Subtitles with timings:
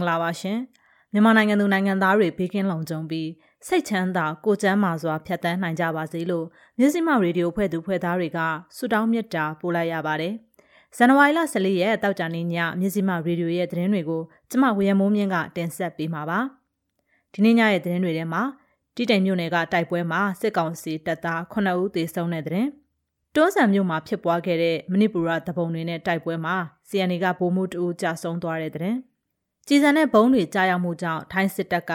[0.00, 0.58] င်္ဂလာပါရှင်
[1.12, 3.28] မြန်မာနိုင်ငံသူနိုင်ငံသားတွေဘေးကင်းလုံခြုံပြီး
[3.66, 6.46] စိတ်ချမ်းသာကိုကျမ်းမာစွာဖြတ်သန်းနိုင်ကြပါစေလို့
[6.78, 8.38] မြစည်းမရေဒီယိုဖွဲ့သူဖွဲ့သားတွေက
[8.76, 10.34] ဆုတောင်းမေတ္တာပို့လိုက်ရပါတယ်
[10.96, 16.40] ဇန်နဝါရီလ14ရက်တောက်ကြနေ့ညမြစည်းမရေဒီယိုရဲ့သတင်းတွေကိုကျမဝေယမိုးမြင့်ကတင်ဆက်ပေးမှာပါ
[17.32, 18.42] ဒီနေ့ညရဲ့သတင်းတွေထဲမှာ
[18.96, 22.70] တိတိမ်မြို့နယ်ကတိုက်ပွဲမှာစစ်ကောင်စီတပ်သား9ဦးသေဆုံးတဲ့သတင်း
[23.34, 26.56] တွန်းဆန်မြို့မှာဖြစ်ပွားခဲ့တဲ့မဏိပူရတပုံတွေနဲ့တိုက်ပွဲမှာ
[26.88, 28.96] CNA ကဗိုလ်မှူးတဦးကြာဆုံးသွားတဲ့တဲ့
[29.66, 31.92] ကြည်စံတဲ့ဘုံတွေကြားရောက်မှုကြောင့်ထိုင်းစစ်တပ်က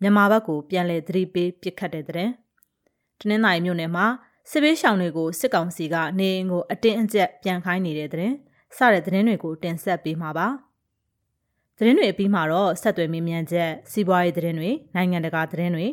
[0.00, 2.30] မြန်မာဘက်ကိုပြန်လည်သတိပေးပစ်ခတ်တဲ့တဲ့။
[3.20, 4.06] တနင်္သာရီမြို့နယ်မှာ
[4.50, 8.32] စစ်ဘေးရှောင်တွေကိုစစ်ကောင်စီကနေအိမ်ကိုအတင်းအကျပ်ပြန်ခိုင်းနေတဲ့တဲ့။
[8.76, 10.48] စတဲ့သတင်းတွေကိုတင်ဆက်ပေးမှာပါ။
[11.76, 15.86] သတင်းတွေအပြီးမှာတော့ဆက်သွယ်မေးမြန်းချက်စီးပွားရေးသတင်းတွေနိုင်ငံတကာသတင်းတွေ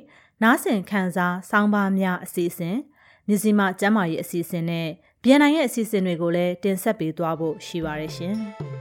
[0.43, 2.77] နားဆင်ခန်းစားစောင်းပါများအစီအစဉ်
[3.27, 4.87] မြစည်းမကျမ်းမာရေးအစီအစဉ်နဲ့
[5.21, 8.35] BNN ရဲ့အစီအစဉ်တွေကိုလည်းတင်ဆက်ပေးသွားဖို့ရှိပါတယ်ရှင်။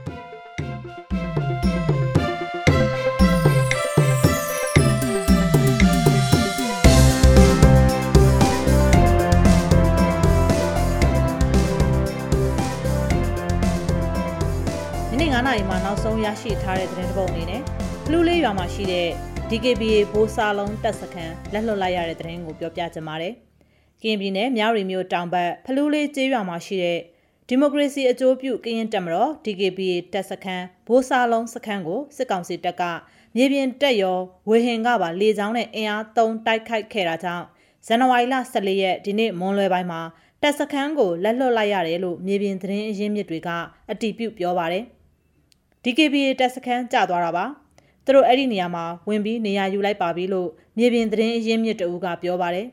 [15.45, 17.61] 9နာရီမှာနောက်ဆုံးရရှိထားတဲ့သတင်းတစ်ပုဒ်အနေနဲ့
[18.05, 19.07] ဖလူးလေးရွာမှာရှိတဲ့
[19.49, 23.33] DKBA ဘိုးစာလုံးတပ်စခန်းလက်လွတ်လိုက်ရတဲ့သတင်းကိုပြောပြချင်ပါတယ်။
[24.01, 26.99] ကရင်ပြည်နယ်မြရီမြို့တောင်ဘက်ဖလူးလေးကျေးရွာမှာရှိတဲ့
[27.47, 32.83] ဒီမိုကရေစီအကျိုးပြုကရင်တပ်မတော် DKBA တပ်စခန်းဘိုးစာလုံးစခန်းကိုစစ်ကောင်စီတပ်က
[33.35, 34.17] မြေပြင်တက်ရော
[34.49, 37.45] ဝေဟင်ကပါလေကြောင်းနဲ့အင်အားသုံးတိုက်ခိုက်ခဲ့တာကြောင့်
[37.87, 40.01] ဇန်နဝါရီလ14ရက်ဒီနေ့မွန်းလွဲပိုင်းမှာ
[40.41, 43.49] တပ်စခန်းကိုလက်လွတ်လိုက်ရတယ်လို့မြေပြင်သတင်းအရင်းမြစ်တွေက
[43.91, 44.85] အတည်ပြုပြောပါတယ်။
[45.85, 47.45] DKBA တပ်စခန်းကျသွားတာပါ
[48.05, 52.67] သူတို့အဲ့ဒီနေရာမှာဝင်ပြီးနေရာယူလိုက်ပါပြီလို့မြေပြင်သတင်းအရင်းမြစ်တအူးကပြောပါတယ်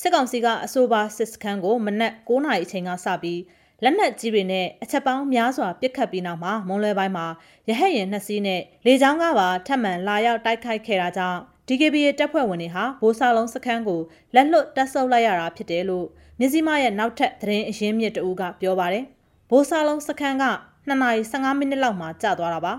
[0.00, 3.40] စစ်ကောင်စီကအဆိုပါစစ်စခန်းကိုမနက်9:00နာရီအချိန်ကစပြီး
[3.82, 7.26] လက်နက်ကြီးတွေနဲ့အချက်ပေါင်းများစွာပစ်ခတ်ပြီးနောက်မှာမွန်လွယ်ပိုင်းမှာ
[7.68, 14.00] ရဟတ်ရင်နှစ်စီးနဲ့လေကြောင်းကပါထပ်မံလာရောက်တိုက်ခိုက်ခဲ့တာကြောင့် DKBA တပ်ဖွဲ့ဝင်တွေဟာဘိုးစာလုံးစခန်းကို
[14.34, 16.06] လက်လွတ်တပ်ဆုပ်လိုက်ရတာဖြစ်တယ်လို့
[16.38, 19.04] မြစည်းမရဲ့နောက်ထပ်သတင်းအရင်းမြစ်တအူးကပြောပါတယ်။
[19.50, 20.44] ဘိုးစာလုံးစခန်းက
[20.88, 22.72] 2နာရီ15မိနစ်လောက်မှကျသွားတာပါ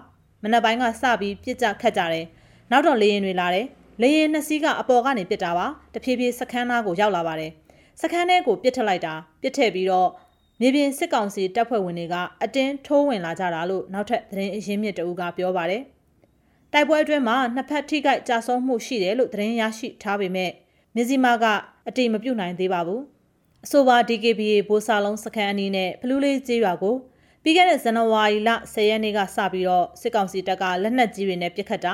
[0.43, 2.25] မနက်ပိုင်းကစပြီးပြစ်ကြခတ်ကြတယ်
[2.71, 3.65] နောက်တော့လေရင်တွေလာတယ်
[4.01, 7.51] လေရင်နှစ်စီးကအပေါ်ကနေပစ်တာပါတဖြည်းဖြည်းစခန်းသားကိုရောက်လာပါတယ်
[8.01, 10.09] စခန်းထဲကိုပစ်ထက်လိုက်တာပစ်ထည့်ပြီးတော့
[10.59, 15.81] မြေပြင်စစ်ကောင်စီတပ်ဖွဲ့ဝင်တွေကအတင်းထိုးဝင်လာကြတာလို့နောက်ထပ်သတင်းအရင်းမြစ်တအူးကပြောပါတယ်
[16.73, 20.51] တိုက်ပွဲအတွင်းမှာနှစ်ဖက်ထိခိုက်ကြဆုံးမှုရှိတယ်လို့သတင်းရရှိထားပေမဲ့
[20.95, 21.45] မြစီမာက
[21.87, 23.01] အတိမပြုတ်နိုင်သေးပါဘူး
[23.65, 26.95] အဆိုပါ DKBA ဘိုးစာလုံးစခန်းအနီးနဲ့ဖလူးလေးကျေးရွာကို
[27.47, 31.93] ပြီးခဲ့တဲ့ဇန်နဝါရီလ10ရက်နေ့ကစပြီးတော့စစ်ကောင်စီတပ်ကလက်နက်ကြီးတွေနဲ့ပစ်ခတ်တာ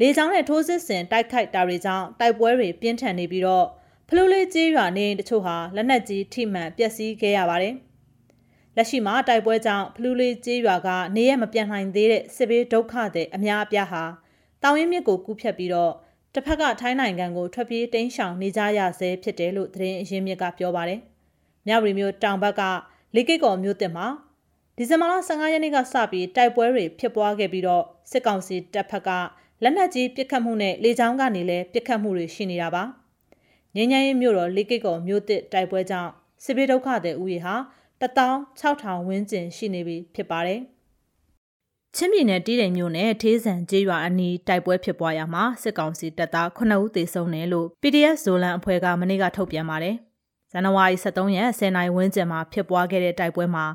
[0.00, 3.66] လေကြောင်းနဲ့ထိုးစစ်ဆင်တိုက်ခိုက်တာတွေကြောင့်တိုက်ပွဲတွေပြင်းထန်နေပြီးတော့
[4.08, 7.74] ဖလူးလေးကြီးရွာနေတချို့ဟာလက်နက်ကြီးထိမှန်ပျက်စီးခဲ့ရပါတယ်။
[8.76, 14.04] လက်ရှိမှာတိုက်ပွဲကြောင့်ဖလူးလေးကြီးရွာကနေရမပြန်နိုင်သေးတဲ့စစ်ဘေးဒုက္ခတွေအများအပြားဟာ
[14.62, 15.92] တောင်ရင်မြစ်ကိုကူးဖြတ်ပြီးတော့
[16.34, 21.00] တစ်ဖက်ကထိုင်းနိုင်ငံကိုထွက်ပြေးတိမ်းရှောင်နေကြရဆဲဖြစ်တယ်လို့သတင်းအရင်းမြစ်ကပြောပါတယ်။
[21.66, 22.62] မြဝတီမြို့တောင်ဘက်က
[23.14, 24.06] လေးကိတ်ကော်မြို့တင်မှာ
[24.78, 29.10] ဒီဇင်ဘာလ15ရက်နေ့ကစပြီးတိုက်ပွဲတွေဖြစ်ပွားခဲ့ပြီးတော့စစ်ကောင်စီတပ်ဖက်က
[29.62, 32.82] လက်နက်ကြီးပစ်ခတ်မှုနဲ့လေကြောင်းကနေလည်းပစ်ခတ်မှုတွေရှိနေတာပါ။
[33.76, 36.10] ငញ្ញရင်မြို့တော်လေးကိတ်ကော်မြို့တစ်တိုက်ပွဲကြောင့်
[36.44, 37.54] စစ်ဘေးဒုက္ခတဲ့ဥယျာ
[38.00, 38.26] ဟာ
[38.60, 40.60] 16000ဝန်းကျင်ရှိနေပြီဖြစ်ပါတယ်။
[41.94, 49.96] ချင်းပြည်နယ်တီးတိမ်မြို့နယ်ထေးဆန်ကျေးရွာအနီးတိုက်ပွဲဖြစ်ပွားရမှာစစ်ကောင်စီတပ်သား9ဦးသေဆုံးတယ်လို့ PDF ဇိုလန်အဖွဲ့ကမနေ့ကထုတ်ပြန်ပါတယ်။
[50.50, 53.66] ဇန်နဝါရီ23ရက်10နိုင်ဝန်းကျင်မှာဖြစ်ပွားခဲ့တဲ့တိုက်ပွဲမှာ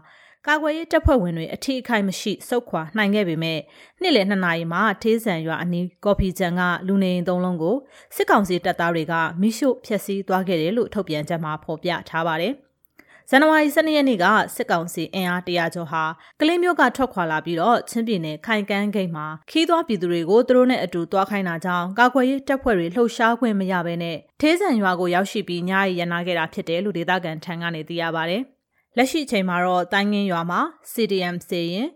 [0.47, 3.59] ကာကွယ်ရေးတပ်ဖွဲ့ဝင်တွေအထီးအခိုက်မရှိစုခွာနိုင်ခဲ့ပေမဲ့
[4.01, 7.75] နေ့လယ်2နာရီမှာထေးဆန်ရွာအနီးကော်ဖီချန်ကလူနေအိမ်သုံးလုံးကို
[8.15, 12.53] စစ်ကောင်စီတပ်သားတွေကမိရှို့ဖျက်ဆီးသွားခဲ့တယ်လို့ထုတ်ပြန်ချက်မှာဖော်ပြထားပါတယ်။
[13.29, 14.25] ဇန်နဝါရီ12ရက်နေ့က
[14.55, 16.03] စစ်ကောင်စီအင်အားတရာကျော်ဟာ
[16.39, 28.43] ကလင်းမြို့ကထွက်ခွာလာပြီးတော့ချင်းပြည်နယ်ခိုင်ကန်းဂိတ်မှာခီးသွားပြည်သူတွေကိုသူတို့နဲ့အတူတွားခိုင်းတာကြောင့်ကာကွယ်ရေးတပ်ဖွဲ့တွေလှုပ်ရှားခွင့်မရဘဲနဲ့ထေးဆန်ရွာကိုရောက်ရှိပြီးညရီရနာခဲ့တာဖြစ်တယ်လို့ဒေသခံထံကနေသိရပါတယ်။
[28.97, 30.61] လက်ရှိအချိန်မှာတော့တိုင်းငင်းရွာမှာ
[30.93, 31.87] CDM စေရင်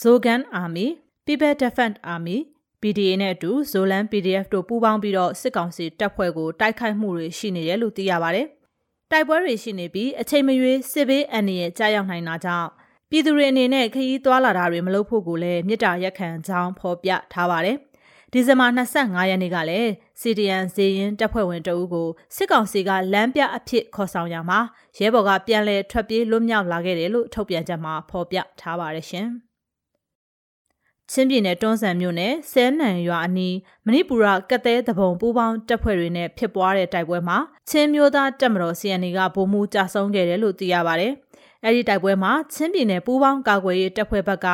[0.00, 0.86] Zogan Army
[1.26, 2.38] People Defense Army
[2.82, 8.46] PDA နဲ့အတူ Zolan PDF တို့ပူးပေါင်းပြီးတော့စစ်ကောင်စီတပ်ဖွဲ့ကိုတိုက်ခိုက်မှုတွေရှိနေတယ်လို့သိရပါတယ်။
[9.10, 12.68] တိုက်ပွဲတွေရှိနေပြီးအချိန်မရွေးစစ်ဘေးအန္တရာယ်ကြားရောက်နိုင်တာကြောင့်
[13.10, 17.76] ပြည်သူတွေအနေနဲ့ခရီးသွားလာတာတွေမလုပ်ဖို့ကိုလည်းမြစ်တာရက်ခံကြောင်းဖော်ပြထားပါတယ်။
[18.32, 24.60] ဒီဇင်ဘာ25ရက်နေ့ကလည်း CDN ဇေရင်တပ်ဖွဲ့ဝင်တအုပ်ကိုစစ်ကောင်စီကလမ်းပြအဖြစ်ခေါ်ဆောင်ရမှာ
[24.98, 29.28] ရဲဘော်ကပြန်လည်ထွက်ပြေးလွတ်မြောက်လာခဲ့တယ်လို့ထုတ်ပြန်ချက်မှာဖော်ပြထားပါတယ်ရှင်။
[31.10, 33.56] ချင်းပြည်နယ်တွန်းဆန်မြို့နယ်ဆဲနံရွာအနီး
[33.86, 37.38] မဏိပူရကသဲတဘုံပူးပေါင်းတပ်ဖွဲ့တွေနဲ့ဖြစ်ပွားတဲ့တိုက်ပွဲမှာ
[37.68, 41.12] ချင်းမျိုးသားတပ်မတော် CNA ကဗိုလ်မှူးကြာဆုံးခဲ့တယ်လို့သိရပါတယ်။
[41.64, 44.46] အဲဒီတိုက်ပွဲမှာချင်းပြည်နယ်ပူးပေါင်းကာကွယ်ရေးတပ်ဖွဲ့ဘက်က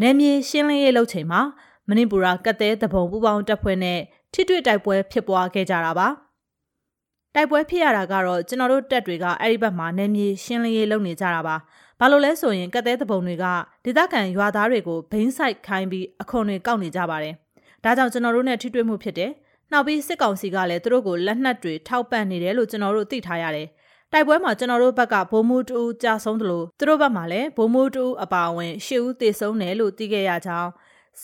[0.00, 1.40] နယ်မြေရှင်းလင်းရေးလုပ်ချိန်မှာ
[1.88, 4.00] မဏိပူရကသဲတဘုံပူးပေါင်းတပ်ဖွဲ့နဲ့
[4.32, 6.08] ထိတွေ့တိုက်ပွဲဖြစ်ပွားခဲ့ကြတာပါ။
[7.34, 11.56] တိုက်ပွဲဖြစ်ရတာကတော့ကျွန်တော်တို့တပ်တွေကအဲ့ဒီဘက်မှာနယ်မြေရှင်းလင်းရေးလုပ်နေကြတာပါ။
[12.00, 13.44] ဘာလို့လဲဆိုရင်ကတဲ့တပုံတွေက
[13.84, 17.34] ဒေသခံရွာသားတွေကိုဘိန်းဆိုင်ခိုင်းပြီးအခွန်တွေကောက်နေကြပါတယ်။
[17.84, 19.30] ဒါကြောင့်ကျွန်တော်တို့နဲ့ထိတွေ့မှုဖြစ်တယ်။
[19.72, 23.68] နောက်ပြီးစစ်ကောင်စီကလည်းသူတို့ကိုလက်နက်တွေထောက်ပံ့နေတယ်လို့ကျွန်တော်တို့သိထားရတယ်။
[24.12, 30.70] တိုက်ပွဲမှာကျွန်တော်တို့ဘက်ကဗိုလ်မှူးတူကြာဆုံးတယ်လို့သူတို့ဘက်မှာလည်းဗိုလ်မှူးတူအပါအဝင်ရှစ်ဦးသေဆုံးတယ်လို့သိခဲ့ရကြောင်း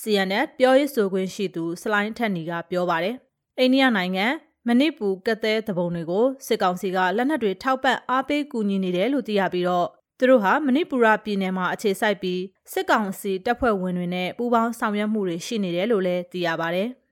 [0.01, 3.15] CNN ပြောရေးဆိုခွင့်ရှိသူစလိုင်းထက်နီကပြောပါတယ်။
[3.59, 4.27] အိန္ဒိယနိုင်ငံ
[4.67, 9.89] မနစ်ပူကတဲ့တပုံတွေကိုစစ်ကောင်စီကလက်နက်တွေထောက်ပံ့အားပေးကူညီနေတယ်လို့သိရပြီးတော့
[10.19, 12.41] သူတို့ဟာမဏိပူရပြည်နယ်မှာအခြေစိုက်ပြီး
[12.73, 16.85] စစ်ကောင်စီတပ်ဖွဲ့ဝင်တွေနဲ့ပူးပေါင်းဆောင်ရွက်မှုတွေရှိနေတယ်လို့လည်းသိရပါဗျ။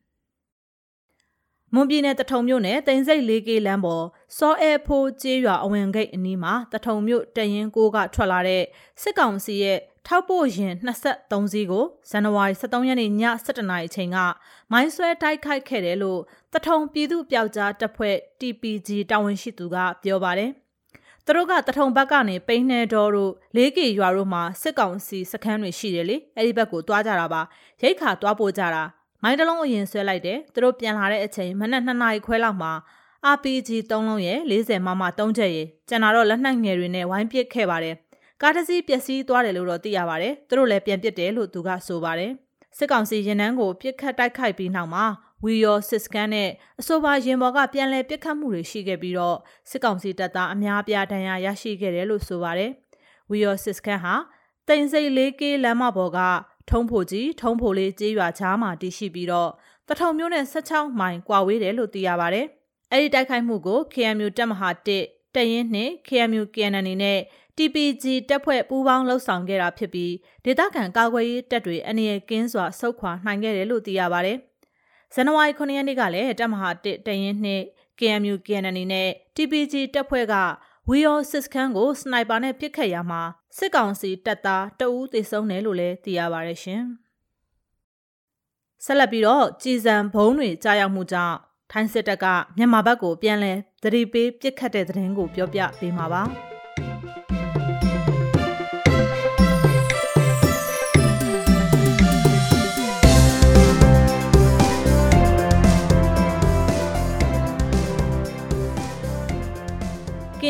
[1.74, 4.04] မွန်ပြည်နယ်တထုံမြို့နယ်တိန်စိတ် 4K လမ်းပေါ်
[4.38, 8.62] စောအဲဖိုးကျေးရွာအဝင်ဂိတ်အနီးမှာတထုံမြို့တရင်ကိုကထွက်လာတဲ့
[9.02, 10.74] စစ်ကောင်စီရဲ့ ထောက်ပို့ရင်
[11.14, 13.12] 23စီးကိုဇန်နဝါရီ23ရက်နေ့ည
[13.46, 14.18] 7:00နာရီအချိန်က
[14.72, 16.20] မိုင်းဆွဲတိုက်ခိုက်ခဲ့တယ်လို့
[16.52, 20.50] တထုံပြည်သူ့ပျောက်ကြားတပ်ဖွဲ့ TPG တာဝန်ရှိသူကပြောပါတယ်
[21.26, 27.42] သူတို့ကတထုံဘက်ကနေပိန်းနှဲတော်တို့လေးကီရွာတို့မှာစစ်ကောင်စီစခန်းတွေရှိတယ်လေအဲ့ဒီဘက်ကိုတွားကြတာပါ
[27.82, 28.82] ရိတ်ခါတွားပို့ကြတာ
[29.22, 32.72] မိုင်းတလုံးအရင်ဆွဲလိုက်တယ်သူတို့ပြန်လာတဲ့အချိန်မနက်2နာရီခွဲလောက်မှာ
[33.34, 37.96] RPG 3လုံးရဲ့40မမ3ချက်ရဲ့ကျန်တာတော့လက်နက်ငယ်တွေနဲ့ဝိုင်းပစ်ခဲ့ပါတယ်
[38.42, 42.32] ကားတစ်စီးပျက်စီးသွားတယ်လို့တော့သိရပါတယ်သူတို့လည်းပြန်ပစ်တယ်လို့သူကဆိုပါတယ်
[42.78, 45.04] စစ်ကောင်စီရင်နှန်းကိုပြစ်ခတ်တိုက်ခိုက်ပြီးနောက်မှာ
[45.44, 46.48] ဝီယောစစ်စကန်နဲ့
[46.80, 49.36] အဆိုပါရင်ဘော်ကပြန်လည်ပစ်ခတ်မှုတွေရှိခဲ့ပြီးတော့
[49.70, 52.70] စစ်ကောင်စီတပ်သားအများပြားဒဏ်ရာရရှိခဲ့တယ်လို့ဆိုပါတယ်။
[53.30, 54.14] ဝီယောစစ်စကန်ဟာ
[54.68, 56.18] တိန်စိတ်လေးကေးလမ်းမပေါ်က
[56.70, 59.50] ထုံးဖို့ကြီးထုံးဖို့လေးကျေးရွာချားမှာတည်ရှိပြီးတော့
[59.88, 62.46] တထုံမျိုးနဲ့16မိုင်ကွာဝေးတယ်လို့သိရပါတယ်။
[62.92, 67.18] အဲဒီတိုက်ခိုက်မှုကို KMU တပ်မဟာ1တရင်နှင့် KMU KNN နဲ့
[67.56, 70.12] TPG တပ်ဖွဲ့ပူးပေါင်းလှုပ်ဆောင်ခဲ့တာဖြစ်ပြီး
[70.44, 74.38] ဒေသခံကာကွယ်ရေးတပ်တွေအနေနဲ့ကင်းစွာဆုတ်ခွာနိုင်ခဲ့တယ်လို့သိရပါတယ်။
[75.14, 77.64] ဇန်နဝါရီ9ရက်နေ့ကလည်းတပ်မဟာ1တရင်နှင့်
[77.98, 80.34] KMU KNN နဲ့ TPG တပ်ဖွဲ့က
[80.88, 83.22] ဝီယောစစ်ခန်းကိုစနိုက်ပါနဲ့ပစ်ခတ်ရမှာ
[83.58, 86.82] စစ်ကောင်စီတပ်သားတအူးသေဆုံးတယ်လို့လည်းသိရပါရရှင်။
[88.84, 91.36] ဆက်လက်ပြီးတော့ကြည်စံဘုံတွေကြားရောက်မှုကြောင့်
[91.72, 92.26] ထိုင်းစစ်တပ်က
[92.56, 96.24] မြန်မာဘက်ကိုပြန်လည်သတိပေးပစ်ခတ်တဲ့တဲ့ရင်ကိုပြောပြပေးမှာပါ။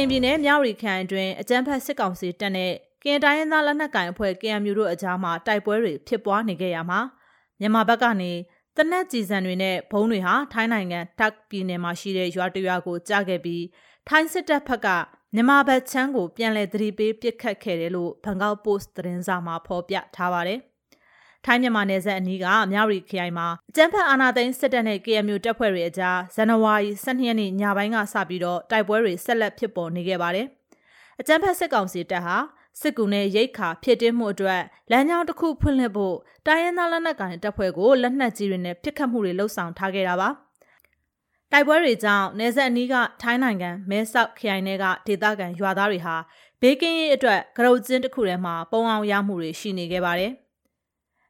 [0.03, 2.73] ကင်ပြည်နယ်မြဝတီခရိုင်အတွင်းအကြမ်းဖက်စစ်ကောင်စီတပ်နဲ့
[3.05, 7.01] ကင်တိုင်းရင်းသားလက်နက်ကိုင်အဖွဲ့ KMU တို့အကြားမှာတိုက်ပွဲတွေဖြစ်ပွားနေခဲ့ရမှာ
[7.61, 8.33] မြန်မာဘက်ကနေ
[8.77, 13.65] တနက်ကြည်စံတွေနဲ့ဘုံတွေဟာထိုင်းနိုင်ငံတက်ပြည်နယ်မှာရှိတဲ့ရွာတရွာကိုကြားခဲ့ပြီး
[14.09, 14.89] ထိုင်းစစ်တပ်ဘက်က
[15.35, 20.61] မြန်မာဘက်ချမ်းကိုပြန်လည်သတိပေးပစ်ခတ်ခဲ့တယ်လို့ဘန်ကောက်ပို့စ်သတင်းစာမှာဖော်ပြထားပါတယ်။
[21.45, 30.47] ထိုင်းမြန်မာနယ်စပ်အနီးကမြဝတီခရိုင်မှာအကြမ်းဖက်အာဏာသိမ်းစစ်တပ်နဲ့ KMU တပ်ဖွဲ့တွေအကြားဇန်နဝါရီ12ရက်နေ့ညပိုင်းကစပြီးတော့တိုက်ပွဲတွေဆက်လက်ဖြစ်ပေါ်နေခဲ့ပါတယ်။
[31.21, 32.37] အကြမ်းဖက်စစ်ကောင်စီတပ်ဟာ
[32.81, 40.29] စစ်ကူနဲ့ရိတ်ခါဖြစ်တင်းမှုအတွက်လမ်းကြောင်းတစ်ခုဖွင့်လှစ်ဖို့တိုင်းရင်းသားလက်နက်ကိုင်တပ်ဖွဲ့ကိုလက်နက်ကြီးတွေနဲ့ပစ်ခတ်မှုတွေလှုပ်ဆောင်ထားခဲ့တာပါ။
[41.53, 46.17] တိုက်ပွဲတွေကြောင့်နေဆက်အနီးကထိုင်းနိုင်ငံမဲဆောက်ခရိုင်ထဲကဒေသခံရွာသားတွေဟာ
[46.61, 50.33] ဘေးကင်းရေးအတွက်ကရုတ်ကျင်းတစ်ခုထဲမှာပုံအောင်ရမှုတွေရှိနေခဲ့ပါတယ်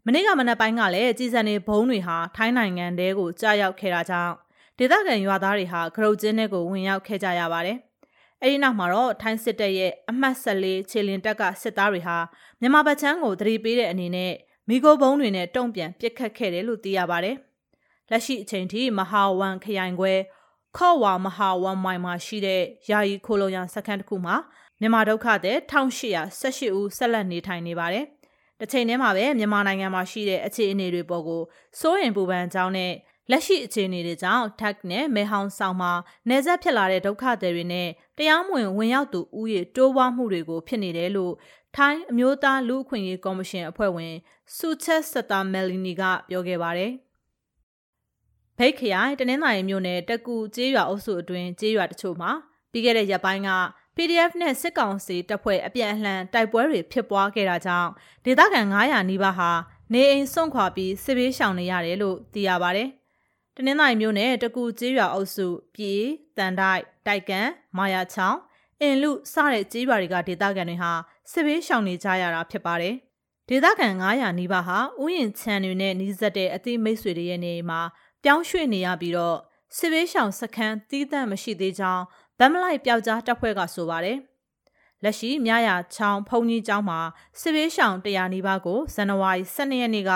[0.07, 4.35] မနေ့ကမနက်ပိုင်းကလည်းကြီးစံနေဘုံတွေဟာထိုင်းနိုင်ငံတဲကိုကြားရောက်ခဲ့တာကြောင့်
[4.79, 7.79] ဒေသခံရွာသားတွေဟာခရုတ်ကျင်းတွေကိုဝင်ရောက်ခဲ့ကြရပါတယ်။
[8.43, 12.17] အဲဒီနောက်မှာတော့ထိုင်းစစ်တပ်ရဲ့အမှတ်14ခြေလင်တပ်ကစစ်သားတွေဟာ
[12.61, 14.33] မြန်မာဗချမ်းကိုတတိပေးတဲ့အနေနဲ့
[14.69, 17.37] မိโกဘုံတွေနဲ့တုံ့ပြန်ပစ်ခတ်ခဲ့တယ်လို့သိရပါတယ်။
[18.11, 20.13] လက်ရှိအချိန်ထိမဟာဝမ်ခရိုင်ခွဲ
[20.77, 24.37] ခေါ်ဝါမဟာဝမ်မိုင်မှာရှိတဲ့ယာယီခိုလုံရန်စခန်းတစ်ခုမှာ
[24.81, 28.07] မြန်မာဒုက္ခတဲ့1818ဦးဆက်လက်နေထိုင်နေပါတယ်။
[28.63, 31.43] တစ်ချိန်တည်းမှာပဲမြန်မာနိုင်ငံမှာရှိတဲ့အခြေအနေတွေပေါ်ကို
[31.81, 32.93] စိုးရင်ပူပန်ကြောင်းနဲ့
[33.31, 35.93] လက်ရှိအခြေအနေတွေကြောင့် tag နဲ့မဲဟောင်းဆောင်မှာ
[36.29, 37.89] နေဆက်ဖြစ်လာတဲ့ဒုက္ခတွေတွေနဲ့
[38.19, 41.35] တရားမဝင်ဝင်ရောက်သူဥယေတိုးပွားမှုတွေကိုဖြစ်နေတယ်လို့
[41.77, 44.15] ထိုင်းအမျိုးသားလူ့အခွင့်အရေးကော်မရှင်အဖွဲ့ဝင်
[44.57, 46.93] ဆူချက်စတာမယ်လီနီကပြောခဲ့ပါတယ်။
[48.59, 52.31] ဖိတ်ခရိုင်တနင်္သာရီမြို့နယ်တကူကျေးရွာအုပ်စုအတွင်းကျေးရွာတချို့မှာ
[52.73, 53.51] ပြီးခဲ့တဲ့ရက်ပိုင်းက
[53.97, 57.91] PDF နဲ့စစ်ကောင်စီတပ်ဖွဲ့အပြန်အလှန်တိုက်ပွဲတွေဖြစ်ပွားခဲ့တာကြောင့်
[58.25, 59.51] ဒေသခံ900နီးပါးဟာ
[59.93, 62.85] နေအိမ်စွန့်ခွာပြီးစစ်ဘေးရှောင်နေရတယ်လို့သိရပါဗျ။
[63.57, 66.03] တနင်္သာရီမြို့နယ်တကူကျေးရွာအုပ်စုပြည်
[66.37, 68.39] တန်တိုက်တိုက်ကန်မာယာချောင်း
[68.81, 70.93] အင်လူစတဲ့ကျေးရွာတွေကဒေသခံတွေဟာ
[71.33, 72.95] စစ်ဘေးရှောင်နေကြရတာဖြစ်ပါတယ်။
[73.49, 77.81] ဒေသခံ900နီးပါးဟာဥယျင်ချန်တွေနဲ့နှီးစပ်တဲ့အသိမိတ်ဆွေတွေရဲ့နေမှာ
[78.25, 79.39] ပြောင်းရွှေ့နေရပြီးတော့
[79.77, 82.05] စစ်ဘေးရှောင်စခန်းတီးတန့်မရှိသေးကြောင်း
[82.43, 84.19] ဗမ်မလိုက်ပျောက်ကြားတပ်ဖွဲ့ကဆိုပါတယ်။
[85.05, 87.01] လက်ရှိမြရချောင်းဖုန်ကြီးကျောင်းမှာ
[87.41, 90.13] စစ်ဘေးရှောင်100နီးပါးကိုဇန်နဝါရီ12ရက်နေ့က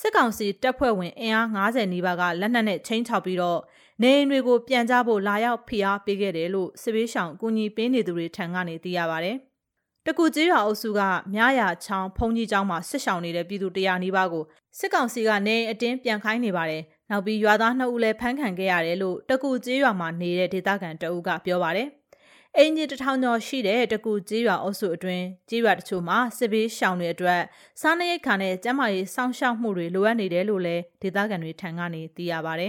[0.00, 3.60] စစ်ကောင်စီတပ်ဖွဲ့ဝင်အင်အား90နီးပါးကလက်နက်နဲ့ချင်းချောက်ပြီးတော့
[4.02, 9.36] နေအိမ်တွေကိုပြန်ကြဖို့လာရောက်ဖိအားပေးခဲ့တယ်လို့စစ်ဘေးရှောင်ကူညီပေးနေသူတွေထံကနေသိရပါတယ်။
[10.06, 11.00] တကူကြီးရွာအုပ်စုက
[11.34, 14.44] မြရချောင်းဖုန်ကြီးကျောင်းမှာစစ်ရှောင်နေတဲ့ပြည်သူ100နီးပါးကို
[14.78, 21.88] စစ်ကောင်စီကနေအတင်းပြန်ခိုင်းနေပါတယ်။ နောက်ပြီးရွာသား2ဦးလည်းဖမ်းခံခဲ့ရတယ်လို့တကူကြီးရွာမှာနေတဲ့ဒေသခံတအုပ်ကပြောပါတယ်။
[22.58, 27.40] အင်ဂျီတထောင်ကျော်ရှိတဲ့တကူကြီးရွာအုပ်စုအတွင်းကြီးရွာတချို့မှာစစ်ဘေးရှောင်တွေအတွက်
[27.80, 32.68] စားနပ်ရိက္ခာနဲ့ကျန်းမာရေးစောင့်ရှောက်မှုတွေလိုအပ်နေတယ်လို့လည်းဒေသခံတွေထံကနေသိရပါဗျ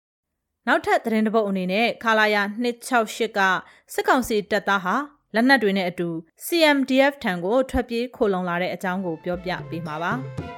[0.66, 3.40] ။နောက်ထပ်သတင်းတပုတ်အနေနဲ့ခလာယာ268က
[3.94, 4.94] စစ်ကောင်စီတပ်သားဟာ
[5.34, 6.08] လက်နက်တွေနဲ့အတူ
[6.44, 10.12] CMDF ထံကိုထွက်ပြေးခိုလုံလာတဲ့အကြောင်းကိုပြောပြပေးမှာပါ။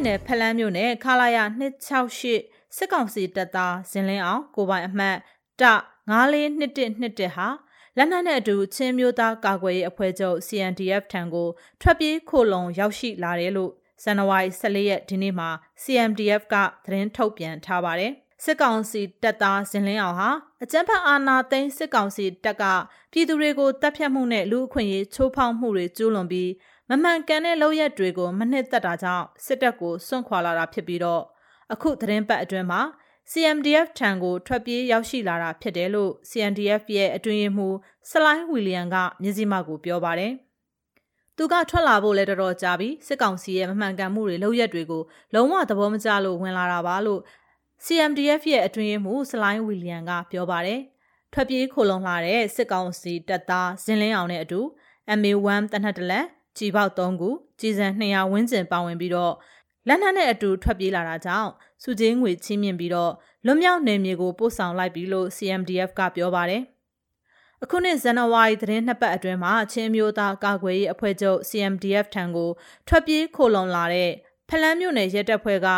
[0.00, 1.38] ပြည်နယ်ဖလန်းမြို့နယ်ခလာရ
[2.06, 5.16] 268စစ်ကောင်စီတပ်သားဇင်လင်းအောင်ကိုပိုင်အမှတ်
[5.60, 5.62] တ
[6.10, 7.48] 9421ဟာ
[7.96, 11.48] လက်နက်နဲ့အတူချင်းမျိုးသားကာကွယ်ရေးအဖွဲ့ချုပ် CNDF ထံကို
[11.80, 15.48] ထွက်ပြေးခိုလုံရောက်ရှိလာတယ်လို့ဇန်နဝါရီ14ရက်ဒီနေ့မှာ
[15.82, 16.54] CMDF က
[16.84, 18.12] သတင်းထုတ်ပြန်ထားပါတယ်။
[18.44, 20.30] စစ်ကောင်စီတပ်သားဇင်လင်းအောင်ဟာ
[20.62, 22.64] အကြမ်းဖက်အာဏာသိမ်းစစ်ကောင်စီတပ်က
[23.12, 26.50] ပြည်သူတွေကိုတပ်ဖြတ်မှုနဲ့လူအခွင့်အရေးချိုးဖောက်မှုတွေကျူးလွန်ပြီး
[26.92, 31.22] မမှန်ကန်တဲ့လောက်ရက်တွေကိုမနှစ်သက်တာကြောင့်စစ်တပ်ကိုစွန့်ခွာလာတာဖြစ်ပြီးတော့
[31.72, 32.80] အခုသတင်းပတ်အတွင်းမှာ
[33.30, 37.76] CMDF ထံကိုထွက်ပြေးရောက်ရှိလာတာဖြစ်တယ်လို့ CNDF ရဲ့အတွင်းမှူး
[38.10, 40.32] ဆလိုင်းဝီလီယံကမြစည်းမကိုပြောပါတယ်။
[41.36, 45.02] သူကထွက်လာဖို့လည်းတော်တော်ကြာပြီစစ်ကောင်စီရဲ့မမှန်ကန်မှုတွေလောက်ရက်တွေကို
[45.34, 47.20] လုံးဝသဘောမကျလို့ဝင်လာတာပါလို့
[47.84, 50.80] CMDF ရဲ့အတွင်းမှူးဆလိုင်းဝီလီယံကပြောပါတယ်။
[51.32, 54.60] ထွက်ပြေးခိုလုံလာတဲ့စစ်ကောင်စီတပ်သားဇင်လင်းအောင်နဲ့အတူ
[55.18, 56.26] MA1 တနက်တလက်
[56.58, 57.30] ကြည်ပေါက်3ခု
[57.60, 59.34] ကြီးစံ200ဝန်းကျင်ပါဝင်ပြီးတော့
[59.88, 61.50] လက်နက်နဲ့အတူထွက်ပြေးလာတာကြောင့်
[61.82, 63.12] စုချင်းငွေချင်းမြင့်ပြီးတော့
[63.46, 66.62] လွတ်မြောက်နယ်မြေကိုပို့ဆောင်လိုက်ပြီလို့ CMDF ကပြောပါတယ်။
[67.62, 72.50] အခုနှစ်ဇန်နဝါရီသတင်းနှစ်ပတ်အတွင်းမှာချင်းမျိုးသားကာကွယ်ရေးအဖွဲ့ချုပ် CMDF ထံကို
[72.88, 74.10] ထွက်ပြေးခိုလုံလာတဲ့
[74.48, 75.68] ဖလန်းမြို့နယ်ရဲတပ်ဖွဲ့က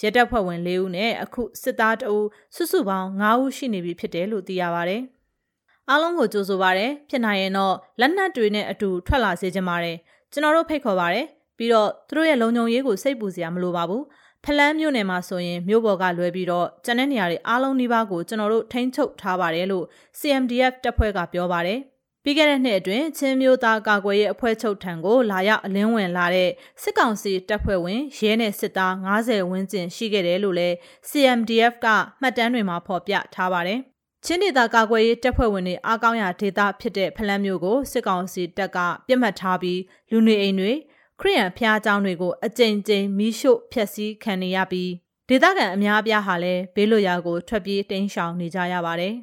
[0.00, 4.96] ရဲတပ်ဖွဲ့ဝင်၄ဦးနဲ့အခုစစ်သားတအုပ်စုစုပေါင်း9ဦးရှိနေပြီဖြစ်တယ်လို့သိရပါဗျ။
[5.88, 9.96] အားလုံးကိုကြိုဆိုပါရစေ။ဖြစ်နိုင်ရင်တော့လက်နက်တွေနဲ့အတူထွက်လာစေချင်ပါတယ်။
[10.32, 11.26] ကျွန်တော်တို့ဖိတ်ခေါ်ပါတယ်
[11.58, 14.04] ပြီးတော့သူတို့ရဲ့လုံခြုံရေးကိုစိတ်ပူစရာမလိုပါဘူး
[14.44, 19.84] ဖလန်းမြို့နယ်မှာဆိုရင်မြို့ပေါ်ကလွဲပြီးတော့ကျန်တဲ့နေရာတွေအားလုံးနှိပါကိုကျွန်တော်တို့ထိန်းချုပ်ထားပါတယ်လို့
[20.18, 21.78] CMDF တပ်ဖွဲ့ကပြောပါတယ်
[22.24, 26.50] ပြီးခဲ့တဲ့နှစ်အတွင်းချင်းမျိုးသားကာကွယ်ရေးအဖွဲ့ချုပ်ထံကိုလာရောက်အလင်းဝင်လာတဲ့
[26.82, 30.76] စစ်ကောင်စီတပ်ဖွဲ့ဝင်ရဲနဲ့စစ်သား90ဝန်းကျင်ရှိခဲ့တယ်လို့လည်း
[31.08, 31.86] CMDF က
[32.20, 33.78] မှတ်တမ်းတွေမှာဖော်ပြထားပါတယ်
[34.26, 40.72] ချင်းဒေသကာကွယ်ရေးတပ်ဖွဲ့ဝင်တွေအားကောင်းရာဒေသဖြစ်တဲ့ဖလန်းမြို့ကိုစစ်ကောင်စီတပ်ကပြစ်မှတ်ထားပြီးလူနေအိမ်တွေ
[41.20, 44.90] ခရီးရန်ဖျားကျောင်းတွေကိုအကြိမ်ကြိမ်မီးရှို့ဖျက်ဆီးခံနေရပြီး
[45.28, 49.14] ဒေသခံအများအပြားဟာလည်းဘေးလွတ်ရာကိုထွက်ပြေးတိမ်းရှောင်နေကြရပါတယ်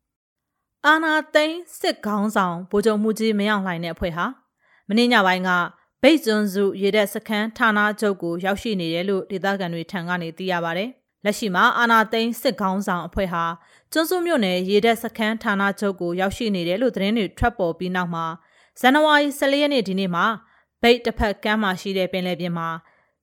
[0.86, 4.26] ။အာနာသိန်းစစ်ခေါင်းဆောင်ဗိုလ်ချုပ်မှုကြီးမယောင်လှိုင်တဲ့အဖွဲ့ဟာ
[4.88, 5.50] မင်းညပိုင်းက
[6.02, 10.90] ဗိတ်ကျွန်းစုရေတပ်စခန်းဌာနချုပ်ကိုရောက်ရှိနေတယ်လို့ဒေသခံတွေထံကနေသိရပါတယ်။
[11.24, 13.44] လက်ရှိမှာအာနာသိန်းစစ်ခေါင်းဆောင်အဖွဲ့ဟာ
[13.92, 18.24] ကျွန်းစုမြို့နယ်ရေတပ်စခန်းဌာနချုပ်ကိုရောက်ရှိနေတယ်လို့သတင်းတွေထွက်ပေါ်ပြီးနောက်မှာ
[18.80, 20.26] ဇန်နဝါရီ14ရက်နေ့ဒီနေ့မှာ
[20.82, 22.68] ဗိတ်တစ်ဖက်ကမ်းမှာရှိတဲ့ပင်လယ်ပြင်မှာ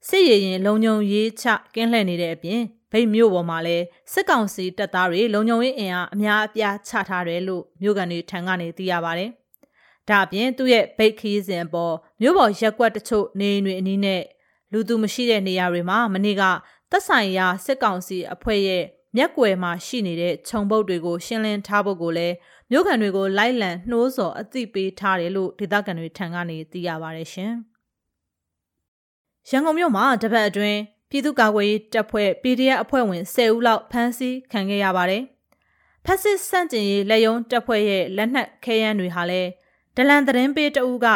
[0.08, 9.30] စစ်ရရင်လုံုံရေးချကင်းလှည့်နေတဲ့အပြင်ဗိတ်မြို့ပေါ်မှာလည်းစစ်ကောင်စီတပ်သားတွေလုံုံရေးအင်အားအများအပြားချထားတယ်လို့မြို့ကန်တွေထံကနေသိရပါတယ်။
[10.10, 14.22] ဒါအပြင်သူ့ရဲ့ဗိတ်ခီးစဉ်ပေါ်မြို့ပေါ်ရက်ကွက်တချို့နေအိမ်တွေအနီးနဲ့
[14.72, 16.44] လူသူမရှိတဲ့နေရာတွေမှာမနေ့က
[16.92, 18.84] သက်ဆိုင်ရာစစ်ကောင်စီအဖွဲ့ရဲ့
[19.16, 22.36] မျက်ကွယ်မှာရှိနေတဲ့ခြုံပုတ်တွေကိုရှင်းလင်းထားဖို့ကိုလည်း
[22.72, 27.54] မြို့ခံတွေကိုလိုက်လံနှိုးဆော်အသိပေးထားတယ်လို့ဒေသခံတွေထံကနေသိရပါတယ်ရှင်။
[29.50, 30.80] ရန်ကုန်မြို့မှာတပတ်အတွင်း
[31.10, 35.24] ပြည်သူ့ကာကွယ်ရေးတပ်ဖွဲ့ PDF အဖွဲ့ဝင်10ဦးလောက်ဖမ်းဆီးခံခဲ့ရပါတယ်။
[36.06, 39.50] ဖက်စစ်စန့်ကျင်ရေးလက်ယုံတပ်ဖွဲ့ရဲ့လက်နက်ခဲယမ်းတွေဟာလည်း
[39.96, 41.08] ဒလန်သတင်းပေးတအူးက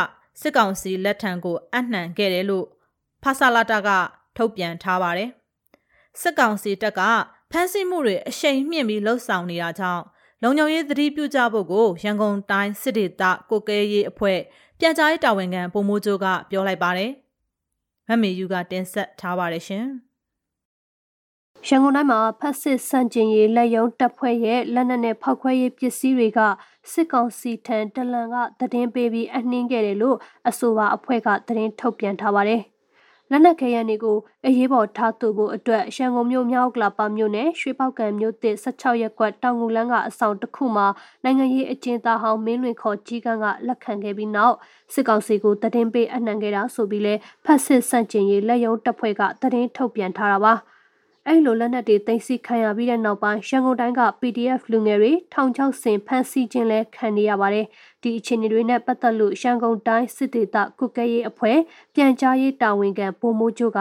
[0.41, 2.65] စစ်ကောင်စီလက်ထံကိုအနှံခဲ့တယ်လို့
[3.23, 3.89] ဖာဆာလာတာက
[4.37, 5.31] ထုတ်ပြန်ထားပါတယ်။
[6.21, 7.01] စစ်ကောင်စီတပ်က
[7.51, 10.03] ဖမ်းဆီးမှုတွေအရှိန်မြင့်ပြီးလှုပ်ဆောင်နေတာကြောင့်
[10.43, 14.39] လုံခြုံရေးသတိပြုကြဖို့ကိုရန်ကုန်တိုင်းစစ်ဒေသကိုကဲရေးအဖွဲ့
[14.79, 17.11] ပြန်ကြားရေးတာဝန်ခံဗိုလ်မှူးချုပ်ကပြောလိုက်ပါတယ်။
[18.07, 19.85] မမေယူကတင်ဆက်ထားပါတယ်ရှင်။
[21.67, 26.39] ရန်ကုန်တိုင်းမှာဖက်စစ်စန့်ကျင်ရေးလက်ယုံတပ်ဖွဲ့ရဲ့လက်နက်နဲ့ဖောက်ခွဲရေးပစ္စည်းတွေက
[26.91, 30.17] စစ်ကောင်စီထံတလန်ကသတင်းပေးပြီးအနှင်းခဲ့တယ်လို့
[30.49, 32.61] အဆိုပါအဖွဲ့ကသတင်းထုတ်ပြန်ထားပါတယ်။
[33.31, 40.87] လက်နက်ခဲယမ်းတွေကိုအရေးပေါ်ထားသူဖို့အတွက်ရန်ကုန်မြို့မြောက်ကလာပါမြို့နယ်ရွှေပောက်ကံမြို့သစ်16ရပ်ကွက်တောင်ငူလန်းကအဆောင်တစ်ခုမှာ
[41.23, 44.55] နိုင်ငံရေးအကျဉ်းသားဟောင်းမင်းလွင်ခေါ်ကြီးကန်းကလက်ခံခဲ့ပြီးနောက်
[44.93, 47.13] စစ်ကောင်စီကိုတည်င်းပေးအနှံခဲ့တာဆိုပြီးလဲ
[47.45, 50.55] ဖက်စစ်စန့်ကျင်ရေးလက်ယုံတပ်ဖွဲ့ကတည်င်းထုတ်ပြန်ထားတာပါ။
[51.27, 57.65] အဲ့လိုလက်နက်တွေသိမ်းဆည်းခံရပြီးတဲ့နောက်ပိုင်းရန်ကုန်တိုင်းက PDF လူငယ်တွေထောင်ချောက်ဆင်ဖမ်းဆီးခြင်းလဲခံနေရပါတယ်။
[58.03, 61.57] ဒီအခြေအနေတွေနဲ့ပတ်သက်လို့ရန်ကုန်တိုင်းစစ်ဒေသကုကဲရေးအဖွဲ့
[61.95, 63.79] ပြန်ကြားရေးတာဝန်ခံဗိုလ်မှူးချုပ်က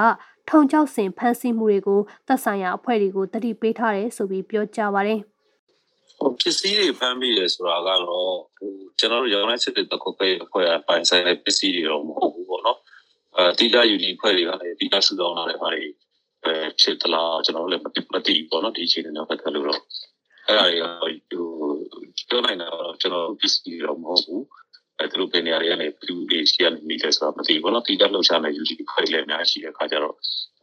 [0.48, 5.18] ထောင်ချောက်ဆင်ဖမ်းဆီးမှုတွေကိုသက်ဆိုင်ရာအဖွဲ့တွေကိုတတိပေးထားတယ်ဆိုပြီးပြောကြားပါတယ်။
[6.18, 12.78] ဟိုပစ္စည်းတွေဖမ်းပြီးတယ်ဆိုတာကတော့ဟိုကျွန်တော်တို့ရောင်းလိုက်စစ်တဲ့ကုကဲရေးအဖွဲ့ကပိုင်ဆိုင်တဲ့ပစ္စည်းတွေတော့မဟုတ်ဘူးပေါ့နော်။
[13.36, 16.11] အဲတိကျယူနီအဖွဲ့တွေကလည်းတိကျစုဆောင်လာတဲ့ဘာတွေပဲ
[16.80, 19.80] ဖြစ်သလားကျွန်တော်လည်းမသိမသိဘူးပေါ့နော်ဒီအချိန်နဲ့ပတ်သက်လို့တော့
[20.48, 21.42] အဲ့ဒါတွေကဟို
[22.28, 23.56] ပြောနိုင်တာတော့ကျွန်တော် PC
[23.86, 24.44] တော့မဟုတ်ဘူး
[24.98, 30.14] အဲသူတို့ဘယ်နေရာတွေကနေဘယ်သူတွေရှိရနေလဲဆိုတာမသိဘူးပေါ့နော်တိကျလှုပ်ရှားနေ UG ဖိုင်လည်းအများကြီးရှိတဲ့အခါကျတော့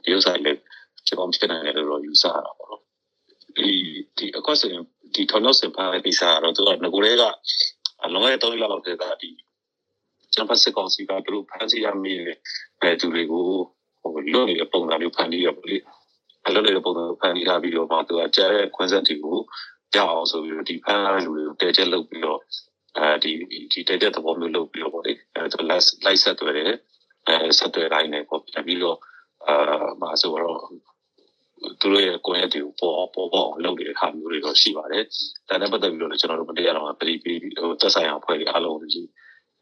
[0.03, 0.59] ဒီဥစ္စာလည်း
[1.07, 2.83] ကျွန်တော်ဖြစ်နိုင်တယ်လို့တော့ယူဆတာပေါ့နော်
[3.57, 3.69] ဒီ
[4.17, 4.75] ဒီအကောစင်
[5.15, 7.23] ဒီထော်လို့စင်ပါတဲ့ပိစာတော့သူကငကိုလေးက
[8.13, 9.29] လုံးဝတော့လောက်တဲ့ကဒီ
[10.33, 12.13] ကျွန်တော်စစ်ကောင်စီကသူတို့ဖန်ဆီးရမိ
[12.81, 13.47] တဲ့သူတွေကို
[14.01, 15.77] ဟိုလွတ်နေတဲ့ပုံစံမျိုးဖန်တီးရပါလေ
[16.45, 19.37] အလွတ်နေတဲ့ပုံစံဖန်တီးထားပြီးတော့မှသူကကျဲတဲ့ခွန်းဆက်တွေကို
[19.95, 22.39] ရအောင်ဆိုပြီးတော့ဒီဖန်လာတဲ့လူတွေကိုတဲချက်လုပ်ပြီးတော့
[22.97, 23.31] အဲဒီ
[23.71, 26.71] ဒီတဲချက်သဘောမျိုးလုပ်ပြီးတော့ပေါ့လေအဲသူလိုက်လိုက်ဆက်တွေ့တယ်
[27.27, 28.97] အဲဆက်တွေ့တိုင်းနဲ့ပေါ့ပြန်ပြီးတော့
[29.47, 29.55] အာ
[30.01, 30.59] မှာဆိုတော့
[31.79, 35.03] သူတို့ရဲ့ကိုယ်ရဲ့ဒီပေါ်ပေါ်ပေါ်လုပ်နေတဲ့ဟာမျိုးတွေတော့ရှိပါတယ်။
[35.49, 39.07] ဒါနဲ့ပတ်သက်ပြီးတော့ကျွန်တော်တို့မတရားတော့ပြည်ပြည်ဟိုသက်ဆိုင်အောင်ဖွဲ့ပြီးအားလုံးကြီး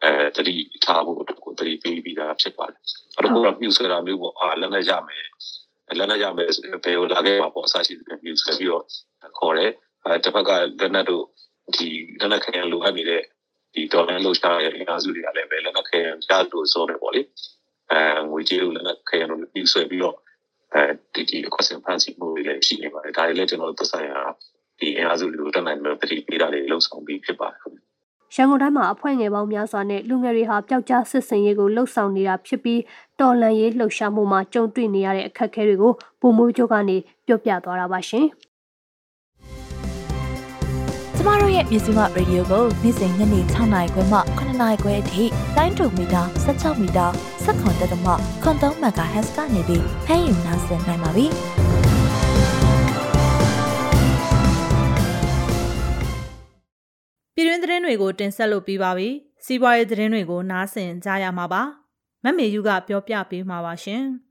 [0.03, 0.55] အဲတတိ
[0.85, 2.81] ထားဖို့အတွက်ကိုတတိပေးပြီးသားဖြစ်ပါတယ်
[3.15, 5.25] အဲ့တော့ကိုကမြူဆွဲတာမျိုးပေါ့အာလက်နဲ့ရမယ်
[5.99, 8.83] လက်နဲ့ရမယ်ဆိုဘယ်လိုလာခဲ့ပါပေါ့အစရှိတယ်မြူဆွဲပြီးတော့
[9.39, 9.71] ခေါ်တယ်
[10.05, 11.23] အဲတစ်ဖက်ကလက်နဲ့တို့
[11.75, 11.87] ဒီ
[12.19, 13.21] လက်နဲ့ခရင်လိုအပ်နေတဲ့
[13.73, 17.21] ဒီဒေါ်လာလှုပ်ရှားရဲ့အင်အားစုတွေကလည်းပဲလက်နဲ့ခရင်ကြားလို့ဆိုတယ်ပေါ့လေ
[17.91, 20.17] အဲငွေကြေးလိုလက်နဲ့ခရင်လိုမြူဆွဲပြီးတော့
[20.73, 20.83] အဲ
[21.13, 24.21] ဒီဒီအကွက်စင်ဖန်စီမှုတွေလည်းရှိနေပါတယ်ဒါတွေလည်းကျွန်တော်တို့သက်ဆိုင်ရာ
[24.79, 27.61] ဒီအင်အားစုတွေကိုတက်နိုင်လို့တတိပေးတာတွေလှုပ်ဆောင်ပြီးဖြစ်ပါတယ်
[28.35, 32.81] ရန်ကုန်တိုင်းမှာအဖွဲ့ငယ်ပေါင်းများစွာနဲ့လူငယ်တွေဟာပျောက်ကြားစစ်စင်ရေးကိုလှုပ်ဆောင်နေတာဖြစ်ပြီး
[33.19, 38.27] တော်လန်ရေးလှုပ်ရှားမှုမှာကြုံတွေ့နေရတဲ့အခက်အခဲတွေကိုပုံမိုးချုပ်ကနေပြောပြသွားတာပါရှင်။
[41.15, 45.23] ကျမတို့ရဲ့မြစီမရေဒီယိုကိုနေ့စဉ်ညနေ6နာရီခွဲမှ9နာရီခွဲအထိ
[45.55, 47.05] တိုင်းတူမီတာ16မီတာ
[47.43, 48.07] စက္ကန့်တက်သမ
[48.43, 51.27] ခွန်3မဂါဟက်စ်ကနေပြီးဖမ်းယူနိုင်နိုင်ပါပြီ။
[57.39, 59.09] ပြည်တွင်းသတင်းတွေကိုတင်ဆက်လို့ပြီးပါပြီ။
[59.45, 61.61] စီးပွားရေးသတင်းတွေကိုနားဆင်ကြရမှာပါ။
[62.23, 64.03] မမေယူကပြောပြပေးမှာပါရှင်။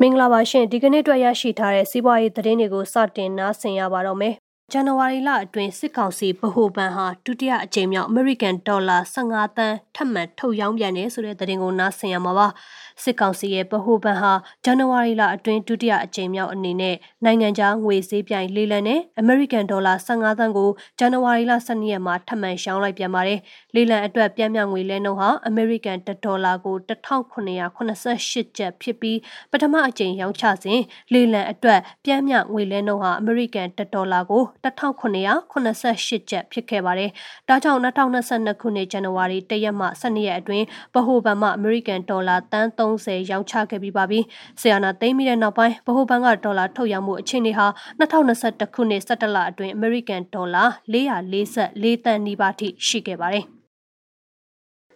[0.00, 4.34] မင်္ဂလာပါရှင်ဒီကနေ့အတွက်ရရှိထားတဲ့စီးပွားရေးသတင်းတွေကိုစတင်နားဆင်ရပါတော့မယ်
[4.72, 12.46] ဇန်နဝါရီလအတွင်းစစ်ကောင်စီဗဟိုဘဏ်ဟာဒုတိယအကြိမ်မြောက်အမေရိကန်ဒေါ်လာ15သန်းထပ်မံထုတ်ရောင်းပြန်တယ်ဆိုတဲ့သတင်းကိုနားဆင်ရမှာပါ။
[13.02, 14.32] စစ်ကောင်စီရဲ့ဗဟိုဘဏ်ဟာ
[14.64, 23.40] ဇန်နဝါရီလအတွင်းဒုတိယအကြိမ်မြောက်အနေနဲ့နိုင်ငံခြားငွေဈေးပြိုင်လေးလံနဲ့အမေရိကန်ဒေါ်လာ15သန်းကိုဇန်နဝါရီလ12ရက်မှာထပ်မံရှောင်းလိုက်ပြန်ပါတယ်။
[23.74, 29.18] လေးလံအတွက်ပြန်မြငွေလဲနှုန်းဟာအမေရိကန်ဒေါ်လာကို1988ကျပ်ဖြစ်ပြီး
[29.52, 30.80] ပထမအကြိမ်ရောင်းချစဉ်
[31.12, 37.10] လေးလံအတွက်ပြန်မြငွေလဲနှုန်းဟာအမေရိကန်ဒေါ်လာကို1988ကျပ်ဖြစ်ခဲ့ပါတယ်။
[37.48, 44.20] ဒါကြောင့်2022ခုနှစ်ဇန်နဝါရီ1ရက်မှ12ရက်အတွင်းဗဟိုဘဏ်မှအမေရိကန်ဒေါ်လာတန်း30ရောင်းချခဲ့ပြီးပါပြီ။
[44.60, 47.66] ဆီယနာသိမ်းပြီးတဲ့နောက်ပိုင်းဗဟိုဘဏ်ကဒေါ်လာထုတ်ရောင်းမှုအခြေအနေဟာ
[48.00, 53.46] 2021ခုနှစ်17လအတွင်းအမေရိကန်ဒေါ်လာ444တန်နီးပါးထိရှိခဲ့ပါတယ်။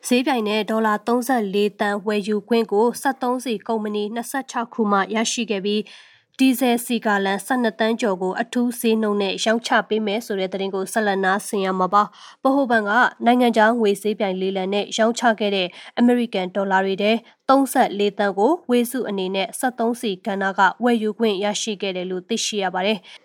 [0.08, 4.02] ဈေးပြိုင်နဲ့ဒေါ်လာ34တန်ဝယ်ယူခွင့်ကို73စီကုမ္ပဏီ
[4.40, 5.80] 26ခုမှရရှိခဲ့ပြီး
[6.40, 12.02] ဒီဇယ်စီကာလန်12တန်းကျော်ကိုအထူးဈေးနှုန်းနဲ့ရောင်းချပေးမယ်ဆိုတဲ့သတင်းကိုဆက်လက်နားဆင်ရမှာပါ။
[12.42, 12.90] ဗဟိုဘဏ်က
[13.26, 15.68] နိုင်ငံခြားငွေဈေးပြိုင်လေးလံနဲ့ရောင်းချခဲ့တဲ့
[15.98, 17.16] အမေရိကန်ဒေါ်လာတွေတဲ့
[17.48, 22.98] 34တန်းကိုဝေစုအနေနဲ့73စီကဏ္ဍကဝယ်ယူခွင့်ရရှိခဲ့တယ်လို့သိရှိရပါတယ်။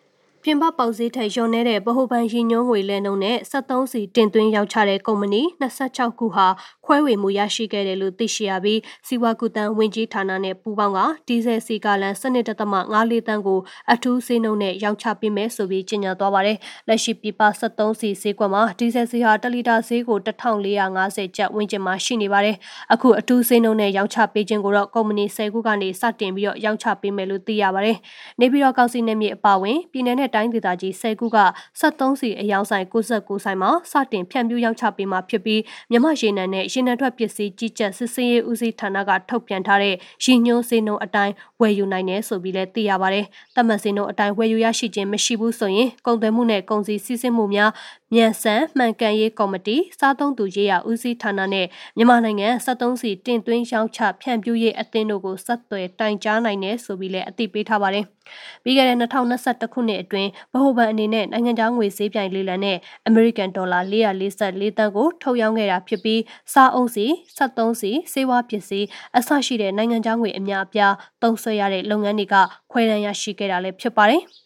[0.49, 6.47] ပြပြင်ပပေါက်ဈေးထက်လျော့နေတဲ့ဗဟိုဘဏ်ရည်ညွှန်းငွေလဲနှုန်းနဲ့73စီတင်သွင်းရောက်ချတဲ့ကုမ္ပဏီ26ခုဟာ
[6.85, 13.59] ခွဲဝေမှုရရှိခဲ့တယ်လို့သိရှိရပြီးစီဝါကူတန်ဝင်ကြီးဌာနနဲ့ပူးပေါင်းကဒီဇယ်စီကာလန်12.54တန်းကို
[13.93, 16.57] အထူးဈေးနှုန်းနဲ့ရောင်းချပေးမယ်ဆိုပြီးကြေညာသွားပါတယ်။
[16.87, 22.55] လက်ရှိပြပ73စီဈေးကွက်မှာဒီဇယ်စီဟာ1လီတာဈေးကို1450ကျပ်ဝန်းကျင်မှာရှိနေပါတယ်။
[22.93, 27.97] အခုအထူးဈေးနှုန်းနဲ့ရောင်းချပေးခြင်းကိုတော့ကုမ္ပဏီ10ခုကနေစတင်ပြီးတော့ရောင်းချပေးမယ်လို့သိရပါတယ်။
[28.39, 31.39] နေပြည်တော်ကောင်စီနယ်မြေအပါအဝင်ပြည်내နဲ့တိုင်းဒေသကြီး10ခုက
[31.79, 43.25] 73စီအယောင်ဆိုင်69ဆိုင်မှာစတင်ဖြန့်ဖြူးရောင်းချပေးမှာဖြစ်ပြီးမြမရေနံနဲ့ရေနံထွက်ပစ္စည်းကြီးကြပ်စစ်ဆေးရေးဦးစီးဌာနကထုတ်ပြန်ထားတဲ့ရည်ညွှန်းစည်းနှုန်းအတိုင်းဝယ်ယူနိုင်တယ်ဆိုပြီးလည်းသိရပါတယ်။
[43.55, 47.71] တတ်မှတ်စည်းနှုန်းအတိုင်းဝယ်ယူရရှိခြင်းမရှိဘူးဆိုရင်ကုန်သွယ်မှုနဲ့ကုန်စည်စီးဆင်းမှုများ
[48.13, 51.65] မြန်ဆန်မှန်ကန်ရေးကော်မတီစားသုံးသူရေးရာဦးစီးဌာနနဲ့
[51.97, 58.05] မြန်မာနိုင်ငံ73စီတင်သွင်းရောင်းချဖြန့်ဖြူးရေးအသင်းတို့ကိုဆက်သွယ်တိုင်ကြားနိုင်တယ်ဆိုပြီးလည်းအသိပေးထားပါတယ်။
[58.63, 62.77] ပြီးခဲ့တဲ့2021ခုနှစ်အတွင်းဗဟိုဘဏ်အနေနဲ့နိုင်ငံခြားငွေဈေးပြိုင်လေးလံနဲ့
[63.09, 66.21] American Dollar 444တန်းကိုထုတ်ရောင်းခဲ့တာဖြစ်ပြီး
[66.53, 67.05] စားအုံးစီ
[67.37, 68.87] 73စီစေဝါပစ္စည်း
[69.17, 72.35] အဆရှိတဲ့နိုင်ငံခြားငွေအများအပြားသုံးစွဲရတဲ့လုပ်ငန်းတွေက
[72.71, 74.23] ခွဲတမ်းရရှိခဲ့တာလည်းဖြစ်ပါတယ်။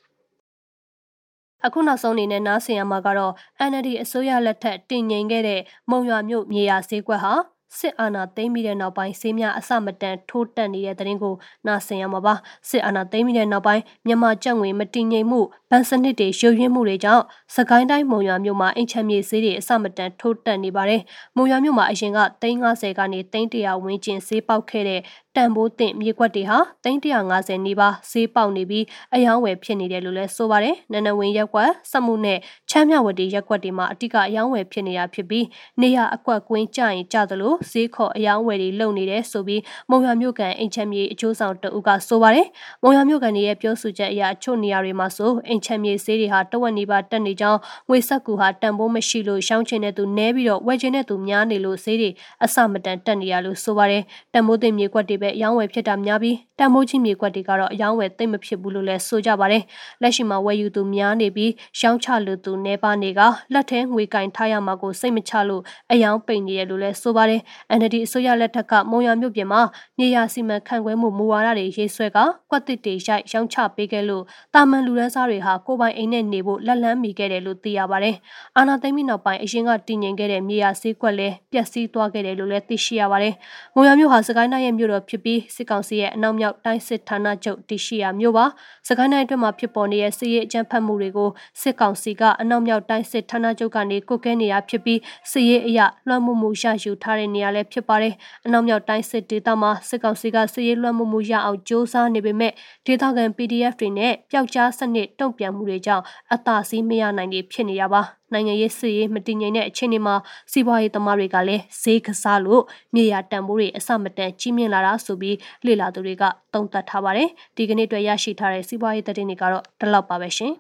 [1.66, 3.34] အခုနောက်ဆုံးအနေနဲ့နားဆင်ရမှာကတော့
[3.70, 7.34] NLD အစိုးရလက်ထက်တင်ငိမ်ခဲ့တဲ့မုံရွာမြို့မြေယာဈေးကွက်ဟာ
[7.78, 11.36] စစ်အာဏာသိမ်းပြီးတဲ့နောက်ပိုင်းဆေးများအစမတန်ထိုးတက်နေတဲ့တဲ့ရင်ကို
[11.68, 12.34] နာဆင်ရမှာပါ
[12.70, 17.24] စစ်အာဏာသိမ်းပြီးတဲ့နောက်ပိုင်းမြန်မာကျပ်ငွေမတည်ငြိမ်မှုဗန်စနစ်တွေရုပ်ရင်းမှုတွေကြောင့်
[17.56, 21.02] စကိုင်းတိုင်းမုံရွာမြို့မှာအိမ်ချမ်းမြေဈေးတွေအစမတန်ထိုးတက်နေပါတယ်
[21.36, 25.02] မုံရွာမြို့မှာအရင်က350ကနေ300ဝန်းကျင်ဈေးပေါက်ခဲ့တဲ့
[25.36, 35.46] တန်ဖိုးတင်မြေကွက်တွေဟာ350နီးပါးဈေးပေါက်နေပြီးအယောင်းဝယ်ဖြစ်နေတယ်လို့လည်းဆိုပါတယ်နနဝင်းရက်ကွက်စက်မှုနဲ့ချမ်းမြဝတီရက်ကွက်တွေမှာအတိကအယောင်းဝယ်ဖြစ်နေတာဖြစ်ပြီး
[35.82, 42.48] နေရအကွက်ကွင်းကြရင်ကြသလိုဈေးခေါ်အယောင်းဝယ်တွေလုံနေတယ်ဆိုပြီးမုံရွာမြို့ကန်အိမ်ချမ်းမြေအကျိုးဆောင်တအုပ်ကဆိုပါတယ်
[42.84, 52.10] မုံရွာမြို့ကန်ရဲ့ပြောဆိုချက်အရအချို့နေရာတွေမှာဆိုအိမ်ချမ်းမြေဈေးတွေဟာတဝက်နီးပါးတက်နေကြောင်းငွေဆက်ကူဟာတန်ဖိုးမရှိလို့ရှောင်းချင်တဲ့သူနဲပြီးတော့ဝယ်ချင်တဲ့သူများနေလို့ဈေးတွေ
[52.44, 59.64] အဆမတန်တက်နေရလို့ဆိုပါတယ်တန်ဖိုးတင်မြေကွက်တွေပဲအယောင်းဝယ်ဖြစ်တာများပြီးတန်မိုးကြီးမြေကွက်တွေကတော့အယောင်းဝယ်သိမ့်မဖြစ်ဘူးလို့လည်းဆိုကြပါတယ်။
[60.02, 63.22] လက်ရှိမှာဝယ်ယူသူများနေပြီးရောင်းချလူသူနေပါနေက
[63.54, 67.42] လက်ထဲငွေကင်ထားရမှာကိုစိတ်မချလို့အယောင်းပိန်နေရလို့လည်းဆိုပါတယ်။
[67.78, 69.62] NLD အစိုးရလက်ထက်ကမုံရမြို့ပြင်မှာ
[70.00, 72.18] နေရစီမံခန့်ခွဲမှုမူဝါဒတွေရေးဆွဲက
[72.50, 78.16] ကွက်တစ်တွေရိုက်ရောင်းချပေးခဲ့လို့တာမန်လူရန်စားတွေဟာကိုပိုင်အိမ်နဲ့နေဖို့လက်လန်းမိခဲ့တယ်လို့သိရပါတယ်။
[78.58, 83.34] အာနာသိမ့်ပြီးနောက်ပိုင်းအရင်ကတည်ငြိမ်ခဲ့တဲ့မြေယာဈေးကွက်လည်းပျက်စီးသွားခဲ့တယ်လို့လည်းသိရှိရပါတယ်။
[83.76, 88.46] မုံရမြို့ဟာစကိုင်းတိုင်းရဲ့မြို့တော်ဖြစ်ပြီးစစ်ကောင်စီရဲ့အနောက်မြောက်တိုင်းစစ်ဌာနချုပ်တရှိရာမြို့ပါ
[88.88, 91.30] စကိုင်းတိုင်းအတွင်းမှာဖြစ်ပေါ်နေတဲ့စစ်ရေးအကြမ်းဖက်မှုတွေကို
[91.62, 95.00] စစ်ကောင်စီကအနောက်မြောက်တိုင်းစစ်ဌာနချုပ်ကနေကုတ်ကဲနေရဖြစ်ပြီး
[95.32, 98.14] စစ်ရေးအရလွှမ်းမိုးမှုရယူထားတဲ့နေရာလည်းဖြစ်ပါတယ်
[98.46, 102.54] အနောက်မြောက်တိုင်းစစ်ဒေသမှာစစ်ကောင်စီကစစ်ရေးလွှမ်းမိုးမှုရအောင်စ조사နေပေမဲ့
[102.86, 108.02] ဒေသခံ PDF တွေနဲ့ပျောက်ကြားစနစ်တုံ့ပြန်မှုတွေကြောင့်အသာစီးမရနိုင်ဖြစ်နေရပါ
[108.34, 110.16] နိုင်ငံရေးစစ်ရေးမတည်ငြိမ်တဲ့အခြေအနေမှာ
[110.52, 112.64] စီးပွားရေးသမားတွေကလည်းဈေးကစားလို့
[112.96, 120.54] မြေယာတန်ဖိုးတွေအဆမတန်ကြီးမြင့်လာတာဆိုပြီးလေလာသူတွေကသုံးသပ်ထားပါတယ်ဒီကနေ့အတွက်ရရှိထားတဲ့စီးပွားရေးသတင်းတွေကတော့ဒီလောက်ပါပဲရှင်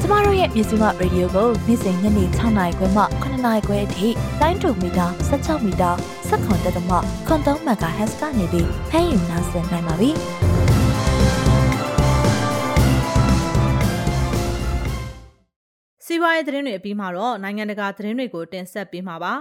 [0.00, 4.08] ကျမတို့ရဲ့မြန်မာရေဒီယိုကိုနေ့စဉ်ညနေ6နာရီခွဲမှ9နာရီခွဲအထိ
[4.40, 5.90] တိုင်းတူမီတာ16မီတာ
[6.28, 6.90] စက္ကန့်တက်တမ
[7.26, 10.12] ခွန်3မဂါဟက်စ်ကနေပြီးဖမ်းယူနိုင်နိုင်ပါပြီ။
[16.12, 19.32] စီးပွားရေးသတင်းတွေအပြီးမှာတော့နိုင်ငံတကာသတင်းတွေကိုတင်ဆက်ပေးမှာပါ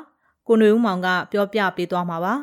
[0.48, 2.34] ကိုຫນွေဦးမောင်ကပြောပြပေးသွားမှာပါ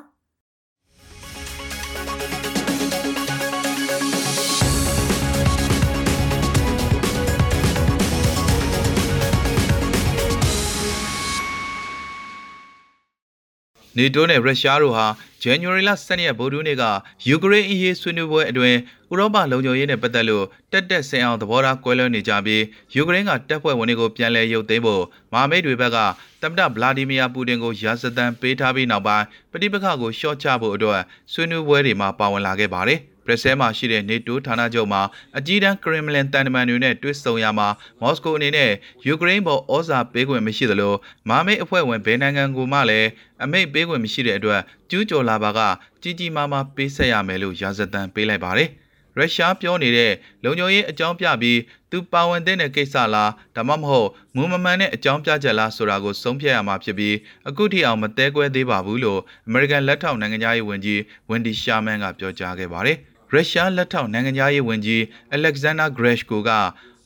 [13.98, 15.06] နေတိုးနဲ့ရုရှားတို့ဟာ
[15.44, 16.84] January လ12ရက်ဗုဒ္ဓနေ့က
[17.28, 18.78] ယူကရိန်းအရေးဆွေးနွေးပွဲအတွင်း
[19.12, 22.62] ဥရောပလုံခြုံရေးနဲ့ပတ်သက်လို့တက်တက်ဆင်အောင်သဘောထားကွဲလွဲနေကြပြီး
[22.94, 25.98] ယူကရိန်းကတပ်ဖွဲ့ဝင်တွေကိုပြန်လည်ရုပ်သိမ်းဖို့မဟာမိတ်တွေဘက်က
[26.42, 31.00] သမ္မတဗလာဒီမီယာပူတင်ကိုရာဇသံပေးထားပြီးနောက်ပိုင်းပဋိပက္ခကိုရှော့ချဖို့အတွက်
[31.32, 35.02] ဆွေးနွေးပွဲတွေမှာပါဝင်လာခဲ့ပါတယ်။ ဘရက်ဆဲမှာရှိတဲ့ NATO ဌာနချုပ်မှာ
[35.38, 37.68] အကြီးတန်းကရင်မလင်တန်တမန်တွေနဲ့တွေ့ဆုံရမှာ
[38.00, 38.70] မော်စကိုအနေနဲ့
[39.06, 40.94] ယူကရိန်းပေါ်ဩဇာပေးခွင့်မရှိသလို
[41.28, 43.08] မာမိတ်အဖွဲ့ဝင်ဘယ်နိုင်ငံကိုမှလည်း
[43.44, 44.60] အမိတ်ပေးခွင့်မရှိတဲ့အတွက်
[44.90, 45.60] ကျူးကျော်လာပါက
[46.02, 48.70] ကြီးကြီးမားမားပေးဆက်ရမယ်လို့ရာဇသံပေးလိုက်ပါတယ်
[49.18, 50.12] ရုရှားပြောနေတဲ့
[50.44, 51.58] လုံခြုံရေးအကြောင်းပြပြီး
[51.90, 57.16] သူပါဝင်တဲ့ကိစ္စလားဒါမှမဟုတ်မူမမှန်တဲ့အကြောင်းပြချက်လားဆိုတာကိုဆုံးဖြတ်ရမှာဖြစ်ပြီး
[57.48, 62.98] အခုထိအောင်မတဲကွဲသေးပါဘူးလို့ American လက်ထောက်နိုင်ငံသားရေးဝန်ကြီး Wendy Sherman ကပြောကြားခဲ့ပါတယ်။
[63.32, 65.02] ရုရှားလက်ထောက်နိုင်ငံသားရေးဝန်ကြီး
[65.36, 66.50] Alexander Greshko က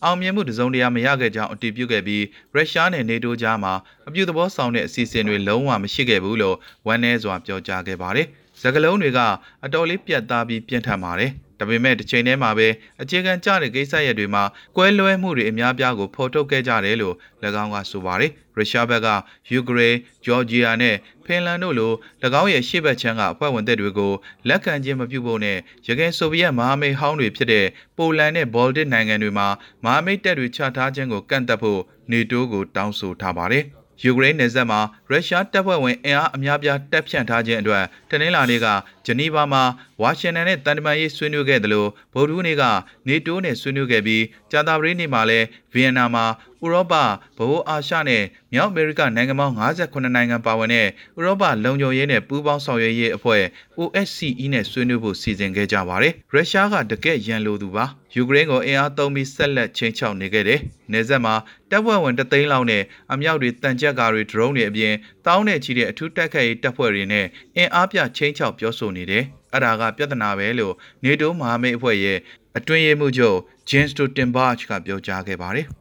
[0.05, 3.73] အောင်မြင်မှုတစုံတရာမရခဲ့ကြောင်းအတည်ပြုခဲ့ပြီးရုရှားနဲ့နေတိုးကြားမှာ
[4.09, 6.57] အပြုသဘောဆောင်တဲ့အစီအစဉ်တွေလုံးဝမရှိခဲ့ဘူးလို့
[6.87, 8.27] ဝန်내စွာပြောကြားခဲ့ပါတယ်။
[8.61, 9.21] စကလုံးတွေက
[9.65, 11.31] အတော်လေးပြတ်သားပြီးပြင်းထန်ပါတယ်။
[11.61, 12.69] ဒါပေမဲ့တစ်ချိန်တည်းမှာပဲ
[13.03, 14.45] အခြေခံကျတဲ့ကိစ္စရပ်တွေမှာ
[14.77, 17.15] ကွဲလွဲမှုတွေအများပြားကိုဖော်ထုတ်ခဲ့ကြတယ်လို့၎
[17.63, 19.09] င်းကဆိုပါတယ်ရုရှားဘက်က
[19.51, 21.93] ယူကရိန်း၊ဂျော်ဂျီယာနဲ့ဖ င်လန်တို့လို၎
[22.41, 24.13] င်းရဲ့ရှေ့ဘက်ခြမ်းကအဖွဲ့ဝင်တပ်တွေကို
[24.49, 27.67] လက်ခံခြင်းမပြုဖို့နဲ့ရခိုင်ဆိုဗီယက်မဟာမိတ်ဟောင်းတွေဖြစ်တဲ့
[27.97, 29.49] ပိုလန်နဲ့ဘော်လ်တစ်နိုင်ငံတွေမှာ
[29.85, 33.67] မဟာမိတ်တပ်တွေချထားခြင်းကိုကန့်သက်ဖို့နေတိုးကိုတောင်းဆိုထားပါတယ်။
[34.03, 38.67] ယူကရိန်းနယ်စပ်မှာရုရှားတပ်ဖွဲ့ဝင်အင်အားအများပြားတပ်ဖြန့်ထားခြင်းအတွက်တနင်္လာနေ့က
[39.07, 39.63] ဂျနီဗာမှာ
[40.01, 42.65] ဝါရှင်တန်နဲ့တန်တမန်ရေးဆွေးနွေးခဲ့တယ်လို့ဗုဒ္ဓဟူးနေ့က
[43.09, 46.25] နေတိုးနဲ့ဆွေးနွေးခဲ့ပြီးကြာသပတေးနေ့မှာလည်းဗီယက်နာမှာ
[46.65, 47.05] ဥရောပဗ
[47.37, 50.87] ဟိုအာရှနဲ့မြောက်အမေရိကနိုင်ငံပေါင်း58နိုင်ငံပါဝင်တဲ့
[51.19, 53.43] ဥရောပလုံခြုံရေးနဲ့ပူးပေါင်းဆောင်ရွက်ရေးအဖွဲ့
[53.79, 60.61] OSCE နဲ့ဆွေးနွေးဖို့စီစဉ်ခဲ့ကြပါတယ်။ရုရှားကတကယ့်ရန်လိုသူပါ။ ယူကရိန်းကိုအင်အားသုံးပြီးဆက်လက်ချင်းချောက်နေခဲ့တယ်။
[60.93, 61.35] နေဆက်မှာ
[61.71, 64.95] တပ်ဖွဲ့ဝင်တသိန်းလောက်နဲ့အမြောက်တွေတန်ကြပ်ကားတွေဒရုန်းတွေအပြင်
[65.27, 72.19] တောင်းနဲ့ချီတဲ့အထူးတက်ခတ်ရေးတပ်ဖွဲ့တွေနဲ့အင်အားပြချင်းချောက်ပြောဆိုနေတယ်။အဲ့ဒါကပြဿနာပဲလို့နေတိုးမဟာမိတ်အဖွဲ့ရဲ့
[72.59, 75.69] အတွင်းရေးမှူးချုပ် Jens Stoltenberg ကပြောကြားခဲ့ပါတယ်။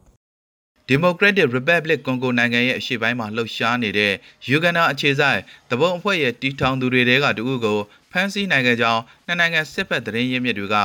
[0.90, 4.14] Democratic Republic Congo နိုင်ငံရဲ့အရှေ့ပိုင်းမှာလှုပ်ရှားနေတဲ့
[4.50, 5.40] ယူဂန်နာအခြေစိုက်
[5.70, 7.80] တပုံအဖွဲ့ရဲ့တီထောင်သူတွေတဲကတူဦးကို
[8.12, 10.78] ဖမ်းဆီးနိုင်ခဲ့ကြောင်းနှစ်နိုင်ငံစစ်ဖက်သတင်းရင်းမြစ်တွေက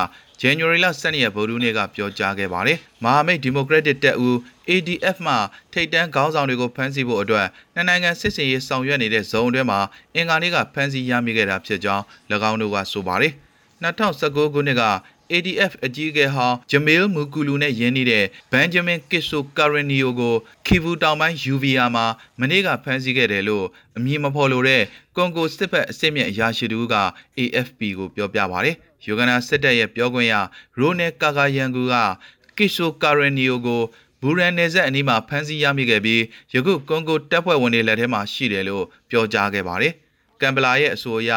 [0.42, 4.36] January လ12ရက်ဗိုလ်ထူးနေ့ကပြောကြားခဲ့ပါတယ်။မဟာမိတ် Democratic တပ်ဦး
[4.70, 5.34] ADF မှ
[5.72, 9.80] ထိပ်တန်းခေါင်းဆောင်တွေကိုဖမ်းဆီးဖို့အတွက်နှစ်နိုင်ငံစစ်စင်ရေးဆောင်ရွက်နေတဲ့ဇုံအတွင်းမှာ
[10.14, 12.04] အင်္ဂါနေ့ကဖမ်းဆီးရမိခဲ့တာဖြစ်ကြောင်း၎
[12.50, 13.32] င်းတို့ကဆိုပါတယ်။
[13.84, 14.82] 2019ခုနှစ်က
[15.32, 20.34] ADF အကြီးအကဲဟောင်းဂျမေးမူကူလူနဲ့ယင်းနေတဲ့ဘန်ဂျမင်ကစ်ဆိုကာရနီယိုကို
[20.66, 22.06] ခီဗူတောင်ပိုင်းယူဗီယာမှာ
[22.40, 24.82] မနေ့ကဖမ်းဆီးခဲ့တယ်လို့အမည်မဖော်လိုတဲ့
[25.16, 26.94] ကွန်ကိုစစ်ဘက်အစစ်မြစ်အရာရှိတူက
[27.38, 30.34] AFP ကိုပြောပြပါတယ်။ယူဂန်နာစစ်တပ်ရဲ့ပြောခွင့်ရ
[30.78, 31.94] ရိုနယ်ကာကာယန်ကူက
[32.58, 33.82] ကစ်ဆိုကာရနီယိုကို
[34.22, 36.22] ဘူရန်နယ်ဆက်အနီးမှာဖမ်းဆီးရမိခဲ့ပြီး
[36.54, 39.94] ယခုကွန်ဂိုတပ်ဖွဲ့ဝင်တွေလက်ထဲမှာရှိတယ်လို့ပြောကြားခဲ့ပါတယ်။
[40.40, 41.30] ကမ်ဘလာရဲ့အဆိုအရ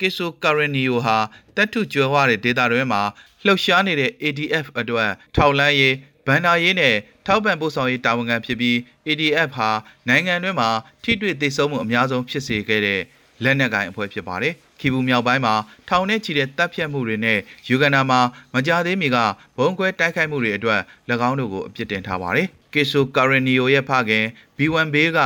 [0.00, 1.16] ကစ်ဆိုကာရနီယိုဟာ
[1.56, 3.02] တပ်ထုကျွဲဝတဲ့ဒေတာတွေမှာ
[3.44, 5.94] လှုပ်ရှားနေတဲ့ ADF အတွက်ထောက်လန်းရေး
[6.26, 6.94] ဗန်နာရေးနဲ့
[7.26, 8.76] ထောက်ပံ့ပို့ဆောင်ရေးတာဝန်ခံဖြစ်ပြီး
[9.08, 9.70] ADF ဟာ
[10.08, 10.68] နိုင်ငံတွင်းမှာ
[11.02, 13.00] ထိတွေ့သိမ်းမှုအများဆုံးဖြစ်စေခဲ့တဲ့
[13.42, 15.54] လက်နက်ကိုင်အဖွဲ့ဖြစ်ပါတယ်။ခီဘူးမြောက်ပိုင်းမှာ
[15.88, 18.20] ထောင်နဲ့ချီတဲ့တပ်ဖြတ်မှုတွေနဲ့ယူဂန်ဒါမှာ
[18.54, 19.16] မကြသေးမီက
[19.58, 20.80] ဘုံကွဲတိုက်ခိုက်မှုတွေအတွက်၎
[21.28, 24.24] င်းတို့ကိုအပြစ်တင်ထားပါတယ်။ကေဆိုကာရနီယိုရဲ့ဖခင်
[24.56, 25.20] B1 ဘေးက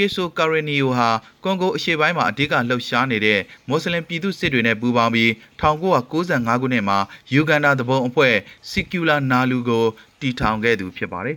[0.00, 1.08] ကေဆိုကာရနီယိုဟာ
[1.44, 6.18] ကွန်ဂိုအရှေ့ပိုင်းမှာအဓိကလှုပ်ရှားနေတဲ့မွတ်စလင်ပြည်သူစစ်တွေနဲ့ပူးပေါင်းပြီး1995ခု
[6.72, 6.98] နှစ်မှာ
[7.32, 8.34] ယူဂန်ဒါတဘုံအဖွဲ့
[8.70, 9.84] စီကျူလာနာလူကို
[10.20, 11.36] တီထောင်ခဲ့သူဖြစ်ပါတယ်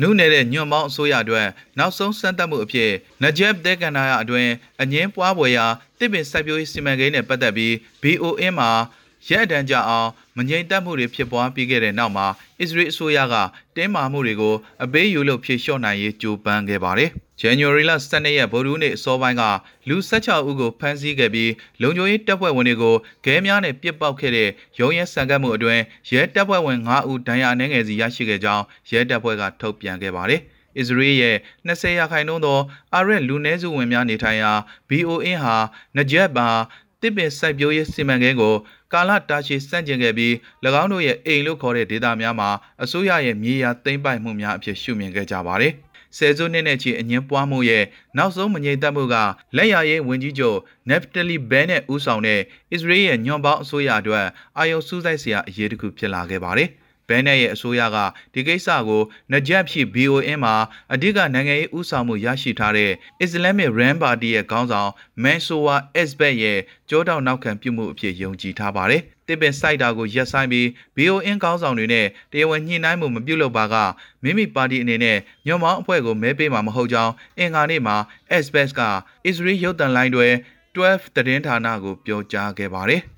[0.00, 1.46] နုနယ်တဲ့ညွန့်ပေါင်းအစိုးရအတွက်
[1.78, 2.90] နောက်ဆုံးစမ်းသပ်မှုအဖြစ်
[3.22, 4.48] နဂျက်ဒဲကန်နာရအတွင်
[4.80, 5.66] အငင်းပွားပွဲရာ
[5.98, 8.70] တစ်ပင်စိုက်ပျိုးရေးစီမံကိန်းနဲ့ပတ်သက်ပြီး BON မှာ
[9.28, 12.26] ရဲအတန်းကြအောင်မငြိမ်သက်မှုတွေဖြစ်ပွားပြီးခဲ့တဲ့နောက်မှာ
[12.60, 13.34] အစ္စရေးအစိုးရက
[13.76, 19.42] တင်းမာမှုတွေကိုအပေးယူလို့ဖြေလျှော့နိုင်ရေးကြိုးပမ်းခဲ့ပါတယ်။ January လ12ရက်ဗိုလ်ထူးနေ့အစောပိုင်းက
[19.88, 22.94] လူ16ဦးကိုဖမ်းဆီးခဲ့ပြီးလုံခြုံရေးတပ်ဖွဲ့ဝင်တွေကို
[23.24, 30.40] ခဲများနဲ့ပစ်ပေါက်ခဲ့တဲ့ရုံးရဲဆန်ကတ်မှုအတွင်းရဲတပ်ဖွဲ့ဝင်9ဦးဒဏ်ရာအနှဲငယ်စီရရှိခဲ့ကြောင်းရဲတပ်ဖွဲ့ကထုတ်ပြန်ခဲ့ပါတယ်။
[30.78, 31.36] အစ္စရေးရဲ့
[31.68, 32.58] 20ရာခိုင်နှုန်းသော
[32.94, 34.52] အာရက်လူနည်းစုဝင်များနေထိုင်ရာ
[34.88, 35.56] BON ဟာ
[35.96, 36.48] နဂျက်ဘာ
[37.00, 38.54] တစ်ပင်စိုက်ပျိုးရေးစီမံကိန်းကို
[38.92, 40.32] ကာလတာရှည်စန့်ကျင်ခဲ့ပြီး၎
[40.82, 42.50] င်းတို့ရဲ့အိမ်လို့ခေါ်တဲ့ဒေသများမှာ
[42.82, 45.74] အစိုးရရဲ့မြေယာသိမ်းပိုက်မှုများအဖြစ်ရှုမြင်ခဲ့ကြပါတယ်။
[46.16, 47.84] ဆယ်စုနှစ်နဲ့ချီအငင်းပွားမှုရဲ့
[48.16, 49.14] နောက်ဆုံးမငြိမ်သက်မှုက
[49.56, 52.40] လက်ရရေးဝန်ကြီးချုပ်နက်ဖတလီဘဲနဲ့ဦးဆောင်တဲ့
[52.72, 54.26] အစ္စရေးရဲ့ညွန်ပေါင်းအစိုးရအတွက်
[54.58, 56.70] အာယုံစူးစိုက်စရာအရေးတစ်ခုဖြစ်လာခဲ့ပါတယ်။
[57.08, 57.96] ဘဲနဲ့ရဲ့အစိုးရက
[58.34, 60.54] ဒီကိစ္စကိုနကြက်ဖြစ် BON မှာ
[60.92, 62.90] အဓိကနိုင်ငံရေးဥဆောင်မှုရရှိထားတဲ့
[63.24, 64.90] Islamic Ram Party ရဲ့ခေါင်းဆောင်
[65.22, 66.58] Mansour Esbet ရဲ့
[66.90, 73.74] ကြောတောင်နောက်ခံပြုမှုအဖြစ်ယုံကြည်ထားပါတယ်။တစ်ပင်စိုက်တာကိုရက်ဆိုင်ပြီး BON ခေါင်းဆောင်တွေနဲ့တရားဝင်ညှိနှိုင်းမှုမပြုလုပ်ပါက
[74.22, 77.96] မိမိပါတီအနေနဲ့ညွန်မောင်းအဖွဲ့ကိုမဲပေးမှာမဟုတ်ကြောင်းအင်္ဂါနေ့မှာ
[78.36, 78.80] Esbet က
[79.26, 80.28] အစ္စရေးရုပ်သံလိုင်းတွေ
[80.74, 83.02] 12သတင်းဌာနကိုပြောကြားခဲ့ပါတယ်။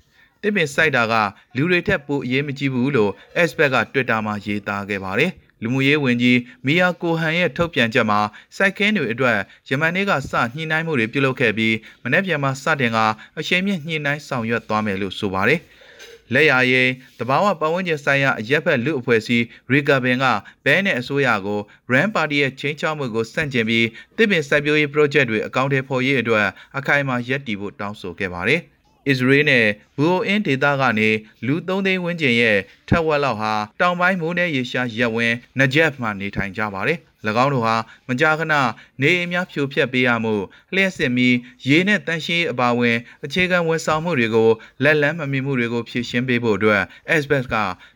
[0.47, 1.13] တစ်ပင်စိုက်တာက
[1.55, 5.31] လူတွေထက်ပိုအရေးမကြီးဘူးလို့ Expert က Twitter မှာရေးသားခဲ့ပါတယ်။
[5.61, 8.19] လူမှုရေးဝန်ကြီးမီယာကိုဟန်ရဲ့ထုတ်ပြန်ချက်မှာ
[8.55, 9.37] စိုက်ခင်းတွေအတွက်
[9.69, 12.97] ယမန်နေ့ကစညှိနှိုင်းမှုတွေပြုလုပ်ခဲ့ပြီးမနေ့ပြန်မှာစတင်က
[13.39, 15.59] အချိန်မြင့်ညှိနှိုင်းဆောင်ရွက်သွားမယ်လို့ဆိုပါတယ်။
[16.33, 20.25] လက်ရရင်တဘာဝပတ်ဝန်းကျင်ဆိုင်ရာအရက်ဖက်လူအဖွဲ့အစည်းရီကာဘင်က
[20.65, 21.59] ဘဲနဲ့အစိုးရကို
[21.91, 28.61] Rand Party ရဲ့ချင်းချောက်မှုကိုစန့်ကျင်ပြီးတစ်ပင်စိုက်ပျိုးရေး project တွေအကောင့်ထဲပေါ်ရေးအတွက်အခိုင်အမာရပ်တည်ဖို့တောင်းဆိုခဲ့ပါတယ်။
[29.07, 29.65] အစ္စရေးနဲ့
[29.97, 31.09] ဘူအိုအင်းဒေသကနေ
[31.45, 36.99] လူ3သိန်းဝန်းကျင်ရဲ့ထက်ဝက်လောက်ဟာတောင်ပိုင်းမိုးနယ်ရေရှားရက်ဝင်းနဂျက်မှာနေထိုင်ကြပါတယ်။၎
[37.43, 37.75] င်းတို့ဟာ
[38.07, 38.53] မကြာခဏ
[39.01, 40.33] နေအိမ်များဖြိုဖျက်ပေးရမှု
[40.73, 41.29] လျှက်စစ်မီ
[41.69, 44.49] ရေနဲ့တန်ရှင်းအပါဝင်အခြေခံဝန်ဆောင်မှုတွေကို
[44.83, 46.81] လက်လန်းမမီမှုတွေကိုဖြည့်ရှင်းပေးဖို့အတွက်
[47.21, 47.55] SBS က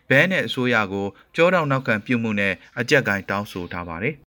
[0.10, 4.16] ဘဲနဲ့အစိုးရကိုကြောတောင်နောက်ခံပြုမှုနဲ့အကြက်ကိုင်းတောင်းဆိုထားပါတယ်။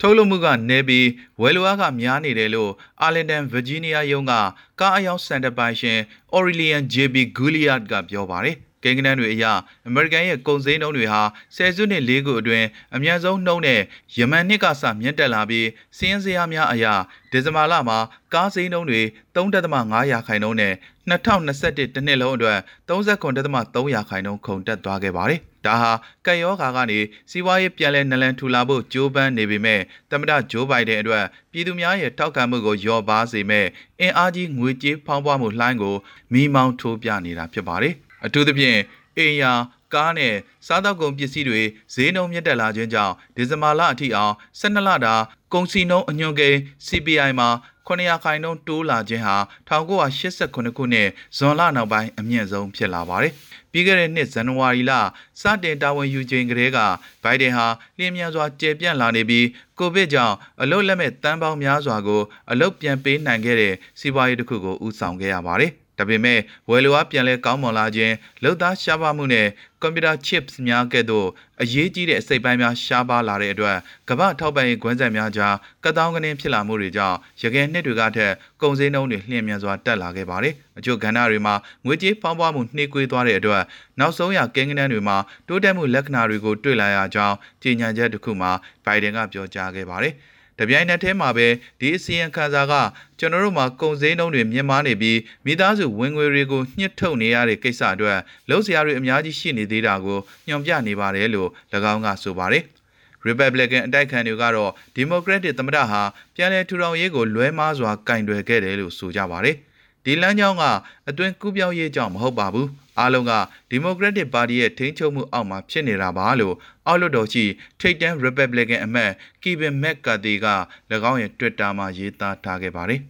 [0.00, 1.06] ထုတ်လုပ်မှုကနေပြီး
[1.40, 4.32] ဝယ်လိုအားကများနေတယ်လို့အာလင်တန်ဗာဂျီးနီးယားယုံက
[4.80, 5.98] ကားအယောင်စန်တာပိုင်ရှင်
[6.34, 9.44] Aurelian JB Gouliard ကပြောပါတယ်ကိန်းဂဏန်းတွေအရ
[9.88, 11.22] အမေရိကန်ရဲ့ကုန်စည်နှုန်းတွေဟာ
[11.56, 13.80] ဆယ်စုနှစ်၄ခုအတွင်းအများဆုံးနှုန်းနဲ့
[14.18, 16.94] ယမန်နှစ်ကစမြင့်တက်လာပြီးစီးရင်စရာများအရာ
[17.30, 17.98] ဒီဇင်ဘာလမှာ
[18.34, 19.00] ကားစည်းနှုန်းတွေ
[19.34, 20.74] 3.5ရာခိုင်နှုန်းနဲ့
[21.10, 22.58] 2021တစ်နှစ်လုံးအတွက်
[22.88, 25.92] 39.3ရာခိုင်နှုန်းခုန်တက်သွားခဲ့ပါတယ်။ ဒါဟာ
[26.26, 26.98] ကက်ယောဂါကနေ
[27.30, 33.66] စီးပွားရေးပြန်လည်နလန်ထူလာဖို့ကြိုးပမ်းနေပေမဲ့သမ္မတဂျိုးဘိုင်ဒန်အတွက်ပြည်သူများရဲ့ထောက်ခံမှုကိုလျော့ပါစေမဲ့
[34.00, 35.96] အင်အားကြီးငွေကြေးဖောင်းပွားမှုလှိုင်းကို
[36.32, 37.94] မိမောင်းထိုးပြနေတာဖြစ်ပါတယ်။
[38.24, 38.78] အထူးသဖြင့်
[39.16, 39.52] အိမ်ယာ
[39.94, 40.34] ကားနဲ့
[40.66, 41.62] စားသောက်ကုန်ပစ္စည်းတွေ
[41.94, 45.14] ဈေးနှုန်းမြင့်တက်လာခြင်းကြောင့်ဒီဇင်ဘာလအထိအောင်12လတာ
[45.52, 47.48] ကုန်စည်နှုန်းအညွှန်းကိန်း CPI မှာ
[47.86, 49.36] 900ခိုင်နှုန်းတိုးလာခြင်းဟာ
[49.68, 53.32] 1989ခုနှစ်ဇွန်လနောက်ပိုင်းအမြင့်ဆုံးဖြစ်လာပါတယ်။
[53.72, 54.92] ပြီးခဲ့တဲ့နှစ်ဇန်နဝါရီလ
[55.40, 56.78] စတင်တာဝန်ယူချိန်ကလေးက
[57.22, 57.66] ဘိုင်ဒန်ဟာ
[57.98, 59.46] လျင်မြန်စွာကျေပြန့်လာနေပြီး
[59.78, 66.38] ကိုဗစ်ကြောင့်အလုတ်လက်မဲ့တန်းပေါင်းများစွာကိုအလုတ်ပြန်ပေးနိုင်ခဲ့တဲ့စီးပွားရေးတစ်ခုကိုဦးဆောင်ခဲ့ရပါတယ်။ ဒါပေမဲ့
[66.70, 69.48] ဝယ်လိုအားပြန်လဲကောင်းမွန်လာခြင်းလုံသားရှားပါမှုနဲ့
[69.82, 71.26] ကွန်ပျူတာ chips များကဲ့သို့
[71.62, 73.76] အရေးကြီးတဲ့အစိတ်ပိုင်းများရှားပါလာတဲ့အတွက်
[74.08, 78.32] ကမ္ဘာထောက်ပံ့ရေးကွမ်းဆက်များကြားကတောင်းကနေဖြစ်လာမှုတွေကြောင့်ရခိုင်နှစ်တွေကထက်
[78.62, 83.62] ကုန်စည်နှုန်းတွေလျှင်မြန်စွာတက်လာခဲ့ပါတယ်။အချို့ကဏ္ဍတွေမှာငွေကြေးဖောင်းပွားမှုနှေးကွေးသွားတဲ့အတွက်
[84.00, 85.16] နောက်ဆုံးရကင်းကနန်းတွေမှာ
[85.48, 88.50] တိုးတက်မှုလက္ခဏာတွေကိုတွေ့လာရကြောင်းကြေညာချက်တစ်ခုမှာ
[88.84, 90.14] ဘိုင်ဒန်ကပြောကြားခဲ့ပါတယ်။
[90.60, 91.46] တပြိုင်နက်တည်းမှာပဲ
[91.80, 92.74] ဒီအစီရင်ခံစာက
[93.18, 98.18] ကျွန်တော်တို့မှာကုန်စည်နှုန်းတွေမြင့်မားနေပြီးမိသားစုဝင်ငွေတွေကိုညှစ်ထုတ်နေရတဲ့ကိစ္စအတွက်
[98.50, 100.18] လုံးစရာတွေအများကြီးရှိနေသေးတာကို
[100.48, 101.48] ညွှန်ပြနေပါတယ်လို့၎
[101.92, 102.64] င်းကဆိုပါတယ်။
[103.28, 106.02] Republican အတိုက်ခံတွေကတော့ Democratic သမ္မတဟာ
[106.34, 109.56] ပြန်လည်ထူထောင်ရေးကိုလွဲမားစွာကင်တွယ်ခဲ့တယ်လို့ဆိုကြပါတယ်။
[110.04, 110.64] ဒီလမ်းကြောင်းက
[111.08, 112.68] အတွင်ကူးပြောင်းရေးကြောင့်မဟုတ်ပါဘူး
[113.00, 113.32] အားလုံးက
[113.70, 116.54] ဒီမိုကရက်တစ်ပါတီရဲ့ထိန်းချုပ်မှုအောက်မှာဖြစ်နေတာပါလို့
[116.86, 117.44] အောက်လွှတ်တော်ရှိ
[117.80, 120.46] ထိပ်တန်း Republican အမတ်ကီဗင်မက်ကာတီက၎
[121.10, 123.00] င်းရဲ့ Twitter မှာရေးသားထားခဲ့ပါတယ်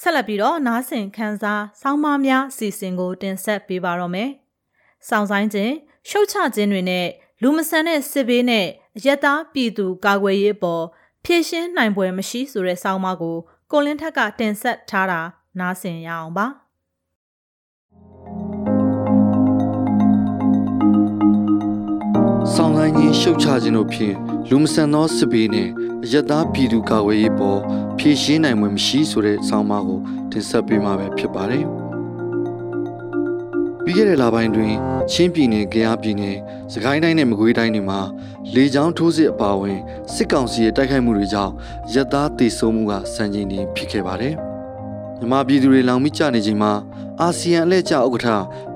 [0.00, 4.30] ဆက်လက်ပြီးတော့နားဆင်ခန်းစားဆောင်းပါးများအစီအစဉ်ကိုတင်ဆက်ပေးပါတော့မယ်။
[5.08, 5.72] စောင့်ဆိုင်ခြင်း
[6.08, 7.06] ရှုတ်ချခြင်းတွေနဲ့
[7.42, 10.84] လူမဆန်တဲ့စစ်ဘေးနဲ့အယက်သားပြည်သူကာကွယ်ရေးပေါ်
[11.24, 13.36] ဖြည့်ရှင်းနိုင်ပွဲမရှိဆိုတဲ့ဆောင်းပါးကို
[13.70, 15.20] ကိုလင်းထက်ကတင်ဆက်ထားတာ
[15.58, 16.46] နားဆင်ရအောင်ပါ။
[22.54, 24.14] ဆောင်ဆိုင်ခြင်းရှုတ်ချခြင်းတို့ဖြင့်
[24.48, 25.70] လူမဆန်သောစစ်ဘေးနှင့်
[26.04, 27.60] အယက်သားပြည်သူကာကွယ်ရေးပေါ်
[27.98, 31.66] ဖြည့်ရှင်းနိုင်မှုမရှိဆိုတဲ့ဆောင်းပါးကိုတင်ဆက်ပေးမှာပဲဖြစ်ပါတယ်။
[33.84, 34.74] ပြီးခဲ့တဲ့လပိုင်းတွင်
[35.10, 36.36] ချင်းပြည်နယ်၊ကယားပြည်နယ်၊
[36.72, 38.00] စကိုင်းတိုင်းနဲ့မကွေးတိုင်းတွေမှာ
[38.54, 39.78] လေကြောင်းထိုးစစ်အပါအဝင်
[40.14, 41.52] စစ်ကောင်စီရဲ့တိုက်ခိုက်မှုတွေကြောင့်
[41.94, 44.34] ရက်သားတေဆုံးမှုကစံချိန်တင်ဖြစ်ခဲ့ပါတယ်။
[45.18, 46.72] မြန်မာပြည်သူတွေလောင်မိကြနေချိန်မှာ
[47.20, 48.28] အာဆီယံအလှည့်ကျဥက္ကဋ္ဌ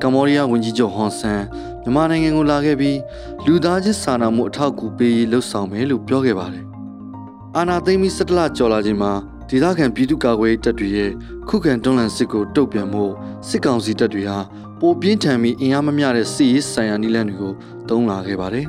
[0.03, 1.43] ကမ္ဘောဒီးယားဝန်ကြီးချုပ်ဟွန်ဆန်
[1.83, 2.99] မြန်မာနိုင်ငံကိုလာခဲ့ပြီး
[3.47, 6.65] လူသားချင်းစာနာမှုအထောက်အကူပေးရေးလှုပ်ဆောင်မယ်လို့ပြောခဲ့ပါတယ်။
[7.57, 9.13] အာနာသိမ့်ပြီး၁၇လကျော်လာချိန်မှာ
[9.51, 11.11] ဒေသခံပြည်သူ့ကာကွယ်ရေးတပ်တွေရဲ့
[11.49, 13.05] ခုခံတွန်းလှန်စစ်ကိုတုံ့ပြန်မှု
[13.49, 14.39] စစ်ကောင်စီတပ်တွေဟာ
[14.81, 17.53] ပိုပြင်းထန်ပြီးအင်အားမမျှတဲ့စစ်ရေးဆိုင်ရာနည်းလမ်းတွေကို
[17.89, 18.67] သုံးလာခဲ့ပါတယ်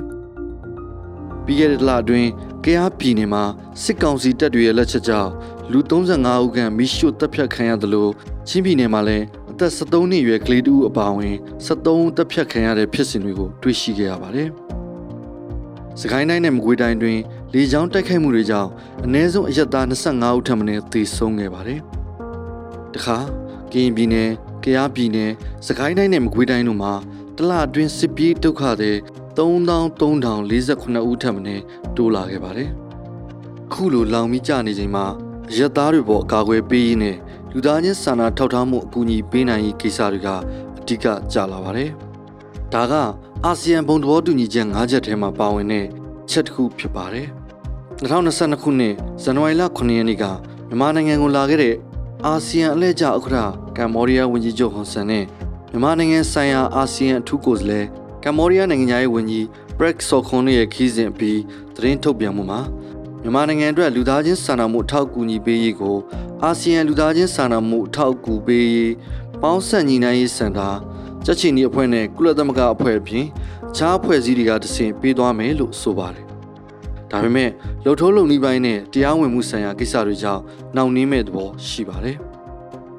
[1.46, 2.30] ။ပြီးခဲ့တဲ့လအတွင်း
[2.66, 3.44] ကယားပြည်နယ်မှာ
[3.84, 5.32] စစ်ကောင်စီတပ်တွေရဲ့လက်ချက်ကြောင့်
[5.72, 8.08] လူ35ဦးခန့်မိရှုတပ်ဖြတ်ခံရသလို
[8.48, 14.50] ချင်းပြည်နယ်မှာလည်းအသက်73နှစ်အရွယ်ကလေးတူအပါအဝင်73ဦးတပ်ဖြတ်ခံရတဲ့ဖြစ်စဉ်တွေကိုတွေ့ရှိခဲ့ရပါတယ်။
[16.00, 17.20] စကိုင်းတိုင်းနဲ့မကွေးတိုင်းတွင်
[17.54, 18.70] လေကြောင်းတိုက်ခိုက်မှုတွေကြောင့်
[19.06, 21.80] အ ਨੇ ဆုံးအရက်သား25ဦးထပ်မံသေဆုံးခဲ့ပါတယ်။
[22.94, 23.18] တခါ
[23.72, 24.30] ကရင်ပြည်နယ်
[24.68, 25.32] ကယားပြည်နယ်
[25.68, 26.94] စကိုင်းတိုင်းနဲ့မကွေးတိုင်းတို့မှာ
[27.38, 28.92] တလအတွင်းစစ်ပြေးဒုက္ခတွေ
[29.38, 31.56] 3349ဦးထပ်မံ
[31.96, 32.70] တိုးလာခဲ့ပါတယ်။
[33.72, 35.06] ခုလိုလောင်ပြီးကြနေချိန်မှာ
[35.58, 37.18] ရက်သားတွေပေါ်အကာအကွယ်ပေးရင်းနဲ့
[37.52, 40.28] လူသားချင်းစာနာထောက်ထားမှုအကူအညီပေးနိုင်ရေးကိစ္စတွေက
[40.80, 41.90] အဓိကကျလာပါတယ်။
[42.74, 42.94] ဒါက
[43.46, 45.86] အာဆီယံဘုံသဘောတူညီချက်၅ချက်ထဲမှာပါဝင်တဲ့
[46.30, 47.28] ချက်တစ်ခုဖြစ်ပါတယ်။
[48.04, 50.26] 2022ခုနှစ်ဇန်နဝါရီလ9ရက်နေ့က
[50.68, 51.76] မြန်မာနိုင်ငံကိုလာခဲ့တဲ့
[52.26, 53.38] အာဆီယံအလဲကျဥက္ကဋ္ဌ
[53.78, 55.26] ကမ္ဘောဒီးယားဝန်ကြီးချုပ်ဟွန်ဆန်နဲ့
[55.70, 57.86] မြန်မာနိုင်ငံဆိုင်ရာအာဆီယံအထူးကိုယ်စားလှယ်
[58.24, 59.46] ကမ္ဘောဒီးယားနိုင်ငံသားရေးဝန်ကြီး
[59.78, 61.40] ဘရက်ဆော့ခွန်ရဲ့ခီးစဉ်ပြီး
[61.76, 62.62] သတင်းထုတ်ပြန်မှုမှာ
[63.22, 65.98] မြန်မာနိုင်ငံအတွက်လူသားချင်းစာနာမှုအထောက်အကူညီပေးရေးကို
[66.44, 68.94] အာဆီယံလူသားချင်းစာနာမှုအထောက်အကူပေးရေး
[69.42, 70.70] ပေါင်းဆက်ညီနိုင်ရေးစင်တာ
[71.26, 73.26] ကြက်ချီနီအဖွဲ့နဲ့ကုလသမဂ္ဂအဖွဲ့အပြင်
[73.76, 76.26] ခြားအဖွဲ့အစည်းတွေကတဆင့်ပေးသွားမယ်လို့ဆိုပါတယ်။
[77.12, 77.50] ဒါပေမဲ့
[77.84, 80.42] လှုပ်ထိုးလုံနီးပိုင်းနဲ့တရားဝင်မှုဆိုင်ရာကိစ္စတွေကြောင့်
[80.76, 82.18] နှောင့်နှေးမဲ့သဘောရှိပါတယ်။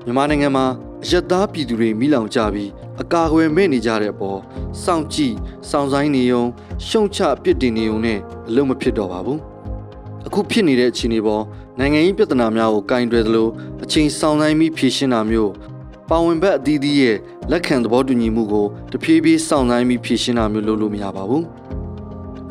[0.08, 0.66] မြန်မာနိုင်ငံမှာ
[1.04, 2.70] အယက်သားပြည်သူတွေမိလောင်ကြပြီး
[3.02, 4.40] အကာအကွယ်မဲ့နေကြတဲ့အပေါ်
[4.82, 5.34] စောင့်ကြည့်
[5.68, 6.42] စောင့်ဆိုင်နေုံ
[6.86, 9.38] ရှုံချပြစ်တင်နေုံနဲ့အလုံးမဖြစ်တော့ပါဘူး။
[10.26, 11.44] အခုဖြစ်နေတဲ့အခြေအနေပေါ်
[11.78, 13.48] နိုင်ငံရေးပြဿနာများကိုကင်တွယ်သလို
[13.82, 15.52] အချိန်ဆောင်ဆိုင်ပြီးဖြေရှင်းတာမျိုး
[16.08, 17.16] ပါဝင်ဘက်အသီးသီးရဲ့
[17.50, 21.44] လက်ခံသဘောတူညီမှုကိုတဖြည်းဖြည်းဆောင်ဆိုင်ပြီးဖြေရှင်းတာမျိုးလုပ်လို့မရပါဘူး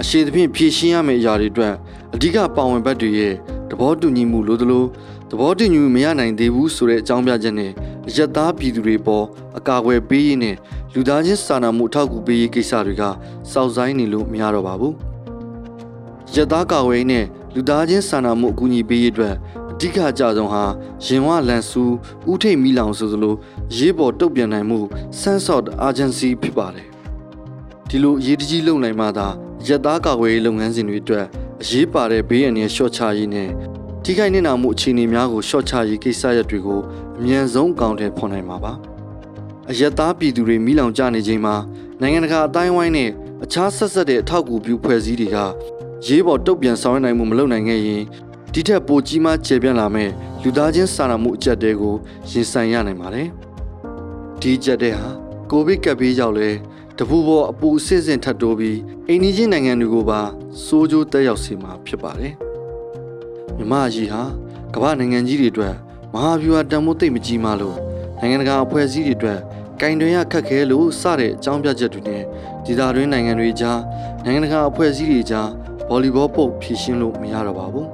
[0.01, 1.73] အရှိသဖြင့်ဖြေရှင်းရမယ့်အရာတွေအတွက်
[2.15, 3.33] အဓိကပါဝင်ဘက်တွေရဲ့
[3.69, 4.83] သဘောတူညီမှုလိုသလို
[5.29, 7.71] သဘောတူညီမှုမရနိုင်သေးဘူးဆိုတဲ့အကြောင်းပြချက်နဲ့
[8.07, 9.25] အယက်သားပြည်သူတွေပေါ်
[9.57, 10.55] အကာအကွယ်ပေးရေးနဲ့
[10.93, 13.03] လူသားချင်းစာနာမှုအထောက်အကူပေးရေးကိစ္စတွေက
[13.51, 14.93] စောင့်ဆိုင်နေလို့မရတော့ပါဘူး။
[16.33, 19.35] ယက်သားကာဝေးနဲ့လူသားချင်းစာနာမှုအကူအညီပေးရေးအတွက်
[19.71, 20.63] အဓိကအကြဆုံးဟာ
[21.05, 21.83] ရင်ဝလန်ဆူ
[22.31, 23.35] ဥထိတ်မီလောင်ဆိုသလို
[23.77, 24.79] ရေးပေါ်တုတ်ပြန်နိုင်မှု
[25.21, 26.87] sense of urgency ဖြစ်ပါတယ်။
[27.89, 29.27] ဒီလိုအရေးတကြီးလုပ်နိုင်မှသာ
[29.67, 31.25] ယက်သားကာဝေးလုပ်ငန်းစဉ်တွေအတွက်
[31.61, 33.49] အရေးပါတဲ့ဘေးအန္တရာယ်လျှော့ချရေးနဲ့
[34.09, 36.81] ထိခိုက်နေနာမှုအခြေအနေများကိုလျှော့ချရေးကိစ္စရပ်တွေကို
[37.17, 38.73] အမြန်ဆုံးအကောင့်ထဲဖော်နိုင်မှာပါ။
[39.69, 41.55] အယက်သားပြည်သူတွေမိလောင်ကျနေချိန်မှာ
[42.01, 43.09] နိုင်ငံတကာအတိုင်းဝိုင်းနဲ့
[43.43, 45.37] အခြားဆက်ဆက်တဲ့အထောက်အကူပြုဖွဲ့စည်းတွေက
[46.07, 48.03] ရေးပေါ်တုတ်ပြန်ဆောင်ရွက်နိုင်မှုမလုပ်နိုင်ခဲ့ရင်
[48.53, 50.09] ဒီထက်ပိုကြီးမားကျေပြန့်လာမဲ့
[50.41, 51.95] လူသားချင်းစာနာမှုအကျပ်တဲကို
[52.31, 53.27] ရင်ဆိုင်ရနိုင်ပါတယ်။
[54.41, 55.09] ဒီအကျပ်တဲဟာ
[55.51, 56.49] ကိုဗစ်ကပ်ဘေးကြောင့်လဲ
[56.97, 58.77] တပူပေါ်အပူအဆင့်ဆင့်ထပ်တိုးပြီး
[59.07, 60.21] အိန္ဒိယနိုင်ငံတွေကိုပါ
[60.65, 62.35] စိုးကျိုးတက်ရောက်စေမှာဖြစ်ပါတယ်။
[63.55, 64.21] မြမကြီးဟာ
[64.73, 65.75] ကမ္ဘာနိုင်ငံကြီးတွေအတွက်
[66.13, 67.77] မဟာဗျူဟာတန်ဖိုးသိမ့်မကြီးမားလို့
[68.19, 69.39] နိုင်ငံတကာအဖွဲ့အစည်းတွေအတွက်
[69.79, 72.23] ကင်တွင်ရခက်ခဲလို့စတဲ့အကြောင်းပြချက်တွေနဲ့
[72.65, 73.79] ဒေသတွင်းနိုင်ငံတွေကြား
[74.23, 75.47] နိုင်ငံတကာအဖွဲ့အစည်းတွေကြား
[75.89, 77.87] ဗော်လီဘောပုတ်ဖြည့်ရှင်းလို့မရတော့ပါဘူး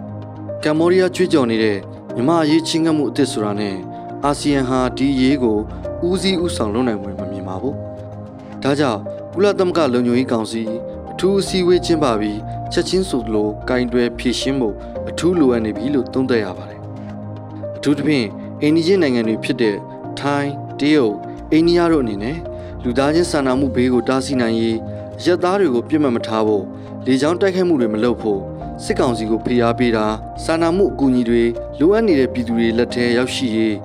[0.62, 1.78] ။ကမ္ဘောဒီးယားကျွေးကြော်နေတဲ့
[2.14, 3.76] မြမအရေးချင်းကပ်မှုအသစ်ဆိုတာနဲ့
[4.24, 5.58] အာဆီယံဟာဒီအရေးကို
[6.06, 7.74] ဦးစီးဦးဆောင်လုပ်နိုင်ဝင်မမြင်ပါဘူး။
[8.62, 9.00] ဒါကြောင့်
[9.34, 10.62] ကုလသမဂ္ဂလုံခြုံရေးကောင်စီ
[11.10, 12.38] အထူးအစည်းအဝေးကျင်းပပြီး
[12.72, 14.74] ချက်ချင်းဆိုသလိုကင်တွယ်ဖြည့်ရှင်းဖို့
[15.08, 16.80] အထူးလိုအပ်နေပြီလို့သုံးသပ်ရပါတယ်။
[17.76, 18.26] အထူးသဖြင့်
[18.62, 19.76] အိန္ဒိယနိုင်ငံတွေဖြစ်တဲ့
[20.18, 21.14] ထိုင်းတရုတ်
[21.52, 22.38] အိန္ဒိယတို့အနေနဲ့
[22.82, 24.78] လူသားချင်းစာနာမှုဘေးကိုတားဆီးနိုင်ရေး
[25.24, 26.64] ရက်သားတွေကိုပြစ်မှတ်မထားဖို့
[27.06, 28.40] လေကြောင်းတိုက်ခိုက်မှုတွေမလုပ်ဖို့
[28.84, 30.06] စစ်ကောင်စီကိုဖိအားပေးတာ
[30.44, 31.42] စာနာမှုအကူအညီတွေ
[31.78, 33.76] လိုအပ်နေတဲ့ပြည်သူတွေလက်ထဲရောက်ရှိရေး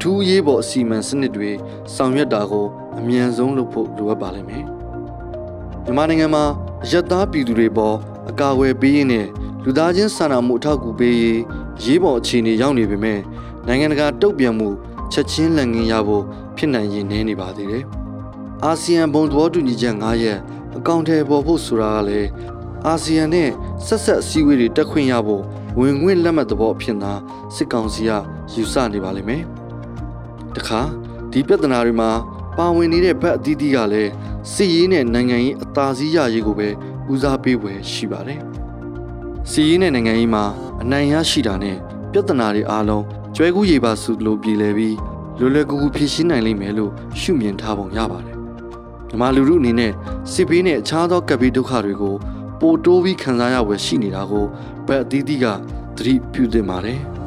[0.00, 1.50] ထူးရေးပေါ်အစီအမံစနစ်တွေ
[1.94, 2.66] ဆောင်ရွက်တာကို
[2.98, 4.64] အမြန်ဆုံးလုပ်ဖို့လိုအပ်ပါလိမ့်မယ်
[5.84, 6.44] မြန်မာနိုင်ငံမှာ
[6.90, 9.26] ရက်သားပြည်သူတွေပေါ်အ ကာအကွယ်ပေးရင်းနဲ့
[9.64, 11.40] လူသားချင်းစာနာမှုအထောက်အကူပေးရေး
[11.82, 13.20] ရေးပေါ်အခြေအနေရောက်နေပေမဲ့
[13.66, 14.68] နိုင်ငံတကာတုံ့ပြန်မှု
[15.12, 16.24] ချက်ချင်းလက်ငင်းရဖို့
[16.56, 17.84] ဖြစ်နိုင်ရင်နေနေပါသေးတယ်။
[18.64, 20.38] အာဆီယံဘုံသဘောတူညီချက်9ရက်
[20.76, 22.28] အကောင့်ထဲပေါ်ဖို့ဆိုတာကလည်း
[22.86, 23.48] အာဆီယံနဲ့
[23.86, 25.42] ဆက်ဆက်အစည်းအဝေးတွေတက်ခွင့်ရဖို့
[25.78, 27.12] ဝင်ငွေလက်မှတ်သဘောအဖြစ်သာ
[27.54, 28.10] စစ်ကောင်စီက
[28.52, 29.42] ယူဆနေပါလိမ့်မယ်။
[30.56, 30.80] တခါ
[31.32, 32.10] ဒီပြဿနာတွေမှာ
[32.56, 34.10] ပါဝင်နေတဲ့ဘက်အသီးသီးကလည်း
[34.52, 36.68] စစ်ရေးနဲ့နိုင်ငံရေးအသာစီးရရေးကိုပဲ
[37.12, 38.40] ဦးစားပေးဝယ်ရှိပါတယ်။
[39.50, 40.44] စစ်ရေးနဲ့နိုင်ငံရေးမှာ
[40.82, 41.76] အနိုင်ရရှိတာနဲ့
[42.12, 43.04] ပြဿနာတွေအားလုံး
[43.36, 44.96] ကျွဲကူးရေပါစုလိုပြည်လဲပြီး
[45.38, 48.36] လွယ်လွယ်ကူကူဖြေရှင်းနိုင်လိမ့်မယ်လို့ရှုမြင်ထားပုံရပါတယ်။
[49.08, 49.92] မြန်မာလူထုအနေနဲ့
[50.32, 52.14] စစ်ဘေးနဲ့အခြားသောကပ်ဘေးဒုက္ခတွေကို
[52.60, 54.46] ပိုတိုးပြီးခံစားရဝယ်ရှိနေတာကို
[54.86, 55.46] ဘက်အသီးသီးက
[55.96, 57.00] သတိပြုသင့်ပါတယ်။။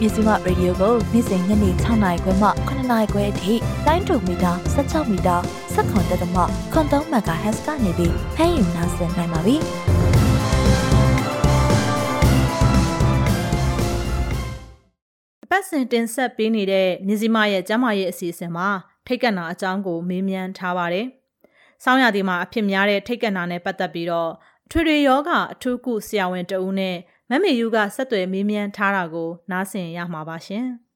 [0.00, 3.54] ကျမတို့ရဲ့မြစီမရေဒီယိုကိုနေ့စဉ်ညနေ6နာရီခွဲမှ9နာရီခွဲအထိ
[3.86, 5.36] တိုင်းတူမီတာ16မီတာ
[5.74, 6.36] 7.3တက်သမ
[6.72, 9.56] ခွန်3မဂါဟက်စ်ကနေပြီးဖမ်းယူနိုင်စင်နိုင်ပါပြီ။
[15.50, 18.68] ပတ်စဉ်တင်ဆက်ပေးနေတဲ့မြစီမရဲ့ကျမ်းမာရေးအစီအစဉ်မှာ
[19.06, 21.06] ထိတ်ကနာအကြောင်းကိုမေးမြန်းထားပါတယ်။
[21.84, 24.30] ဆောင်းရာသီမှာအဖြစ်များတဲ့ထိတ်ကနာနဲ့ပတ်သက်ပြီးတော့
[24.70, 26.96] ထွေထွေယောဂအထူးကုဆရာဝန်တဦးနဲ့
[27.32, 30.66] မမေယူကဆက်သွယ်မေးမြန်းထားတာကို နားဆင်ရမှာပါရှင်။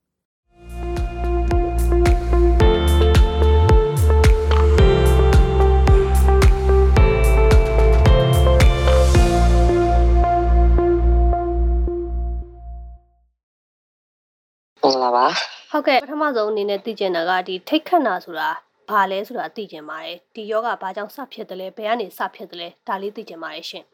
[14.82, 15.26] မင်္ဂလာပါ
[15.70, 18.50] ဟုတ်ကဲ့ပထမဆုံးအနေနဲ့သိချင်တာကဒီထိတ်ခတ်နာဆိုတာ
[18.90, 23.84] ဘာလဲဆိုတာသိချင်ပါတယ်ဒီယောဂဘာကြောင့်စဖြစ်တယ်လဲဘယ်ကနေစဖြစ်တယ်လဲဒါလေးသိချင်ပါတယ်ရှင်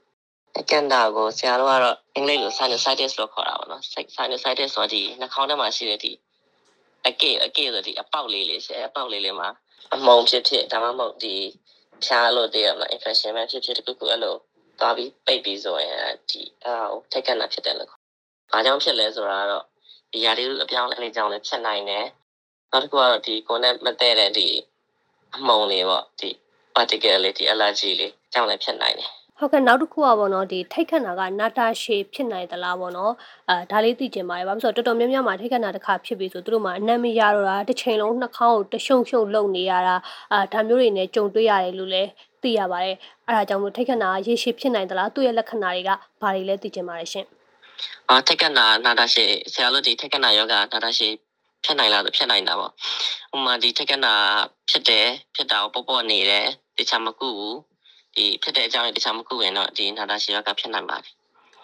[0.58, 3.82] အကန်တာကိုဆရာတို့ကတော့အင်္ဂလိပ်လို sinusitis လို့ခေါ်တာပါနော်
[4.16, 6.12] sinusitis ဆိုတော့ဒီနှာခေါင်းထဲမှာရှိတဲ့ဒီ
[7.06, 9.48] အကေအကေဆိုဒီအပေါက်လေးလေးရှိအပေါက်လေးလေးမှာ
[9.94, 11.34] အမုံဖြစ်ဖြစ်ဒါမှမဟုတ်ဒီ
[12.04, 14.36] ဖြားလို့တည်းရမှာ infection ပဲဖြစ်ဖြစ်တခုခုအဲ့လို
[14.78, 18.00] သွားပြီးပိတ်ပြီးဆိုရင်ဒီအဲဟိုထိတ်ခတ်နာဖြစ်တယ်လို့ခေါ်
[18.52, 19.64] ဘာကြောင့်ဖြစ်လဲဆိုတာကတော့
[20.12, 22.06] ဒီຢာလေးအပြောင်းအလဲကြောင့်လည်းဖြစ်နိုင်တယ်
[22.70, 24.48] နောက်တစ်ခုကတော့ဒီကိုယ်နဲ့မတည့်တဲ့ဒီ
[25.36, 26.30] အမုံလေးပေါ့ဒီ
[26.74, 29.10] particle လေးဒီ allergy လေးကြောင့်လည်းဖြစ်နိုင်တယ်
[29.42, 33.12] ဟုတ်ကဲ့နောက်တစ်ခုကပေါ့နော်ဒီထိတ်ခတ်နာကနာတာရှည်ဖြစ်နိုင်သလားပေါ့နော်
[33.48, 39.96] အဲဒါလေးသိချင်ပါတယ်ဘာလို့လဲဆိုတော့တော်တော်များများမှာထိတ်ခတ်နာတစ်ခါဖြစ်ပြီဆိုသူတို့မှာအနံ့မရတော့တာတစ်ချိန်လုံးနှာခေါင်းကိုတရှုံရှုံလုံနေရတာ
[40.32, 42.10] အာဒါမျိုးတွေနဲ့ကြုံတွေ့ရတယ်လို့လည်း
[42.42, 42.96] သိရပါတယ်
[43.28, 47.26] အဲဒါကြောင့်မို့ထိတ်ခဏရေရှည်ဖြစ်နိုင်သလားသူ့ရဲ့လက္ခဏာတွေကဘာတွေလဲသိချင်ပါတယ်ရှင်
[48.08, 51.12] အာထိတ်ခဏနာတာရှည်ဆရာတို့ဒီထိတ်ခဏယောဂနာတာရှည်
[51.64, 52.72] ဖြစ်နိုင်လားဆိုဖြစ်နိုင်တာပေါ့
[53.36, 54.06] ဥမာဒီထိတ်ခဏ
[54.70, 57.69] ဖြစ်တယ်ဖြစ်တာကိုပေါ့ပေါ့နေတယ်တခြားမကူဘူး
[58.16, 61.12] ဒီဖြစ်တဲ့အကြောင်းတခြားမကူရင်တော့ဒီနာတာရှည်ယောဂဖြစ်နိုင်ပါတယ်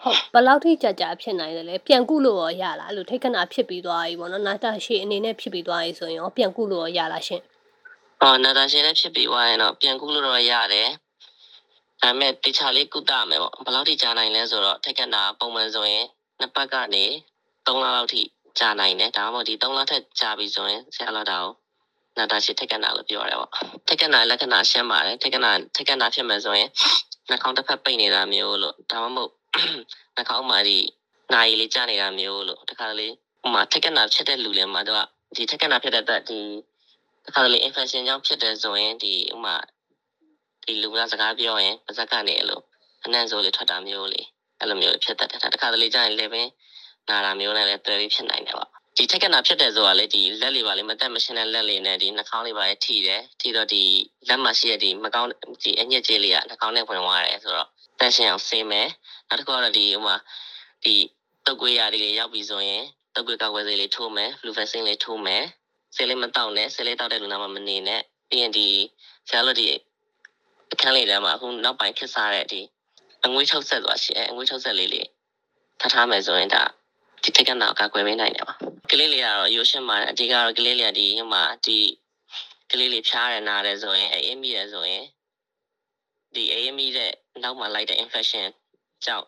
[0.03, 7.41] ဟုတ်ဘယ်လောက်ထိကြာကြာဖြစ်နိုင်တယ်လဲပြန်ကုလို့ရောရလားအဲ့လိုထိတ်ခဏဖြစ်ပြီးသွားပြီပေါ့နော်နာတာရှည်အနေနဲ့ဖြစ်ပြီးသွားပြီဆိုရင်ရောပြန်ကုလို့ရောရလားရှင်
[8.21, 10.89] အော်နာတာရှည်လည်းဖြစ်ပြီးသွားရင်တော့ပြန်ကုလို့တော့ရတယ်
[12.01, 16.05] ဒါပေမဲ့တခြားလေးကုသမယ်ပေါ့ဘယ်လောက်ထိကြာနိုင်လဲဆိုတော့ထိတ်ခဏပုံမှန်ဆိုရင်
[16.39, 17.05] နှစ်ပတ်ကနေ
[17.65, 18.21] 3လလောက်ထိ
[18.59, 21.53] ကြာနိုင်တယ်ဒါမှမဟုတ်ဒီ3လထက်ကြာပြီဆိုရင်ဆရာလာတာကို
[22.17, 23.51] နာတာရှည်ထိတ်ခဏလို့ပြောရတယ်ပေါ့
[23.87, 26.69] ထိတ်ခဏလက္ခဏာရှင်းပါတယ်ထိတ်ခဏထိတ်ခဏဖြစ်မယ်ဆိုရင်
[27.29, 29.31] နှာခေါင်းတစ်ဖက်ပိတ်နေတာမျိုးလို့ဒါမှမဟုတ်
[30.15, 30.77] နှာခေါင်းမှာဒီ
[31.33, 33.07] နာရီလေးကျနေတာမျိုးလို့တခါလေ
[33.41, 35.05] ဟိုမှာထက်ကနာဖြစ်တဲ့လူလည်းမှာတော့
[35.35, 36.39] ဒီထက်ကနာဖြစ်တဲ့အတွက်ဒီ
[37.25, 39.55] တခါလေ infection ကြောင့်ဖြစ်တယ်ဆိုရင်ဒီဟိုမှာ
[40.63, 42.61] ဒီလူကစကားပြောရင်ပါဇက်ကနေအဲ့လို
[43.05, 44.25] အနှံ့ဆိုးလေးထွက်တာမျိုးလေး
[44.59, 46.47] အဲ့လိုမျိုးဖြစ်တတ်တယ်တခါလေကျရင်လည်းပင်
[47.09, 53.83] နာတာမျိုးနဲ့လည်းတွဲပြီးဖြစ်နိုင်တယ်ပေါ့ ဒီထက်ကနာဖြစ်တဲ့ဆိုတာလေဒီလက်လေးပါလေမတက်မရှင်းတဲ့လက်လေးနဲ့ဒီနှာခေါင်းလေးပါလေထိတယ်ထိတော့ဒီ
[54.27, 55.29] လက်မှာရှိတဲ့ဒီမကောင်း
[55.63, 57.67] ဒီအညစ်အကြေးလေးကနှာခေါင်းနဲ့ဝင်သွားတယ်ဆိုတော့
[57.99, 58.87] တန်ရှင်းအောင်ဆေးမယ်
[59.29, 60.15] နောက်တစ်ခုကတော့ဒီဟိုမှာ
[60.83, 60.95] ဒီ
[61.45, 62.83] တုတ်ကွေးရာတွေရောက်ပြီဆိုရင်
[63.15, 65.43] တုတ်ကွေးကောက်ွယ်ဆေးလေးထိုးမယ်ဖလူဖက်ဆင်းလေးထိုးမယ်
[65.95, 68.67] ဆေးလေးမတောက်နဲ့ဆေးလေးတောက်တဲ့လူနာမှမနေနဲ့ပြီးရင်ဒီ
[69.29, 69.65] ဆရာတို့ဒီ
[70.73, 72.61] အခန်းလေးထဲမှာအခုနောက်ပိုင်းခက်စားတဲ့ဒီ
[73.25, 75.07] အငွေးချုပ်ဆက်သွားရှိတယ်အငွေးချုပ်ဆက်လေးလေး
[75.79, 76.63] ထားထားမယ်ဆိုရင်ဒါ
[77.23, 78.55] ဒီထိတ်ကနာကကွယ်ပေးနိုင်တယ်ပါ
[78.91, 81.79] ကလေးလေးကတော့ရိုးရှင်းပါတယ်အဓိကတော့ကလေးလေးကဒီဟိုမှာဒီ
[82.71, 85.05] ကလေးလေးဖြားရနားတယ်ဆိုရင်အေးမိတယ်ဆိုရင်
[86.35, 87.11] ဒီအေးမိတဲ့
[87.43, 88.47] နောက်မှာလိုက်တဲ့ infection
[89.05, 89.27] ကြောင့်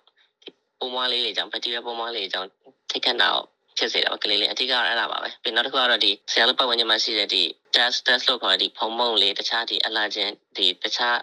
[0.80, 2.50] ပုံမွားလေးတွေကြောင့် bacteria ပုံမွားလေးတွေကြောင့်
[2.90, 3.42] ထိတ်ခဏတော့
[3.78, 7.44] ဖြစ်စေတာပါကလေးလေးအဓိကတော့အဲ့ဒါပါပဲပြီးနောက်တစ်ခုကတော့ဒီဆရာတို့ပတ်ဝန်းကျင်မှာရှိတဲ့ဒီ
[7.76, 11.18] test test လို့ခေါ်တဲ့ဒီဖုံမုံလေးတခြားဒီ allergen ဒီတခြား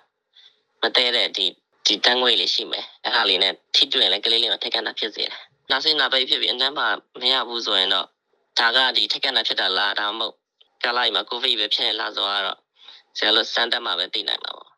[0.83, 1.47] မတည့်တဲ့ဒီ
[1.87, 5.41] ဒီတန်းငွေလေးရှိမယ်အဲ့ဒါလေးနဲ့ထိတွေ့ရင်လည်းကလေးလေးမှာထိတ်ခဏဖြစ်စေတယ်
[5.71, 6.89] နောက်စိနာပိတ်ဖြစ်ပြီးအတန်းမှာ
[7.21, 8.07] မရဘူးဆိုရင်တော့
[8.59, 10.35] ဒါကဒီထိတ်ခဏဖြစ်တာလားဒါမှမဟုတ်
[10.85, 12.59] ကလိုက်မှာကိုဗစ်ပဲဖြစ်နေလားဆိုတော့
[13.17, 14.71] ဆရာတို့စမ်းတက်မှပဲသိနိုင်မှာပေါ့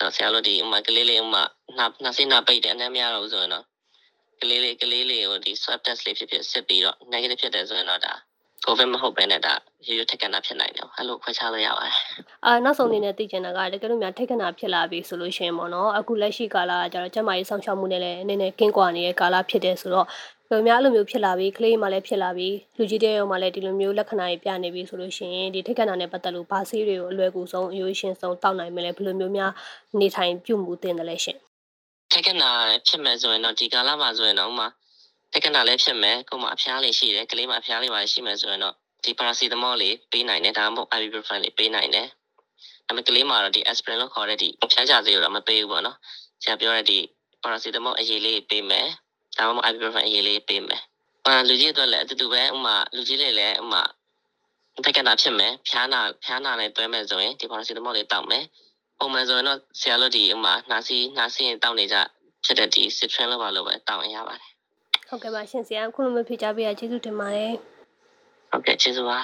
[0.00, 1.42] တော့ဆရာတို့ဒီဥမာကလေးလေးဥမာ
[1.76, 3.64] နှနှစိနာပိတ်တယ်အနည်းမရတော့ဘူးဆိုရင်တော့
[4.40, 8.12] ကလေးလေးကလေးလေးကိုဒီ swab test လေးဖြစ်ဖြစ်စစ်ပြီးတော့ negative ဖြစ်တယ်ဆိုရင်တော့ဒါ
[8.66, 9.54] covid မဟုတ်ဘဲနဲ့ဒါ
[9.86, 11.94] ရိုးရိုးထက်ကနာဖြစ်နိုင်တယ်အဲ့လိုခွဲခြားလို့ရပါတယ်
[12.44, 20.06] အာနောက်ဆုံးအနေနဲ့သိချင်တာကတကယ်လို့များထက်ကနာဖြစ်လာပြီဆိုလို့ရှိရင်ပေါ့နော်အခုလက်ရှိကာလကကျတော့ကျမကြီးဆောင်ရှောက်မှုနဲ့လည်းအနေနဲ့ကင်းကွာနေတဲ့ကာလဖြစ်တယ်ဆိုတော့
[20.50, 29.52] ဘယ်များအဲ့လိုမျိုးဖြစ်လာပြီကလေးမှလည်းဖြစ်လာပြီလူကြီးတဲ့ရောမှလည်းဒီလိုမျိုးလက္ခဏာတွေပြနေပြီဆိုလို့ရှိရင်ဒီထိတ်ခဏနဲ့ပတ်သက်လို့ဘာဆေးတွေကိုအလွယ်ကူဆုံးအယိုးရှင်းဆုံးတောက်နိုင်မလဲဘယ်လိုမျိုးများ
[30.00, 31.38] နေထိုင်ပြုမှုသင့်တယ်လဲရှင်
[32.12, 32.42] ထိတ်ခဏ
[32.86, 34.68] ဖြစ်မယ်ဆိုရင်တော့ဒီကာလမှာဆိုရင်တော့ဥမာ
[35.36, 38.74] ထိတ်ခဏလည်းဖြစ်မယ်ကိုယ်မှာအဖျားလေးရှိတယ်ကလေးမှာအဖျားလေးပါရှိမယ်ဆိုရင်တော့
[39.04, 42.06] ဒီပါရာစီတမောလေးပေးနိုင်တယ်ဒါမှမဟုတ် ibuprofen လေးပေးနိုင်တယ်
[42.86, 45.96] ဒါပေမဲ့ကလေးမှာတော့ဒီ aspirin လို့ခေါ်တဲ့ဒီဖျားကြစေတော့မပေးဘူးပေါ့နော်
[46.42, 46.98] ဆရာပြောတဲ့ဒီ
[47.42, 48.86] ပါရာစီတမောအရေးလေးပေးမယ်
[49.36, 50.82] ဒါမှမဟုတ် ibuprofen အရေးလေးပေးမယ်
[51.26, 53.82] အာလူကြီးအတွက်လည်းအတူတူပဲဥမာလူကြီးလေးလည်းဥမာ
[54.84, 58.44] တက်ကနာဖြစ်မယ်ဖျားနာဖျားနာနဲ့တွဲမယ်ဆိုရင်ဒီပါရာစီတမောလေးတောက်မယ်
[58.98, 61.96] ပုံမှန်ဆိုရင်တော့ဆရာတို့ဒီဥမာနှာစီးနှာစီးရင်တောက်နေကြ
[62.44, 64.55] ဖြစ်တဲ့ဒီ citron လောက်ပါလို့ပဲတောက်ရင်ရပါတယ်
[65.08, 67.52] ဟုတ်ကဲ့ပါရှင်ဆရာခုလိုမျိုးဖြေချပေးရကျေးဇူးတင်ပါတယ်
[68.50, 69.18] ဟုတ်ကဲ့ကျေးဇူးပါ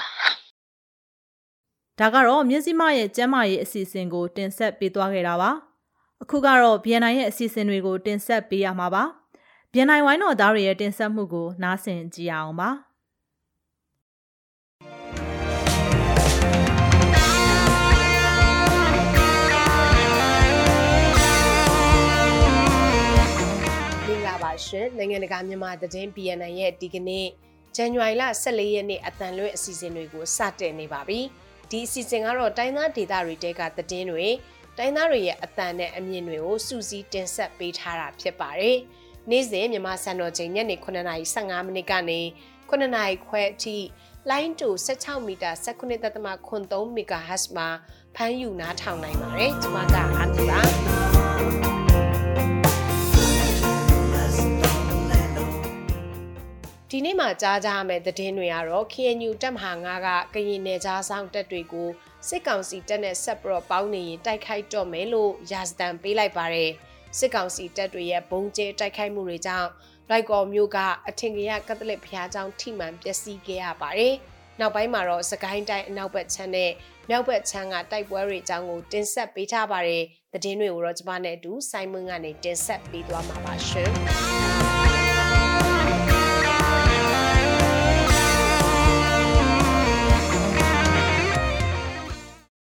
[1.99, 5.51] ဒါကတော့မြစည်းမရဲ့ကျမ်းမာရေးအစီအစဉ်ကို တင်ဆက်ပေးသွားခဲ့တာပါ
[6.23, 9.05] အခုကတော့ BNI ရဲ့အစီအစဉ်တွေကို တင်ဆက်ပေးရမှာပါ
[9.73, 12.69] BNI ဝိုင်းတော်သားတွေရဲ့တင်ဆက်မှုကိုနားဆင်ကြည့်အောင်ပါ
[24.67, 27.27] ရှင်နိုင်ငံတကာမြန်မာသတင်း BNN ရဲ့ဒီကနေ့
[27.77, 31.21] ဇန်နဝါရီလ14ရက်နေ့အတန်လွဲ့အစီအစဉ်တွေကိုစတင်နေပါပြီ
[31.71, 34.27] ဒီအစီအစဉ်ကတော့တိုင်းသားဒေသတွေတဲကသတင်းတွေ
[34.79, 38.79] တိုင်းသားတွေရဲ့အတန်နဲ့အမြင်တွေကိုစူးစီးတင်ဆက်ပေးထားတာဖြစ်ပါတယ်
[39.31, 42.21] နေ့စဉ်မြန်မာစံတော်ချိန်ညနေ9:15မိနစ်ကနေ
[42.71, 43.77] 9:00နာရီခွဲအထိ
[44.31, 47.69] လိုင်းတူ16မီတာ19.3 MHz မှာ
[48.15, 51.02] ဖမ်းယူနားထောင်နိုင်ပါတယ်ကျွန်မကအားတူပါ
[56.95, 61.89] ဒီနေ့မှကြားကြရမယ့်သတင်းတွေကတော့ KNU တပ်မဟာ9ကကရင်နယ်ကြားဆောင်တပ်တွေကို
[62.29, 66.71] စစ်ကောင်စီတပ်နဲ့ဆက်ပြီးတော့ပေါင်းနေရင်တိုက်ခိုက်တော့မယ်လို့ရာဇသံပေးလိုက်ပါတယ်
[67.19, 69.69] စစ်ကောင်စီတပ်တွေရဲ့ဘုံကျဲတိုက်ခိုက်မှုတွေကြောင့်
[70.11, 70.79] လိုက်ကော်မျိုးက
[71.09, 74.15] အထင်ကြီးကက်သလစ်ဘုရားကျောင်းထိမှန်ပျက်စီးခဲ့ရပါတယ်
[74.61, 76.71] နောက်ပိုင်းမှာတော့စကိုင်းတိုင်းအနောက်ဘက်ခြမ်းနဲ့
[77.09, 84.62] မြောက်ဘက်ခြမ်းကတိုက်ပွဲတွေအကြောင်းကိုတင်ဆက်ပေးထားပါတယ်သတင်းတွေကိုတော့ကျွန်မနဲ့အတူဆိုင်းမွန်းကနေတင်ဆက်ပေးသွားမှာပါရှင်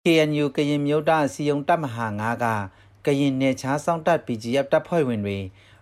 [0.07, 2.45] KNU ကရင်မျိုးသားအစည်းအရုံးတပ်မဟာ9က
[3.05, 5.39] ကရင်နယ်ခြားစောင့်တပ် PGF တပ်ဖွဲ့ဝင်တွေ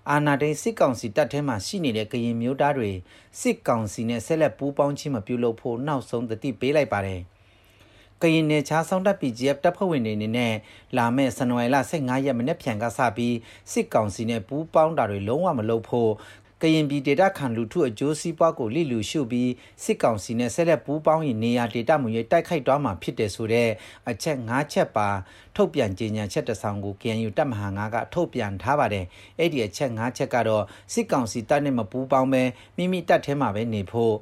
[0.09, 2.91] အာနာဒိန်စစ်ကောင်စီတပ်ထဲမှာရှိနေတဲ့ကရင်မျိုးသားတွေ
[3.39, 7.21] စစ်ကောင်စီနဲ့ဆက်လက်ပူးပေါင်းခြင်းမပြုလုပ်ဖို့နောက်ဆုံးတတိပေးလိုက်ပါတယ်
[8.21, 10.53] ကရင်နယ်ခြားစောင့်တပ် PGF တပ်ဖွဲ့ဝင်တွေအနေနဲ့
[10.97, 13.35] လာမယ့်ဇန်နဝါရီလ15ရက်မနေ့ပြန်ကစပြီး
[13.71, 16.11] စစ်ကောင်စီနဲ့ပူးပေါင်းတာတွေလုံးဝမလုပ်ဖို့
[16.61, 19.51] ကရင်ပြည်ဒေတာခံလူထုအကျိုးစီးပွားကိုလိလူရှုပြီး
[19.83, 23.69] စစ်ကောင်စီနဲ့ဆက်လက်ပူးပေါင်းရင်နေရာဒေတာမူရေးတိုက်ခိုက်သွားမှာဖြစ်တယ်ဆိုတဲ့
[24.09, 25.09] အချက်၅ချက်ပါ
[25.55, 29.05] ထုတ်ပြန်ကြေညာချက်တဆောင်ကို KNU တပ်မဟာ9ကထုတ်ပြန်ထားပါတယ်
[29.39, 32.43] အဲ့ဒီအချက်၅ချက်ကတော့စစ်ကောင်စီတပ်နဲ့မပူးပေါင်းပဲ
[32.77, 34.15] မိမိတပ်ထဲမှာပဲနေဖို့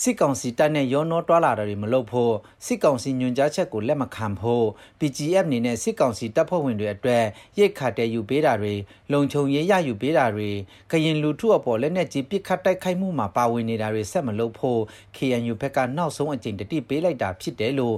[0.00, 2.34] စစ်ကောင်စီတပ်နဲ့ရောနှောတွာလာတာတွေမလုပ်ဖို့
[2.66, 4.66] စစ်ကောင်စီညွန်ကြားချက်ကိုလက်မခံဖို့
[4.98, 7.24] PGF နေနဲ့စစ်ကောင်စီတပ်ဖွဲ့ဝင်တွေအတွက်
[7.58, 8.74] ရိတ်ခတ်တဲ့ယူပေးတာတွေ
[9.12, 10.50] လုံခြုံရေးရယူပေးတာတွေ
[10.90, 14.80] ကရင်လူထုအပေါ်လက်နက်ကြီးပစ်ခတ်တိုက်ခိုက်မှုမှာပါဝင်နေတာတွေဆက်မလုပ်ဖို့
[15.16, 17.96] KNU ဘက်ကနောက်ဆုံးအကြိမ်တတိပေးလိုက်တာဖြစ်တယ်လို့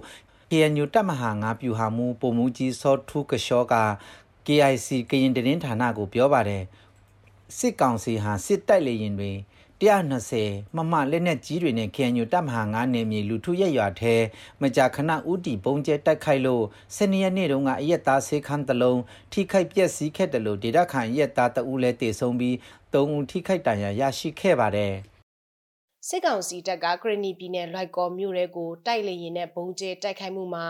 [0.51, 3.75] KNU တပ်မဟာငါပြူဟာမှုပုံမှုကြီးစောထူးကရှောက
[4.47, 6.65] KIC ကရင်တရင်ဌာနကိုပြောပါတယ်
[7.59, 9.33] စစ်ကောင်စီဟာစစ်တိုက်လေရင်တွေ
[9.81, 14.15] 120မမလက်နက်ကြီးတွေနဲ့ KNU တပ်မဟာ9နယ်မြေလူထုရက်ရွာထဲ
[14.63, 16.65] မကြာခဏဥတီပုံကျဲတိုက်ခိုက်လို့
[16.97, 19.01] စနေရက်နေ့တုန်းကအရက်သားဆေးခန်းတစ်လုံး
[19.33, 22.55] ထိခိုက်ပျက်စီးခဲ့တယ်လို့ဒေတာခန်ရက်သားတအူးလဲတည်ဆုံးပြီး
[22.93, 24.95] ၃ဦးထိခိုက်ဒဏ်ရာရရှိခဲ့ပါတယ်
[26.09, 30.67] စစ်ကောင်စီတပ်ကဂရနီပြည်နယ်လိုက်ကော်မြို့ရဲကိုတိုက်လေရင်နဲ့ဘုံကျဲတိုက်ခိုက်မှုမှာ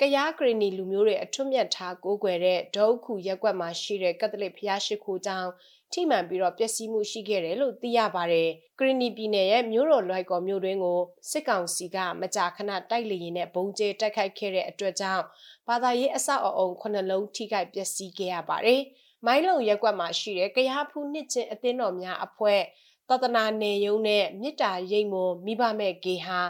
[0.00, 5.50] ကရားဂရနီလူမျိုးတွေအထွတ်မြတ်ထားကိုးကွယ်တဲ့ဒေါုခုရက်ကွက်မှာရှိတဲ့ကက်သလစ်ဘုရားရှိခိုးကျောင်း
[5.92, 15.24] ထိမှန်ပြီးတော့ပျက်စီးမှုရှိခဲ့တယ်လို့သိရပါတယ်။ဂရနီပြည်နယ်ရဲ့မြို့တော်လွိုက်ကော်မြို့တွင်းကိုစစ်ကောင်စီကမကြာခဏတိုက်လေရင်နဲ့ဘုံကျဲတိုက်ခိုက်ခဲ့တဲ့အတွက်ကြောင့်
[15.68, 18.80] ဘာသာရေးအဆောက်အအုံခုနှလုံးထိခိုက်ပျက်စီးခဲ့ရပါတယ်။
[19.26, 22.60] မိုင်းလုံရက်ကွက်မှာရှိတဲ့ကရားဖူးနှစ်ချင်းအသင်းတော်များအဖွဲ့
[23.08, 26.40] တသနာနေယုံနဲ့မြစ်တာရိတ်မွန်မိဘမဲ့ဂေဟာ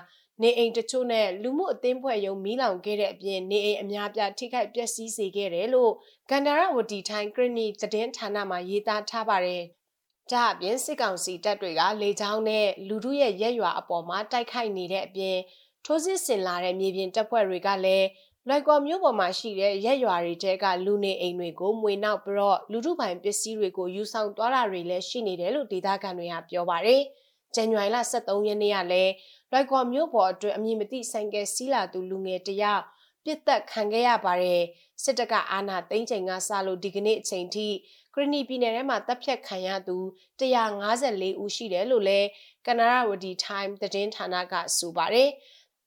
[0.43, 5.93] နေအိမ်တချို့နဲ့လူမှုအသင်းဖွဲ့ယုံမီးလောင်ခဲ့တဲ့အပြင်နေအိမ်အများပြားထိခိုက်ပျက်စီးစေခဲ့တယ်လို့
[6.30, 9.62] ကန္တာရဝတီထိုင်းဂရနီသတင်းဌာနမှရေးသားထားပါတယ်။
[10.30, 15.37] ဒါအပြင်စစ်ကောင်စီတပ်တွေကလေကြောင်းနဲ့လူထုရဲ့ရက်ရွာအပေါ်မှာတိုက်ခိုက်နေတဲ့အပြင်
[15.84, 18.07] ထိုးစစ်ဆင်လာတဲ့မြေပြင်တပ်ဖွဲ့တွေကလည်း
[18.49, 27.03] လိုက်ကော်မြို့ပေါ်မှာရှိတဲ့ရက်ရွာတွေတဲကလူနေအိမ်တွေကိုမွေနောက်ပြီးတော့လူထုပိုင်ပစ္စည်းတွေကိုယူဆောင်သွားတာတွေလည်းရှိနေတယ်လို့ဒေသခံတွေကပြောပါတယ်။
[27.57, 29.13] ဇန်နဝါရီလ23ရက်နေ့ကလည်း
[29.51, 32.83] လွိုက်ကော်မြို့ပေါ်အတွင်းအမည်မသိဆိုင်ကယ်စီးလာသူလူငယ်တယောက်
[33.25, 34.63] ပြစ်သက်ခံခဲ့ရပါတယ်
[35.03, 37.69] စစ်တပ်ကအာဏာသိမ်းချိန်ကစလို့ဒီကနေ့အချိန်ထိ
[38.15, 39.97] ခရနီပြည်နယ်ထဲမှာတပ်ဖြတ်ခံရသူ
[40.41, 42.29] 154ဦးရှိတယ်လို့လည်း
[42.67, 45.31] ကနရာဝတီ time သတင်းဌာနကဆိုပါတယ်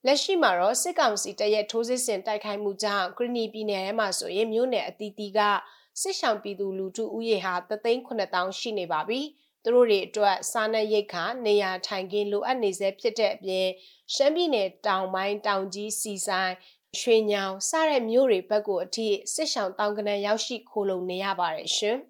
[0.06, 5.40] လက်ရှိမှာတော့စစ်ကောင်စီတရက်ထိုးစစ်ဆင်တိုက်ခိုက်မှုကြောင့်ခရနီပြည်နယ်ထဲမှာဆိုရင်မြို့နယ်အသီးသီးက
[6.00, 9.20] စစ်ဆောင်ပြည်သူလူထုဦးရေဟာ3,900ရှိနေပါပြီ။
[9.64, 13.66] သူတို့တွေအတွက်စားနပ်ရိက္ခာနေရာထိုင်ခင်းလိုအပ်နေစေဖြစ်တဲ့အပြင်
[14.14, 16.52] ရှမ်းပြည်နယ်တောင်ပိုင်းတောင်ကြီးစီဆိုင်
[17.00, 21.98] ရွှေညောင်စတဲ့မြို့တွေဘက်ကိုအထိစစ်ဆောင်တောင်ကနန်ရောက်ရှိခိုးလုံနေရပါတယ်ရှင်။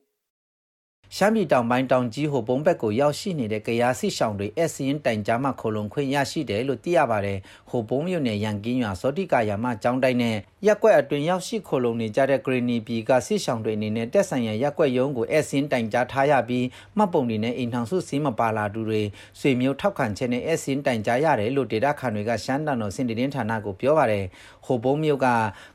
[1.17, 7.39] ရှမ်းပြည်တောင်ပိုင်းတောင်ကြီးဟိုပုံးဘက်ကိုရောက်ရှိနေတဲ့ကရားစီရှောင်းတွေအစင်းတိုင်ကြားမှခိုလုံခွင့်ရရှိတယ်လို့သိရပါတယ်။
[7.71, 10.37] ဟိုပုံးမြို့နယ်ရန်ကင်းရွာစောတိကာယာမကျောင်းတိုင်းနဲ့
[10.67, 19.03] ရက်ကွက်အတွင်းရောက်ရှိခိုလုံနေကြတဲ့ဂရီနီပီကစီရှောင်းတွေအနေနဲ့တက်ဆိုင်ရရက်ကွက်ရုံးကိုအစင်းတိုင်ကြားထားရပြီးမှတ်ပုံတွေနဲ့အိမ်ထောင်စုစည်းမပါလာသူတွေ
[19.41, 24.25] ဆွေမျိုးထောက်ခံချက်နဲ့အစင်းတိုင်ကြားရတယ်လို့ဒေတာခန်တွေကရှမ်းတန်တော်စင်တင်းဌာနကိုပြောပါတယ်။
[24.67, 25.27] ဟိုပုံးမြို့က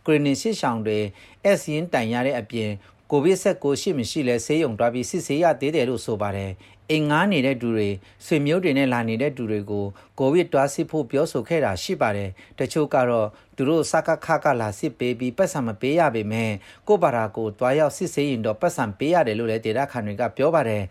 [0.05, 0.99] ဂရီနီစီရှောင်းတွေ
[1.45, 2.71] အစင်းတိုင်ရတဲ့အပြင်
[3.11, 6.51] ကိုဗစ်ဆက်ကိုရှိမရှိလဲဆေးရုံတွားပြီးစစ်ဆေးရသေးတယ်လို့ဆိုပါတယ်
[6.91, 7.89] အိမ်ငားနေတဲ့သူတွေ
[8.25, 9.85] ဆွေမျိုးတွေနဲ့လာနေတဲ့သူတွေကို
[10.19, 12.29] ကိုဗစ်တွားစစ်ဖို့ပြောဆိုခဲ့တာရှိပါတယ်
[12.59, 13.27] တချို့ကတော့
[13.57, 16.51] သူတို့စကခကလာစစ်ပေးပြီးပတ်စံမပေးရပေမဲ့
[16.87, 20.83] ကိုပါရာကိုတွားရောက်စစ်ဆေးရင်တော့ပတ်စံပေးရတယ်လို့လည်းဒေတာခန်တွေကပြောပါတယ်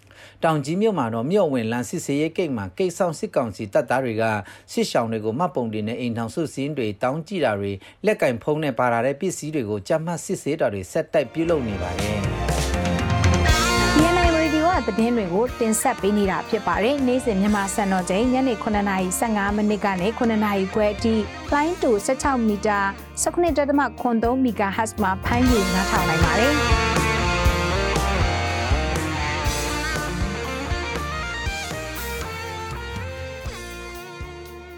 [0.45, 4.25] တောင်ကြီးမြို့မှာတော့မြို့ဝင်လန်စစ်ဆေးရေးကိတ်မှာကိတ်ဆောင်စစ်ကောင်စီတပ်သားတွေက
[4.73, 7.73] စစ်ရှောင်းတွေကိုမှတ်ပုံတင်နဲ့အိမ်ထောင်စုစည်းတွေတောင်းကြည့်တာတွေ
[8.07, 12.54] လက်ကင်ဖုံးနဲ့ပါလာတဲ့ပစ္စည်းတွေကိုကြမ်းမှတ်စစ်ဆေးတာတွေဆက်တိုက်ပြုလုပ်နေပါတယ်
[14.87, 21.15] သတင်းတွေကိုတင်ဆက်ပေးနေတာဖြစ်ပါတယ်။နေ့စဉ်မြန်မာစံတော်ချိန်ညနေ9:15မိနစ်ကနေ9:00ခွဲအထိ
[21.53, 22.81] လိုင်းတူ16မီတာ
[23.23, 26.55] 19.3 MHz မှာဖမ်းယူနားထောင်နိုင်ပါတယ်။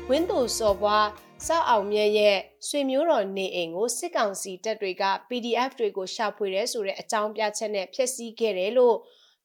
[0.09, 1.07] ဝင်းသူစော်ဘွား
[1.47, 2.37] စောက်အောင်မြတ်ရဲ့
[2.69, 8.97] ဆွေမျိုးတော်နေအိမ်ကိုစစ်ကောင်စီတပ်တွေက PDF တွေကိုရှာဖွေရဲဆိုတဲ့အကြောင်းပြချက်နဲ့ဖျက်ဆီးခဲ့တယ်လို့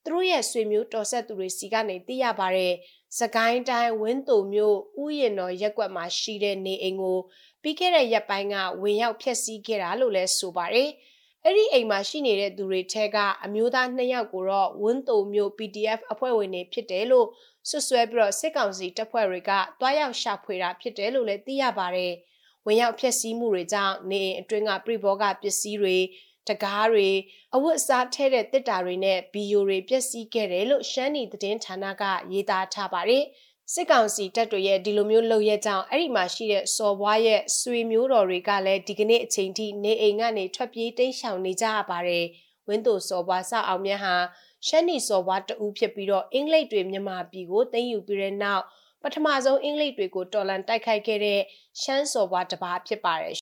[0.04, 2.74] သူတို့ရဲ့ဆွေမျိုးတော်ဆက်သူတွေစီကနေသိရပါတယ်။
[3.18, 7.18] စကိုင်းတိုင်းဝင်းတုံမြို့ဥယျာဉ်တော်ရက်ကွက်မှာရှိတဲ့နေအိမ်ကို
[7.62, 10.90] ပြီးခဲ့တဲ့ရက်ပိုင်းကဝင်ရောက်ဖျက်ဆီးခဲ့တာလို့လည်းဆိုပါတယ်။
[11.44, 17.26] အဲ့ဒီအိမ်မှာရှိနေတဲ့သူတွေထဲကအမျိုးသား2ယောက်ကိုတော့ဝင်းတုံမြို့ PDF အဖွဲ့ဝင်တွေဖြစ်တယ်လို့
[17.68, 19.50] ဆွဆွဲပြီးတော့စစ်ကောင်စီတပ်ဖွဲ့တွေက
[19.80, 22.12] တွားရောက်ရှာဖွေတာဖြစ်တယ်လို့လည်းသိရပါတယ်။
[22.66, 25.96] ဝင်ရောက်ဖျက်ဆီးမှုတွေကြောင့်နေအိမ်အတွင်းကပြိဘောကပစ္စည်းတွေ
[26.48, 27.10] တကားတွေ
[27.54, 33.24] အဝတ်အစားထဲတဲ့တစ်တာတွေနဲ့ဗီယိုတွေပျက်စီးခဲ့တယ်လို့ရှမ်းနီသတင်းဌာနကရေးသားထားပါတယ်
[33.72, 42.26] စစ်ကောင်စီတပ်တွေရဲ့ဒီလိုမျိုးလုပ်ရကြောင်းအဲ့ဒီမှာရှိတဲ့စော်ဘွားရဲ့ဆွေမျိုးတော်တွေကလည်းဒီကနေ့အချိန်ထိနေအိမ်ကနေထွက်ပြေးတိမ်းရှောင်နေကြရပါတယ်
[42.68, 44.14] ဝင်းတို့စော်ဘွားစအောင်မြတ်ဟာ
[44.66, 48.64] ရှမ်းနီစော်ဘွားတဦးဖြစ်ပြီးတော့အင်္ဂလိပ်တွေမြန်မာပြည်ကိုသိမ်းယူပြီးတဲ့နောက်
[49.02, 51.40] ပထမဆုံးအင်္ဂလိပ်တွေကိုတော်လန်တိုက်ခိုက်ခဲ့တဲ့
[51.82, 53.36] ရှမ်းစော်ဘွားတစ်ပါးဖြစ်ပါတယ်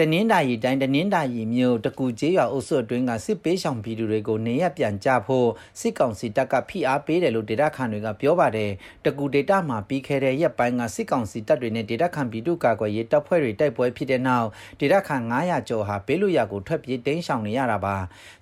[0.00, 5.48] တနင်္သာရီတိုင်းတနင်္သာရီမြို့တကူကျေးရွာအုပ်စုအတွင်းကစစ်ပေးဆောင်ပြည်သူတွေကိုနေရပြန်ကြဖို့
[5.80, 8.70] စစ်ကောင်စီတပ်ကဖိအားပေးတယ်လို့ဒေတာခန်တွေကပြောပါတယ်
[9.04, 14.48] တကူဒေတာမှာပြီးခဲ့တဲ့ရက်ပိုင်းကစစ်ကောင်စီတပ်တွေနဲ့ဒေတာခန်ပြည်သူ့ကာကွယ်ရေးတပ်ဖွဲ့တွေတိုက်ပွဲဖြစ်တဲ့နောက်
[14.80, 17.96] ဒေတာခန်900ကျော်ဟာပေးလို့ရကိုထွက်ပြေးတိမ်းရှောင်နေရတာပါ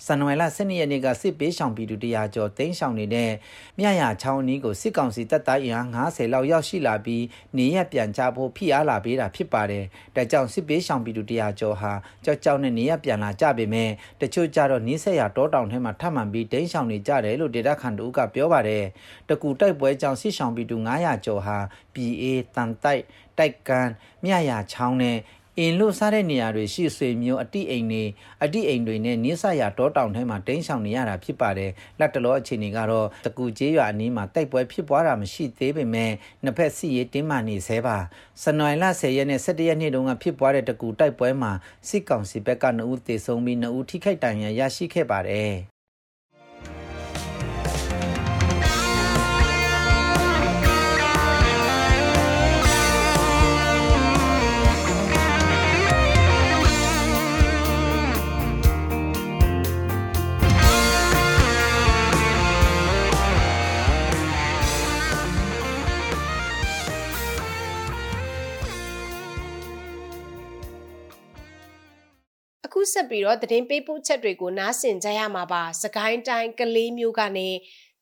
[0.05, 3.31] စန်နွယ်လ12ရက်နေ့ကစစ်ပေးဆောင်ပြည်သူ100ကျော်တိမ်းရှောင်နေတဲ့
[3.81, 7.25] မြရချောင်းနီးကိုစစ်ကောင်စီတပ်သားအင်အား90လောက်ရောက်ရှိလာပြီး
[7.59, 9.85] နေရပြန်ကြဖို့ဖိအားလာပေးတာဖြစ်ပါတယ်
[10.17, 11.93] ဒါကြောင့်စစ်ပေးဆောင်ပြည်သူ100 100ကျော်ဟာ
[12.25, 13.91] ကြောက်ကြောက်နဲ့နေရပြန်လာကြပေမဲ့
[14.21, 18.85] တချို့ကြတော့နီးစက်ရတောတောင်ထဲမှာထပ်မံပြီးဒိန်းဆောင်နေကြတယ်လို့ဒေတာခန်တူကပြောပါတယ်
[19.29, 21.59] တကူတိုက်ပွဲကြောင့်စစ်ဆောင်ပြည်သူ900ကျော်ဟာ
[21.95, 22.25] PA
[22.55, 23.03] တန်တိုက်
[23.39, 23.89] တိုက်ကန်
[24.25, 25.17] မြရချောင်းနဲ့
[25.61, 28.05] အင်လို့စားတဲ့နေရာတွေရှိဆွေမျိုးအတိအိမ်တွေ
[28.45, 36.13] အတိအိမ်တွေနဲ့နိစ္စရာတောတောင်ထဲမှာတင်းဆောင်နေရတာဖြစ်ပါတယ်လက်တလောအခြေအနေကတော့တကူကျေးရွာအနီးမှာတိုက်ပွဲဖြစ်ပွားတာမရှိသေးပေမဲ့
[36.45, 37.97] နှစ်ဖက်စီရေးတင်းမာနေသေးပါ
[38.43, 41.53] စနွိုင်လ10ရက်နဲ့17ရက်နေ့တုန်းကဖြစ်ပွားတဲ့တကူတိုက်ပွဲမှာ
[41.89, 45.76] စစ်ကောင်စီဘက်က2ဦးသေဆုံးပြီး2ဦးထိခိုက်ဒဏ်ရာရရှိခဲ့ပါတယ်
[72.93, 77.51] ဆက်ပြီးတော့သတင်းပေးပို့ချက်တွေကိုနားဆင်ကြရမှာပါစကိုင်းတိုင်းကလေးမျိုးကနေ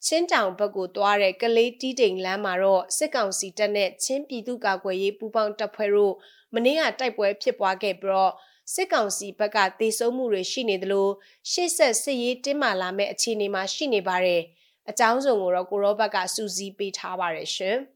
[0.06, 6.14] ချင်းတောင်ဘက်ကိုသွားတဲ့ကလေးတီးတိမ်လမ်းမှာတော့စစ်ကောင်စီတပ်နဲ့ချင်းပြည်သူ့ကာကွယ်ရေးပူးပေါင်းတပ်ဖွဲ့တို့
[6.54, 8.32] မနေ့ကတိုက်ပွဲဖြစ်ပွားခဲ့ပြီးတော့
[8.74, 11.08] စစ်ကောင်စီဘက်ကတေဆုံးမှုတွေရှိနေသလို
[11.50, 14.42] ရှေ့ဆက်စစ်ရေးတင်းမာလာမဲ့အခြေအနေမှာရှိနေပါတယ်
[14.90, 17.78] အကြောင်းစုံကိုတော့ကိုရောဘက်ကစူးစီးပေးထားပါတယ်ရှင်။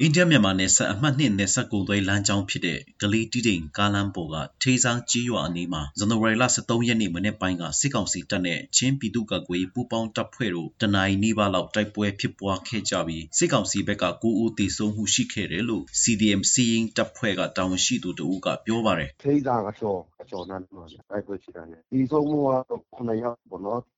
[0.00, 23.80] အိန္ဒိယမြန်မာနယ်စပ်အမှတ်နှစ်နယ်စပ်ကုန်သွယ်လမ်းကြောင်းဖြစ်တဲ့ကလေးတီးတိမ်ကားလမ်းပေါ်ကထေးဆောင်ကြီးရွာအနီးမှာဇန်နဝါရီလ23ရက်နေ့မနေ့ပိုင်းကစစ်ကောင်စီတပ်နဲ့ချင်းပြည်သူ့ကာကွယ်ရေးပူးပေါင်းတပ်ဖွဲ့တို့တနင်္လာနေ့ပါလောက်တိုက်ပွဲဖြစ်ပွားခဲ့ကြပြီးစစ်ကောင်စီဘက်က9ဦးသေဆုံးမှုရှိခဲ့တယ်လို့ CDM စီရင်တပ်ဖွဲ့ကတာဝန်ရှိသူတို့ကပြောပါတယ်ထေးဆောင်အကျော်အကျော်နားမှာတိုက်ပွဲဖြစ်တာနဲ့ဒီဆုံးမှုကတော့9ယောက်ပေါ့နော်။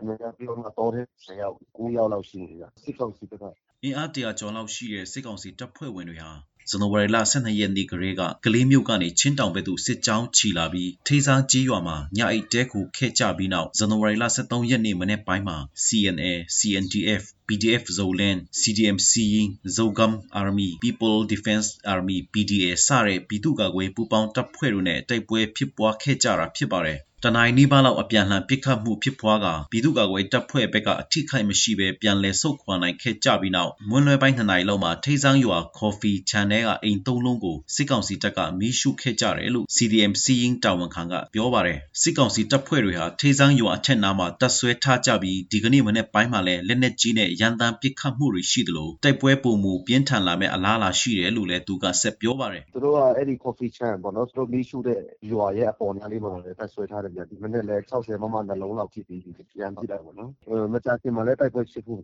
[0.00, 3.44] 9ယောက်ပြီးတော့မှတောထဲ2ယောက်9ယောက်လောက်ရှိနေတာစစ်ကောင်စီဘက်က
[3.84, 6.30] အင်အားတရာကျော်လောက်ရှိတဲ့စစ်ကောင်စီတပ်ဖွဲ့ဝင်တွေဟာ
[6.70, 36.64] ဇန်နဝါရီလ12ရက်နေ့ကလေးကကလေးမျိုးကနေချင်းတောင်ဘက်သို့စစ်ကြောင်းချီလာပြီးထေးစားကြီးရွာမှာညအိတ်တဲခုခဲ့ကြပြီးနောက်ဇန်နဝါရီလ13ရက်နေ့မနေ့ပိုင်းမှာ CNA, CNDF, PDF Zoland, CDM Seeing, Zogam Army, People Defense Army, PDA စတဲ့ပြည်သူ့ကာကွယ်ပူးပေါင်းတပ်ဖွဲ့တို့နဲ့တိုက်ပွဲဖြစ်ပွားခဲ့ကြတာဖြစ်ပါတယ်တနိုင်နီးပါးလောက်အပြန်လှန်ပစ်ခတ်မှုဖြစ်ပွားကပြည်သူ့ကာကွယ်တပ်ဖွဲ့ဘက်ကအထိခိုက်မရှိဘဲပြန်လည်ဆုတ်ခွာနိုင်ခဲ့ကြပြီးနောက်မွန်းလွဲပိုင်း2နာရီလောက်မှာထိန်းဆောင်ရွာ Coffee Channel
[36.68, 55.00] ကအိမ်သုံးလုံးကိုစစ်ကောင်စီတပ်ကမီးရှို့ခဲ့ကြတယ်လို့ CDM စီရင်တာဝန်ခံကပြောပါတယ်စစ်ကောင်စီတပ်ဖွဲ့တွေဟာထိန်းဆောင်ရွာအထက်နားမှာတပ်ဆွဲထားကြပြီးဒီကနေ့မနေ့ပိုင်းမှာလည်းလက်နက်ကြီးနဲ့ရန်တမ်းပစ်ခတ်မှုတွေရှိသလိုတိုက်ပွဲပုံမူပြင်းထန်လာမဲ့အလားအလာရှိတယ်လို့လည်းသူကဆက်ပြောပါတယ်သူတို့ကအဲ့ဒီ Coffee Channel ပေါ့နော်သူတို့မီးရှို့တဲ့
[55.32, 60.30] ရွာရဲ့အပေါ်နားလေးမှာလည်းတပ်ဆွဲထားတယ်ဗျဒီမနေ့လည်း60မမနှလုံးလောက်ဖြစ်ပြီးပြန်ပြလိုက်ပေါ့နော်
[60.74, 62.00] မကြခင်မှာလည်းတိုက်ပွဲဖြစ်ဖို့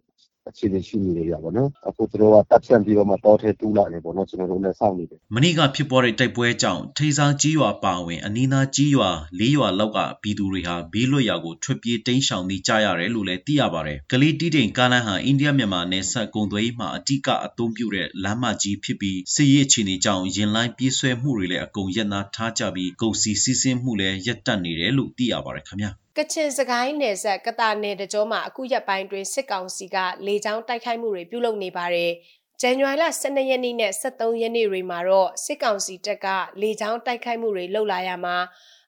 [0.48, 29.96] အခြေအနေရှိနေရပါတော့အခုသူတို့ကတပ်ဖြန့်ပြီးတော့မှတောထဲတူးလာတယ်ပေါ့နော်ကျွန်တော်တို့လည်းစောင့်နေတယ်မနေ့ကဖြစ်ပေါ်တဲ့တိုက်ပွဲကြောင့်ထိစားကြီးရွာပါဝင်အနီးနားကြီးရွာလေးရွာလောက်ကပြည်သူတွေဟာဘေးလွတ်ရာကိုထွက်ပြေးတိမ်းရှောင်နေကြရတယ်လို့လည်းသိရပါတယ်ကလေးတီးတိမ်ကားလမ်းဟာအိန္ဒိယမြန်မာနယ်စပ်ကုန်သွယ်ရေးမှာအတိကအသုံးပြုတဲ့လမ်းမကြီးဖြစ်ပြီးစစ်ရေးအခြေအနေကြောင့်ရင်လိုင်းပြေးဆွဲမှုတွေလည်းအကုန်ရပ်နားထားကြပြီးကုန်စည်စီးဆင်းမှုလည်းရပ်တန့်နေတယ်လို့သိရပါတယ်ခင်ဗျာ ကချင်စကိုင်းနယ်ဆက်ကတာနယ်တကြောမှာအခုရက်ပိုင်းတွင်စစ်ကောင်စီက
[30.26, 32.12] လေကြောင်းတိုက်ခိုက်မှုတွေပြုလုပ်နေပါတယ်။
[32.60, 36.26] ဇန်နဝါရီလ12ရက်နေ့နဲ့13ရက်နေ့တွေမှာတော့စစ်ကောင်စီတပ်က
[36.60, 38.36] လေကြောင်းတိုက်ခိုက်မှုတွေလှုပ်လာရမှာ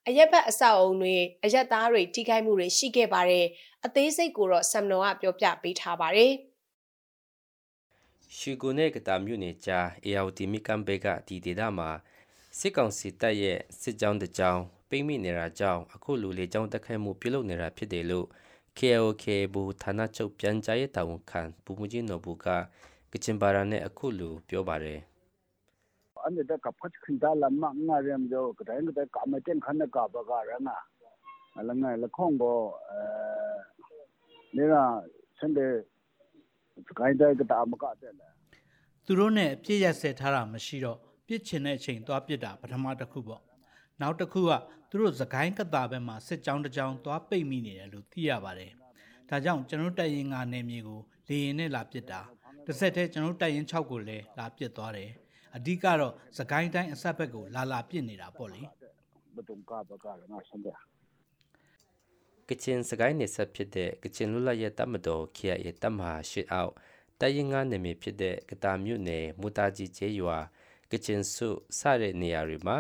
[0.09, 3.47] အရက်ဘက်အဆောက်အုံတွေအရက်သားတွေထိခိုက်မှုတွေရှိခဲ့ပါတယ်။
[3.87, 6.33] အသေးစိတ်ကိုတော့ဆမ်နော်ကပြောပြပေးထားပါတယ်။
[8.37, 11.91] ရှီကိုနဲ့ကတာမြို့နယ်ကြားအေယာဝတီမီကန်ဘေကဒီဒေတာမှာ
[12.59, 18.26] စစ်ကောင်စီတပ်ရဲ့စစ်ကြောင်းတကြောင်း ပိတ်မိနေတာကြောင့်အခုလူလေကြောင်းတက်ခိုက်မှုပြုလုပ်နေတာဖြစ်တယ်လို့
[18.78, 22.48] KOK ဘူဌာနချုပ်ပြန်ကြားရေးတာဝန်ခံဘူမကြီးနော်ဘူးက
[23.12, 25.00] ကချင်ဘာသာနဲ့အခုလူပြောပါတယ်
[26.24, 30.80] อันนี้ได้กับพัชขึ้นได้ละมั่งงาเรียมเดียวก็ได้ก็ได้กาไม่เต้นขันกาบกาแล้วนะ
[31.62, 32.74] langai la khong go
[34.54, 35.02] ne ga
[35.40, 35.84] chen de
[36.90, 38.28] sky dai ga ta ma ka de la
[39.06, 40.98] သူတို့နဲ့အပြစ်ရက်ဆက်ထားတာမရှိတော့
[41.28, 43.42] ပြစ်ချင်တဲ့အချိန်သွားပြစ်တာပထမတစ်ခုပေါ့
[44.01, 44.53] နောက်တစ်ခုက
[44.91, 48.73] သူတို့သခိုင်းကတာဘက်မှာစစ်ကြောင်းတစ်ကြောင်းသွားပိတ်မိနေတယ်လို့သိရပါတယ်
[49.29, 52.21] ဒါကြောင့်ကျွန်တော်တိုက်ရင်ကနေမြေကိုလေရင်နဲ့လာပစ်တာ
[52.67, 55.11] တစ်ဆက်တည်းကျွန်တော်တိုက်ရင်6ကိုလည်းလာပစ်သွားတယ်
[55.57, 58.63] အဓိကတော့သခိုင်းတိုင်းအဆက်ဘက်ကိုလာလာပစ်နေတာပေါ့လေ
[59.39, 60.73] ba tung ka ba ka na san de
[62.49, 66.73] ကချင်စကိုင်းနေဆက်ဖြစ်တဲ့ကချင်လူလရဲ့တမတော်ခရရဲ့တမဟာရှစ်အောက်
[67.21, 70.39] တိုင်ရင်ငါနေမဖြစ်တဲ့ကတာမြို့နယ်မူတာကြီးကျေးရွာ
[70.93, 72.77] ကချင်စုစတဲ့နေရာတွေမှာ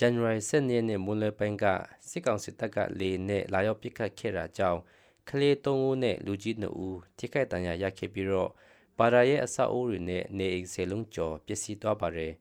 [0.00, 1.64] January 7ရက်နေ့မွန်းလွဲပိုင်းက
[2.08, 4.80] စစ်ကောင်စစ်တပ်ကလေနဲ့လာရောက်ပစ်ခတ်ခဲ့တာကြောင့်
[5.28, 8.50] ကလေး၃ဦးနဲ့လူကြီး2ဦးထိခိုက်ဒဏ်ရာရခဲ့ပြီးတော့
[8.98, 12.32] ပါရာရဲ့အဆောက်အဦတွေနဲ့နေအိမ်စေလုံးကျော်ပျက်စီးသွားပါတယ်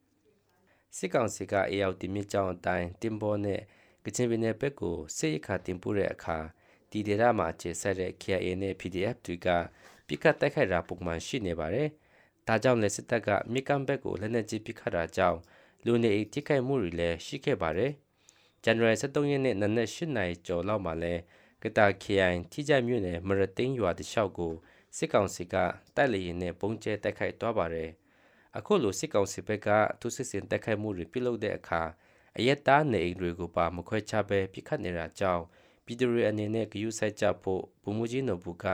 [0.98, 3.62] စစ်ကောင်စီကအေယောက်တီမြစ်ကြောင်းအတိုင်းတင်ပေါ်နဲ့
[4.06, 6.38] ကချင်ပြည်နယ်ဘက်ကိုစစ်ရခါတင်ပို့တဲ့အခါ
[6.92, 9.48] ဒီဒေသမှာခြေဆက်တဲ့ KIA နဲ့ PDF တွေက
[10.08, 11.90] ပြစ်ခတ်တိုက်ခိုက်တာပုံမှန်ရှိနေပါတယ်။
[12.48, 15.40] ဒါကြောင့်လည်းစစ်တပ်ကမြေကမ်းဘက်ကိုလက်နက်ကြီးပစ်ခတ်တာကြောင့်
[15.86, 17.92] လူနေအိမ်ထိခိုက်မှုတွေလည်းရှိခဲ့ပါတယ်။
[18.66, 21.14] January 23ရက်နေ့နနက်8နာရီကျော်လောက်မှာလဲ
[21.64, 24.54] ကတာ KI ထိကြမြို့နယ်မရသိန်းရွာတလျှောက်ကို
[24.98, 25.56] စစ်ကောင်စီက
[25.96, 27.90] တိုက်လေရင်နဲ့ပုံကျဲတိုက်ခိုက်သွားပါတယ်။
[28.58, 29.70] အခုလိုစစ်ကောင်စီဘက်က
[30.00, 31.82] သူစစ်စင်တိုက်ခိုက်မှုတွေပြုလုပ်တဲ့အခါ
[32.38, 35.44] အရက်သားနေအိမ်တွေကိုပါမခွဲခြားပဲပြစ်ခတ်နေတာကြောင့်
[35.86, 38.66] ပြည်သူတွေအနေနဲ့ဂယုစိုက်ကြဖို့ဗိုလ်မှူးကြီးနိုဘူးက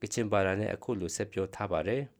[0.00, 2.04] ကချင်ဘာသာနဲ့အခုလိုဆက်ပြောထားပါတယ်။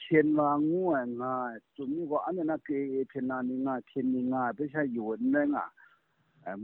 [0.00, 0.80] 偏လာငူ
[1.20, 1.34] ငါ
[1.74, 2.78] သူမျိုးကအနနာကေ
[3.10, 5.64] 偏နာနေငါ偏နေငါပြချယူနေငါ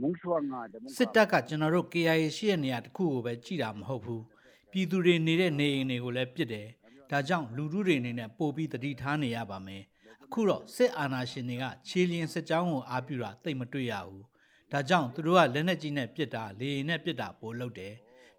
[0.01, 0.59] မုံဆွာငါ
[0.97, 4.23] စစ်တပ်ကကျွန်တော်တို့ KIA ရှိတဲ့နေရာတစ်ခုကိုပဲကြည်တာမဟုတ်ဘူး
[4.71, 6.67] ပြည်သူတွေနေတဲ့နေအိမ်တွေကိုလည်းပြစ်တယ်
[7.11, 9.83] ဒါကြောင့်လူထုတွေအနေနဲ့ပို့ပြီးတတိထားနေရပါမယ်
[10.23, 14.23] အခုတော့စစ်အာဏာရှင်တွေကခြေလျင်စစ်ကြောင်းကိုအားပြုတာတိတ်မတွေ့ရဘူး
[14.71, 17.93] ဒါကြောင့်သူတို့ကလက်နက်ကြီးနဲ့ပစ်တာလေရင်နဲ့ပစ်တာပိုလုပ်တယ်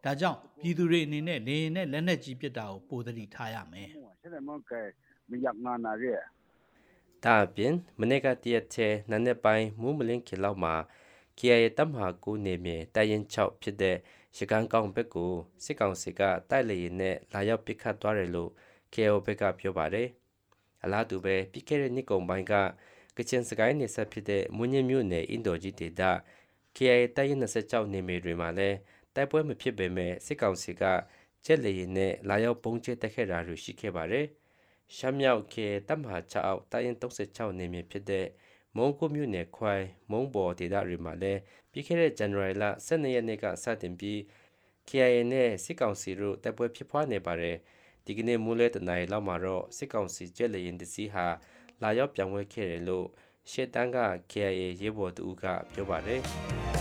[0.05, 4.10] ဒါကြောင့်ပြည်သူတွေအနေနဲ့လေရင်နဲ့လက်နက်ကြီးပစ်တာကိုပိုသတိထားရမယ်မရငါနာရဲ
[7.24, 10.74] ဒါအပြင်မနေ့ကတရက်ချေနန်းနဲ့ပိုင်းမူးမလင်းခေလောက်မှာ
[11.38, 13.98] KIA တမဟာကူနေမြေတိုင်ရင်6ဖြစ်တဲ့
[14.38, 18.52] ရကန်ကောင်ဘက်ကိုစစ်ကောင်စီကတိုက်လေရင်နဲ့လာရောက်ပစ်ခတ်သွားတယ်လို့
[18.94, 20.08] KIO ဘက်ကပြောပါတယ်
[20.84, 22.54] အလားတူပဲပြီးခဲ့တဲ့နှစ်ကုန်ပိုင်းက
[23.18, 26.12] ကချင်စကိုင်းနေဆက်ဖြစ်တဲ့မွန်းညင်းမြို့နယ်အင်ဒိုဂျီဒေတာ
[26.76, 28.78] KIA တိုင်ရင်26နေမြေတွေမှာလည်း
[29.16, 30.84] တိုက်ပွဲမဖြစ်ပေမဲ့စစ်ကောင်စီက
[31.46, 34.26] ကျက်လေရင်နဲ့လာရောက်ပုံကျဲတက်ခဲ့တာတွေရှိခဲ့ပါတယ်
[34.96, 38.26] ရှမ်းမြောက်ကေတမဟာ6အောက်တိုင်ရင်36နေမြေဖြစ်တဲ့
[38.78, 41.40] မုံကိုမြို့နယ်ခွိုင်မုံဘော်ဒေသတွေမှာလည်း
[41.72, 44.18] ပြီးခဲ့တဲ့ January လ12ရက်နေ့ကစတင်ပြီး
[44.90, 47.58] KIA နဲ့စစ်ကောင်စီတို့တပ်ပွဲဖြစ်ပွားနေပါတယ်
[48.06, 51.26] ဒီကနေ့မိုးလဲတနင်္လာလောက်မှာတော့စစ်ကောင်စီကျက်လရင်တစီဟာ
[51.82, 53.08] လာရောက်ပြောင်းလဲခဲ့တယ်လို့
[53.52, 53.98] ရှေ့တန်းက
[54.32, 56.81] KIA ရေဘော်တူကပြောပါတယ်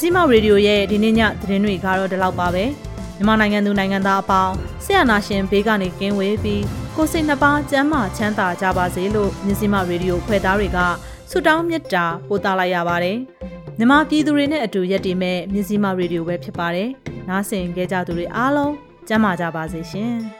[0.00, 2.64] မြစည်းမောက်ရေဒီယိုရဲ့ဒီနေ့ညသတင်းတွေကတော့ဒီလောက်ပါပဲ
[3.16, 6.62] မြန်မာနိုင်ငံသူနိုင်ငံသားအပေါင်းဆရာနာရှင်ဘေးကနေကင်းဝေးပြီး
[6.96, 10.78] ကိုစိတ်နှပါကျန်းမာချမ်းသာကြပါစေလို့မြစည်းမောက်ရေဒီယိုဖွဲ့သားတွေက
[11.30, 13.18] ဆုတောင်းမေတ္တာပို့သလိုက်ရပါတယ်
[13.78, 16.88] မြန်မာပြည်သူတွေနဲ့အတူရက်တည်မဲ့မြစည်းမောက်ရေဒီယိုပဲဖြစ်ပါတယ်
[17.28, 18.74] နားဆင်ကြကြသူတွေအားလုံး
[19.08, 20.39] ကျန်းမာကြပါစေရှင်